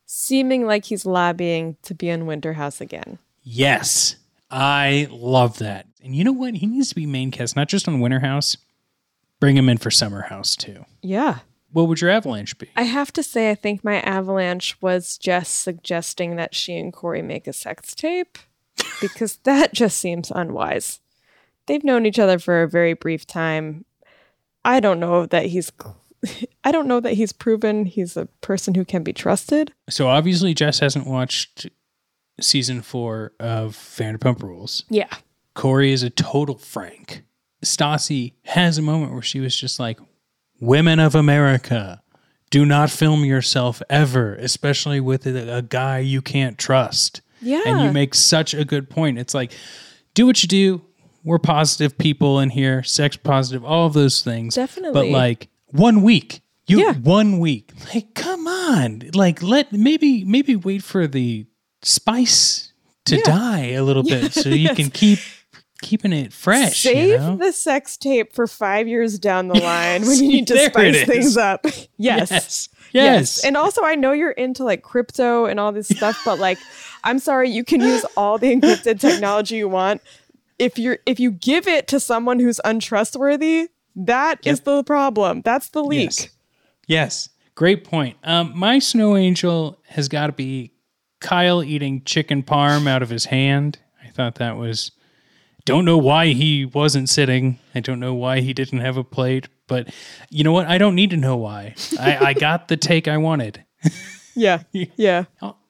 seeming 0.07 0.67
like 0.67 0.87
he's 0.87 1.07
lobbying 1.07 1.77
to 1.83 1.95
be 1.95 2.09
in 2.09 2.27
Winter 2.27 2.55
House 2.55 2.81
again. 2.81 3.19
Yes, 3.43 4.17
I 4.51 5.09
love 5.11 5.59
that. 5.59 5.87
And 6.03 6.17
you 6.17 6.25
know 6.25 6.33
what? 6.33 6.55
He 6.57 6.67
needs 6.67 6.89
to 6.89 6.95
be 6.95 7.07
main 7.07 7.31
cast, 7.31 7.55
not 7.55 7.69
just 7.69 7.87
on 7.87 8.01
Winter 8.01 8.21
House. 8.21 8.57
Bring 9.39 9.57
him 9.57 9.69
in 9.69 9.79
for 9.79 9.91
Summer 9.91 10.23
House 10.23 10.57
too. 10.57 10.85
Yeah. 11.03 11.39
What 11.73 11.87
would 11.87 12.01
your 12.01 12.11
Avalanche 12.11 12.59
be? 12.59 12.69
I 12.77 12.83
have 12.83 13.13
to 13.13 13.23
say 13.23 13.51
I 13.51 13.55
think 13.55 13.85
my 13.85 14.01
avalanche 14.01 14.77
was 14.83 15.17
just 15.17 15.61
suggesting 15.61 16.35
that 16.37 16.55
she 16.55 16.77
and 16.77 16.93
Corey 16.93 17.23
make 17.23 17.47
a 17.47 17.53
sex 17.53 17.95
tape 17.95 18.39
because 19.01 19.37
that 19.45 19.73
just 19.75 19.99
seems 19.99 20.31
unwise. 20.31 21.01
They've 21.67 21.85
known 21.85 22.07
each 22.07 22.19
other 22.19 22.39
for 22.39 22.63
a 22.63 22.69
very 22.69 22.95
brief 22.95 23.27
time. 23.27 23.85
I 24.65 24.81
don't 24.81 25.01
know 25.01 25.27
that 25.27 25.47
he's 25.47 25.73
oh. 25.85 25.97
I 26.65 26.73
don't 26.73 26.87
know 26.87 27.01
that 27.01 27.15
he's 27.15 27.33
proven 27.33 27.87
he's 27.87 28.17
a 28.17 28.27
person 28.41 28.75
who 28.75 28.85
can 28.85 29.03
be 29.03 29.13
trusted. 29.13 29.73
So 29.89 30.09
obviously, 30.09 30.55
Jess 30.55 30.81
hasn't 30.81 31.07
watched 31.07 31.69
season 32.41 32.83
four 32.83 33.33
of 33.41 33.77
Vanderpump 33.77 34.43
Rules. 34.43 34.85
Yeah. 34.89 35.09
Corey 35.55 35.93
is 35.93 36.03
a 36.03 36.11
total 36.11 36.59
Frank. 36.59 37.23
Stassi 37.65 38.35
has 38.45 38.79
a 38.79 38.83
moment 38.83 39.13
where 39.13 39.23
she 39.23 39.41
was 39.41 39.55
just 39.55 39.79
like, 39.79 39.99
"Women 40.61 40.99
of 40.99 41.15
America, 41.15 42.03
do 42.51 42.65
not 42.65 42.91
film 42.91 43.25
yourself 43.25 43.83
ever, 43.91 44.35
especially 44.37 45.01
with 45.01 45.27
a, 45.27 45.57
a 45.57 45.63
guy 45.63 45.99
you 45.99 46.23
can't 46.23 46.57
trust." 46.57 47.21
Yeah. 47.41 47.63
And 47.67 47.81
you 47.81 47.93
make 47.93 48.15
such 48.15 48.55
a 48.55 48.65
good 48.65 48.89
point. 48.91 49.19
It's 49.19 49.35
like, 49.35 49.53
do 50.15 50.27
what 50.27 50.43
you 50.43 50.49
do. 50.49 50.83
We're 51.25 51.39
positive 51.39 51.99
people 51.99 52.41
in 52.41 52.51
here, 52.51 52.83
sex 52.83 53.17
positive, 53.17 53.65
all 53.65 53.87
of 53.87 53.93
those 53.93 54.23
things. 54.23 54.55
Definitely. 54.55 54.93
But 54.95 55.07
like 55.09 55.49
one 55.67 56.03
week, 56.03 56.41
you 56.67 56.81
Yeah. 56.81 56.93
one 56.95 57.39
week. 57.39 57.73
Like, 57.95 58.15
come 58.15 58.47
on. 58.47 59.03
Like, 59.15 59.43
let 59.43 59.73
maybe 59.73 60.25
maybe 60.25 60.57
wait 60.57 60.83
for 60.83 61.07
the 61.07 61.47
spice 61.83 62.73
to 63.07 63.17
Yeah. 63.17 63.23
die 63.25 63.67
a 63.73 63.83
little 63.83 64.03
bit 64.03 64.33
so 64.33 64.49
you 64.51 64.75
can 64.75 64.91
keep 64.91 65.19
keeping 65.83 66.13
it 66.13 66.33
fresh. 66.33 66.85
you 66.85 66.93
Save 66.93 67.21
know? 67.21 67.37
the 67.37 67.53
sex 67.53 67.97
tape 67.97 68.35
for 68.35 68.47
five 68.47 68.87
years 68.87 69.19
down 69.19 69.49
the 69.49 69.55
line 69.61 70.03
when 70.03 70.17
you 70.23 70.29
need 70.29 70.47
to 70.47 70.59
spice 70.59 71.05
things 71.05 71.37
up. 71.37 71.65
yes. 71.97 72.31
Yes. 72.31 72.69
Yes. 72.93 73.45
And 73.45 73.57
also, 73.57 73.83
I 73.85 73.95
know 73.95 74.13
you're 74.13 74.31
into 74.33 74.65
like 74.65 74.83
crypto 74.83 75.45
and 75.47 75.61
all 75.61 75.73
this 75.73 75.89
stuff, 75.89 76.21
but 76.25 76.39
like, 76.39 76.59
I'm 77.05 77.19
sorry, 77.19 77.51
you 77.51 77.65
can 77.65 77.81
use 77.81 78.05
all 78.17 78.39
the 78.39 78.49
encrypted 78.55 79.01
technology 79.01 79.57
you 79.57 79.69
want. 79.69 80.03
If 80.59 80.79
you're 80.79 80.99
if 81.07 81.19
you 81.19 81.31
give 81.31 81.67
it 81.67 81.89
to 81.89 82.01
someone 82.01 82.39
who's 82.39 82.61
untrustworthy, 82.65 83.69
that 83.97 84.39
is 84.47 84.59
Yep. 84.59 84.65
the 84.65 84.85
problem. 84.85 85.41
That's 85.43 85.69
the 85.71 85.83
leak. 85.83 86.11
Yes. 86.11 86.29
Yes. 86.87 87.29
Great 87.55 87.85
point. 87.85 88.17
Um, 88.25 88.53
my 88.55 88.79
snow 88.79 89.17
angel 89.17 89.79
has 89.89 90.09
got 90.09 90.27
to 90.27 90.33
be 90.33 90.73
Kyle 91.21 91.63
eating 91.63 92.03
chicken 92.05 92.43
parm 92.43 92.87
out 92.87 93.03
of 93.03 93.11
his 93.11 93.27
hand. 93.27 93.79
I 94.05 94.09
thought 94.11 94.37
that 94.37 94.57
was. 94.57 94.93
Don't 95.67 95.85
know 95.85 95.99
why 95.99 96.29
he 96.29 96.65
wasn't 96.65 97.09
sitting. 97.11 97.59
I 97.75 97.81
don't 97.81 98.01
know 98.01 98.15
why 98.15 98.41
he 98.41 98.55
didn't 98.55 98.81
have 98.81 98.97
a 98.97 99.05
plate. 99.05 99.49
But 99.71 99.89
you 100.29 100.45
know 100.45 100.53
what? 100.53 100.67
I 100.67 100.77
don't 100.77 100.95
need 100.95 101.11
to 101.11 101.17
know 101.17 101.37
why. 101.37 101.75
I, 101.99 102.19
I 102.19 102.35
got 102.35 102.69
the 102.69 102.77
take 102.77 103.09
I 103.09 103.17
wanted. 103.17 103.65
Yeah. 104.37 104.63
Yeah. 104.73 105.25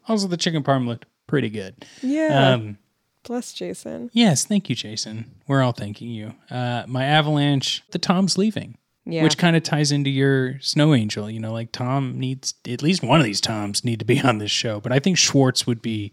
Also, 0.06 0.28
the 0.28 0.36
chicken 0.36 0.62
parm 0.62 0.86
looked 0.86 1.06
pretty 1.26 1.48
good. 1.50 1.86
Yeah. 2.02 2.52
Um, 2.54 2.78
Bless 3.24 3.52
Jason. 3.52 4.10
yes, 4.12 4.44
thank 4.44 4.68
you, 4.68 4.74
Jason. 4.76 5.30
We're 5.46 5.62
all 5.62 5.72
thanking 5.72 6.08
you. 6.10 6.34
Uh, 6.50 6.84
my 6.86 7.04
avalanche, 7.04 7.82
the 7.90 7.98
Tom's 7.98 8.36
leaving. 8.38 8.76
Yeah. 9.06 9.22
Which 9.22 9.38
kind 9.38 9.56
of 9.56 9.62
ties 9.62 9.92
into 9.92 10.10
your 10.10 10.60
snow 10.60 10.94
angel. 10.94 11.28
You 11.30 11.40
know, 11.40 11.52
like 11.52 11.72
Tom 11.72 12.18
needs 12.18 12.54
at 12.68 12.82
least 12.82 13.02
one 13.02 13.18
of 13.18 13.24
these 13.24 13.40
Toms 13.40 13.82
need 13.84 13.98
to 14.00 14.04
be 14.04 14.20
on 14.20 14.38
this 14.38 14.50
show, 14.50 14.78
but 14.80 14.92
I 14.92 14.98
think 14.98 15.16
Schwartz 15.18 15.66
would 15.66 15.80
be 15.82 16.12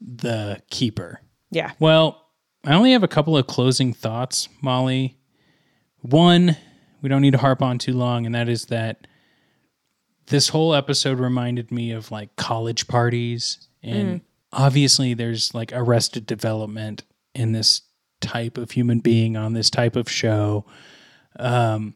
the 0.00 0.60
keeper. 0.70 1.20
Yeah. 1.50 1.72
Well, 1.78 2.28
I 2.64 2.74
only 2.74 2.92
have 2.92 3.02
a 3.02 3.08
couple 3.08 3.36
of 3.36 3.46
closing 3.46 3.92
thoughts, 3.92 4.48
Molly. 4.60 5.16
One, 6.00 6.56
we 7.02 7.08
don't 7.08 7.20
need 7.22 7.32
to 7.32 7.38
harp 7.38 7.60
on 7.62 7.78
too 7.78 7.94
long, 7.94 8.24
and 8.26 8.34
that 8.34 8.48
is 8.48 8.66
that 8.66 9.06
this 10.26 10.48
whole 10.48 10.74
episode 10.74 11.18
reminded 11.18 11.70
me 11.72 11.90
of 11.90 12.10
like 12.10 12.36
college 12.36 12.86
parties. 12.88 13.68
And 13.82 14.20
obviously, 14.52 15.14
there's 15.14 15.54
like 15.54 15.72
arrested 15.74 16.26
development 16.26 17.02
in 17.34 17.52
this 17.52 17.82
type 18.20 18.56
of 18.56 18.70
human 18.70 19.00
being 19.00 19.36
on 19.36 19.52
this 19.52 19.68
type 19.68 19.96
of 19.96 20.08
show. 20.08 20.64
Um, 21.38 21.94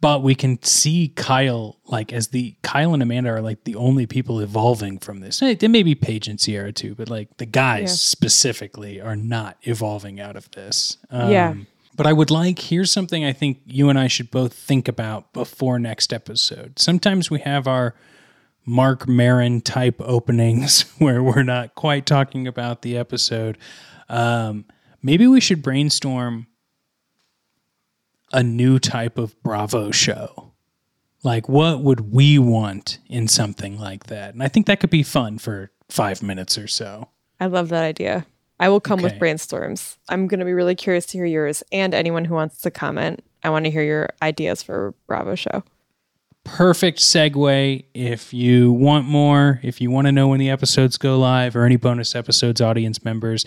but 0.00 0.22
we 0.22 0.34
can 0.34 0.62
see 0.62 1.08
Kyle 1.08 1.78
like 1.86 2.12
as 2.12 2.28
the 2.28 2.54
Kyle 2.62 2.94
and 2.94 3.02
Amanda 3.02 3.30
are 3.30 3.40
like 3.40 3.64
the 3.64 3.74
only 3.76 4.06
people 4.06 4.40
evolving 4.40 4.98
from 4.98 5.20
this. 5.20 5.40
There 5.40 5.68
may 5.68 5.82
be 5.82 5.94
Paige 5.94 6.28
and 6.28 6.38
Ciara 6.38 6.72
too, 6.72 6.94
but 6.94 7.08
like 7.10 7.36
the 7.38 7.46
guys 7.46 7.82
Yeah. 7.82 7.86
specifically 7.96 9.00
are 9.00 9.16
not 9.16 9.56
evolving 9.62 10.20
out 10.20 10.36
of 10.36 10.50
this. 10.52 10.98
Um, 11.10 11.30
Yeah. 11.30 11.54
But 11.98 12.06
I 12.06 12.12
would 12.12 12.30
like 12.30 12.60
here's 12.60 12.92
something 12.92 13.24
I 13.24 13.32
think 13.32 13.58
you 13.66 13.90
and 13.90 13.98
I 13.98 14.06
should 14.06 14.30
both 14.30 14.52
think 14.52 14.86
about 14.86 15.32
before 15.32 15.80
next 15.80 16.12
episode. 16.12 16.78
Sometimes 16.78 17.28
we 17.28 17.40
have 17.40 17.66
our 17.66 17.96
Marc 18.64 19.08
Maron 19.08 19.60
type 19.60 19.96
openings 19.98 20.82
where 20.98 21.24
we're 21.24 21.42
not 21.42 21.74
quite 21.74 22.06
talking 22.06 22.46
about 22.46 22.82
the 22.82 22.96
episode. 22.96 23.58
Um, 24.08 24.64
maybe 25.02 25.26
we 25.26 25.40
should 25.40 25.60
brainstorm 25.60 26.46
a 28.32 28.44
new 28.44 28.78
type 28.78 29.18
of 29.18 29.34
Bravo 29.42 29.90
show. 29.90 30.52
Like, 31.24 31.48
what 31.48 31.80
would 31.80 32.12
we 32.12 32.38
want 32.38 33.00
in 33.08 33.26
something 33.26 33.76
like 33.76 34.04
that? 34.04 34.34
And 34.34 34.42
I 34.44 34.46
think 34.46 34.66
that 34.66 34.78
could 34.78 34.90
be 34.90 35.02
fun 35.02 35.38
for 35.38 35.72
five 35.88 36.22
minutes 36.22 36.56
or 36.56 36.68
so. 36.68 37.08
I 37.40 37.46
love 37.46 37.70
that 37.70 37.82
idea. 37.82 38.24
I 38.60 38.68
will 38.68 38.80
come 38.80 39.00
with 39.02 39.12
Okay. 39.12 39.20
brainstorms. 39.20 39.96
I'm 40.08 40.26
going 40.26 40.40
to 40.40 40.46
be 40.46 40.52
really 40.52 40.74
curious 40.74 41.06
to 41.06 41.18
hear 41.18 41.26
yours 41.26 41.62
and 41.72 41.94
anyone 41.94 42.24
who 42.24 42.34
wants 42.34 42.60
to 42.62 42.70
comment. 42.70 43.24
I 43.44 43.50
want 43.50 43.64
to 43.66 43.70
hear 43.70 43.82
your 43.84 44.08
ideas 44.20 44.62
for 44.62 44.94
Bravo 45.06 45.34
show. 45.36 45.62
perfect 46.44 46.98
segue 46.98 47.84
if 47.94 48.32
you 48.32 48.72
want 48.72 49.04
more 49.06 49.60
if 49.62 49.80
you 49.82 49.90
want 49.90 50.06
to 50.06 50.12
know 50.12 50.28
when 50.28 50.40
the 50.40 50.48
episodes 50.48 50.96
go 50.96 51.18
live 51.18 51.54
or 51.54 51.64
any 51.64 51.76
bonus 51.76 52.14
episodes 52.14 52.60
audience 52.60 53.04
members 53.04 53.44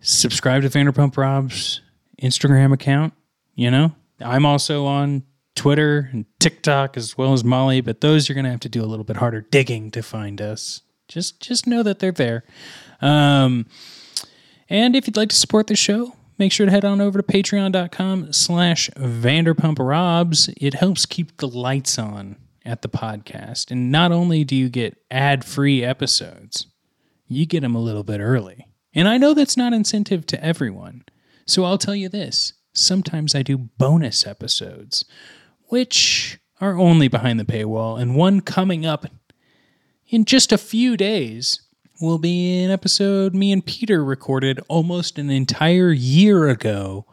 subscribe 0.00 0.62
to 0.62 0.68
vanderpump 0.70 1.14
rob's 1.18 1.82
instagram 2.22 2.72
account 2.72 3.12
you 3.54 3.70
know 3.70 3.94
i'm 4.20 4.46
also 4.46 4.86
on 4.86 5.22
twitter 5.54 6.08
and 6.12 6.24
tiktok 6.40 6.96
as 6.96 7.18
well 7.18 7.34
as 7.34 7.44
molly 7.44 7.82
but 7.82 8.00
those 8.00 8.28
you're 8.28 8.34
going 8.34 8.46
to 8.46 8.50
have 8.50 8.60
to 8.60 8.68
do 8.68 8.82
a 8.82 8.86
little 8.86 9.04
bit 9.04 9.16
harder 9.18 9.42
digging 9.42 9.90
to 9.90 10.02
find 10.02 10.40
us 10.40 10.80
just 11.08 11.38
just 11.38 11.66
know 11.66 11.82
that 11.82 11.98
they're 11.98 12.12
there 12.12 12.44
um, 13.02 13.66
and 14.72 14.96
if 14.96 15.06
you'd 15.06 15.18
like 15.18 15.28
to 15.28 15.36
support 15.36 15.66
the 15.66 15.76
show, 15.76 16.16
make 16.38 16.50
sure 16.50 16.64
to 16.64 16.72
head 16.72 16.84
on 16.84 17.00
over 17.00 17.20
to 17.20 17.22
patreon.com 17.22 18.32
slash 18.32 18.88
Vanderpump 18.96 19.78
Robs. 19.78 20.48
It 20.56 20.74
helps 20.74 21.04
keep 21.04 21.36
the 21.36 21.46
lights 21.46 21.98
on 21.98 22.36
at 22.64 22.80
the 22.80 22.88
podcast. 22.88 23.70
And 23.70 23.92
not 23.92 24.12
only 24.12 24.44
do 24.44 24.56
you 24.56 24.70
get 24.70 24.96
ad-free 25.10 25.84
episodes, 25.84 26.68
you 27.26 27.44
get 27.44 27.60
them 27.60 27.74
a 27.74 27.80
little 27.80 28.02
bit 28.02 28.20
early. 28.20 28.66
And 28.94 29.08
I 29.08 29.18
know 29.18 29.34
that's 29.34 29.58
not 29.58 29.74
incentive 29.74 30.24
to 30.26 30.42
everyone. 30.42 31.04
So 31.46 31.64
I'll 31.64 31.78
tell 31.78 31.94
you 31.94 32.08
this. 32.08 32.54
Sometimes 32.72 33.34
I 33.34 33.42
do 33.42 33.58
bonus 33.58 34.26
episodes, 34.26 35.04
which 35.68 36.38
are 36.62 36.78
only 36.78 37.08
behind 37.08 37.38
the 37.38 37.44
paywall, 37.44 38.00
and 38.00 38.16
one 38.16 38.40
coming 38.40 38.86
up 38.86 39.04
in 40.08 40.24
just 40.24 40.50
a 40.50 40.58
few 40.58 40.96
days 40.96 41.60
will 42.02 42.18
be 42.18 42.62
an 42.62 42.70
episode 42.70 43.34
me 43.34 43.52
and 43.52 43.64
Peter 43.64 44.04
recorded 44.04 44.60
almost 44.68 45.18
an 45.18 45.30
entire 45.30 45.92
year 45.92 46.48
ago 46.48 47.06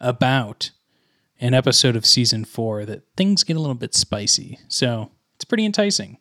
about 0.00 0.70
an 1.40 1.52
episode 1.52 1.96
of 1.96 2.06
season 2.06 2.44
four 2.44 2.84
that 2.86 3.02
things 3.16 3.42
get 3.44 3.56
a 3.56 3.60
little 3.60 3.74
bit 3.74 3.94
spicy. 3.94 4.58
So 4.68 5.10
it's 5.34 5.44
pretty 5.44 5.64
enticing. 5.66 6.18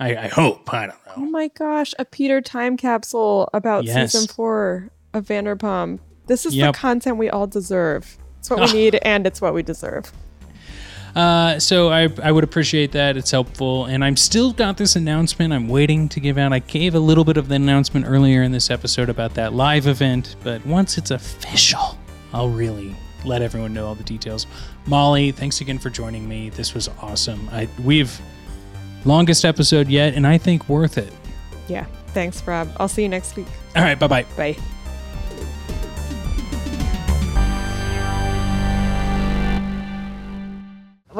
I, 0.00 0.16
I 0.16 0.28
hope. 0.28 0.72
I 0.74 0.86
don't 0.88 1.06
know. 1.06 1.12
Oh 1.16 1.30
my 1.30 1.48
gosh, 1.48 1.94
a 1.98 2.04
Peter 2.04 2.40
time 2.40 2.76
capsule 2.76 3.48
about 3.54 3.84
Yes. 3.84 4.12
season 4.12 4.28
four 4.28 4.90
of 5.14 5.26
Vanderpump. 5.26 6.00
This 6.26 6.44
is 6.44 6.54
Yep. 6.54 6.74
the 6.74 6.78
content 6.78 7.16
we 7.16 7.30
all 7.30 7.46
deserve. 7.46 8.18
It's 8.40 8.50
what 8.50 8.60
we 8.60 8.72
need 8.78 8.96
and 9.02 9.26
it's 9.26 9.40
what 9.40 9.54
we 9.54 9.62
deserve. 9.62 10.12
Uh, 11.18 11.58
so 11.58 11.88
I, 11.88 12.08
I 12.22 12.30
would 12.30 12.44
appreciate 12.44 12.92
that. 12.92 13.16
It's 13.16 13.32
helpful. 13.32 13.86
And 13.86 14.04
I'm 14.04 14.16
still 14.16 14.52
got 14.52 14.76
this 14.76 14.94
announcement 14.94 15.52
I'm 15.52 15.66
waiting 15.66 16.08
to 16.10 16.20
give 16.20 16.38
out. 16.38 16.52
I 16.52 16.60
gave 16.60 16.94
a 16.94 17.00
little 17.00 17.24
bit 17.24 17.36
of 17.36 17.48
the 17.48 17.56
announcement 17.56 18.06
earlier 18.06 18.44
in 18.44 18.52
this 18.52 18.70
episode 18.70 19.08
about 19.08 19.34
that 19.34 19.52
live 19.52 19.88
event, 19.88 20.36
but 20.44 20.64
once 20.64 20.96
it's 20.96 21.10
official, 21.10 21.98
I'll 22.32 22.50
really 22.50 22.94
let 23.24 23.42
everyone 23.42 23.74
know 23.74 23.84
all 23.88 23.96
the 23.96 24.04
details. 24.04 24.46
Molly, 24.86 25.32
thanks 25.32 25.60
again 25.60 25.80
for 25.80 25.90
joining 25.90 26.28
me. 26.28 26.50
This 26.50 26.72
was 26.72 26.88
awesome. 27.00 27.48
I 27.50 27.68
we've 27.84 28.16
longest 29.04 29.44
episode 29.44 29.88
yet, 29.88 30.14
and 30.14 30.24
I 30.24 30.38
think 30.38 30.68
worth 30.68 30.98
it. 30.98 31.12
Yeah. 31.66 31.86
Thanks, 32.08 32.46
Rob. 32.46 32.70
I'll 32.78 32.88
see 32.88 33.02
you 33.02 33.08
next 33.08 33.36
week. 33.36 33.48
All 33.74 33.82
right, 33.82 33.98
Bye, 33.98 34.06
bye 34.06 34.24
bye. 34.36 34.77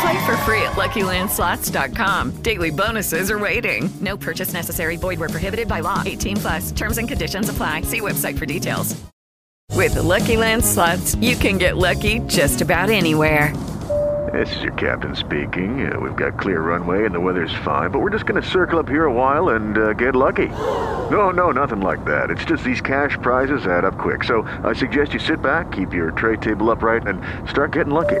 Play 0.00 0.26
for 0.26 0.36
free 0.38 0.62
at 0.62 0.72
LuckyLandSlots.com. 0.72 2.42
Daily 2.42 2.70
bonuses 2.70 3.30
are 3.30 3.38
waiting. 3.38 3.88
No 4.00 4.16
purchase 4.16 4.52
necessary. 4.52 4.96
Void 4.96 5.20
where 5.20 5.28
prohibited 5.28 5.68
by 5.68 5.80
law. 5.80 6.02
18 6.04 6.36
plus. 6.36 6.72
Terms 6.72 6.98
and 6.98 7.08
conditions 7.08 7.48
apply. 7.48 7.82
See 7.82 8.00
website 8.00 8.38
for 8.38 8.46
details. 8.46 9.00
With 9.72 9.96
Lucky 9.96 10.36
Land 10.36 10.64
Slots, 10.64 11.16
you 11.16 11.36
can 11.36 11.58
get 11.58 11.76
lucky 11.76 12.20
just 12.20 12.62
about 12.62 12.88
anywhere. 12.88 13.54
This 14.32 14.56
is 14.56 14.62
your 14.62 14.72
captain 14.72 15.14
speaking. 15.14 15.90
Uh, 15.90 16.00
we've 16.00 16.16
got 16.16 16.38
clear 16.38 16.60
runway 16.60 17.04
and 17.04 17.14
the 17.14 17.20
weather's 17.20 17.54
fine, 17.64 17.90
but 17.90 18.00
we're 18.00 18.10
just 18.10 18.26
going 18.26 18.42
to 18.42 18.48
circle 18.48 18.78
up 18.78 18.88
here 18.88 19.04
a 19.04 19.12
while 19.12 19.50
and 19.50 19.78
uh, 19.78 19.92
get 19.92 20.16
lucky. 20.16 20.48
No, 21.10 21.30
no, 21.30 21.52
nothing 21.52 21.80
like 21.80 22.04
that. 22.06 22.30
It's 22.30 22.44
just 22.44 22.64
these 22.64 22.80
cash 22.80 23.16
prizes 23.22 23.66
add 23.66 23.84
up 23.84 23.98
quick. 23.98 24.24
So 24.24 24.42
I 24.64 24.72
suggest 24.72 25.12
you 25.12 25.20
sit 25.20 25.42
back, 25.42 25.70
keep 25.70 25.92
your 25.92 26.10
tray 26.10 26.36
table 26.36 26.70
upright, 26.70 27.06
and 27.06 27.22
start 27.48 27.72
getting 27.72 27.94
lucky. 27.94 28.20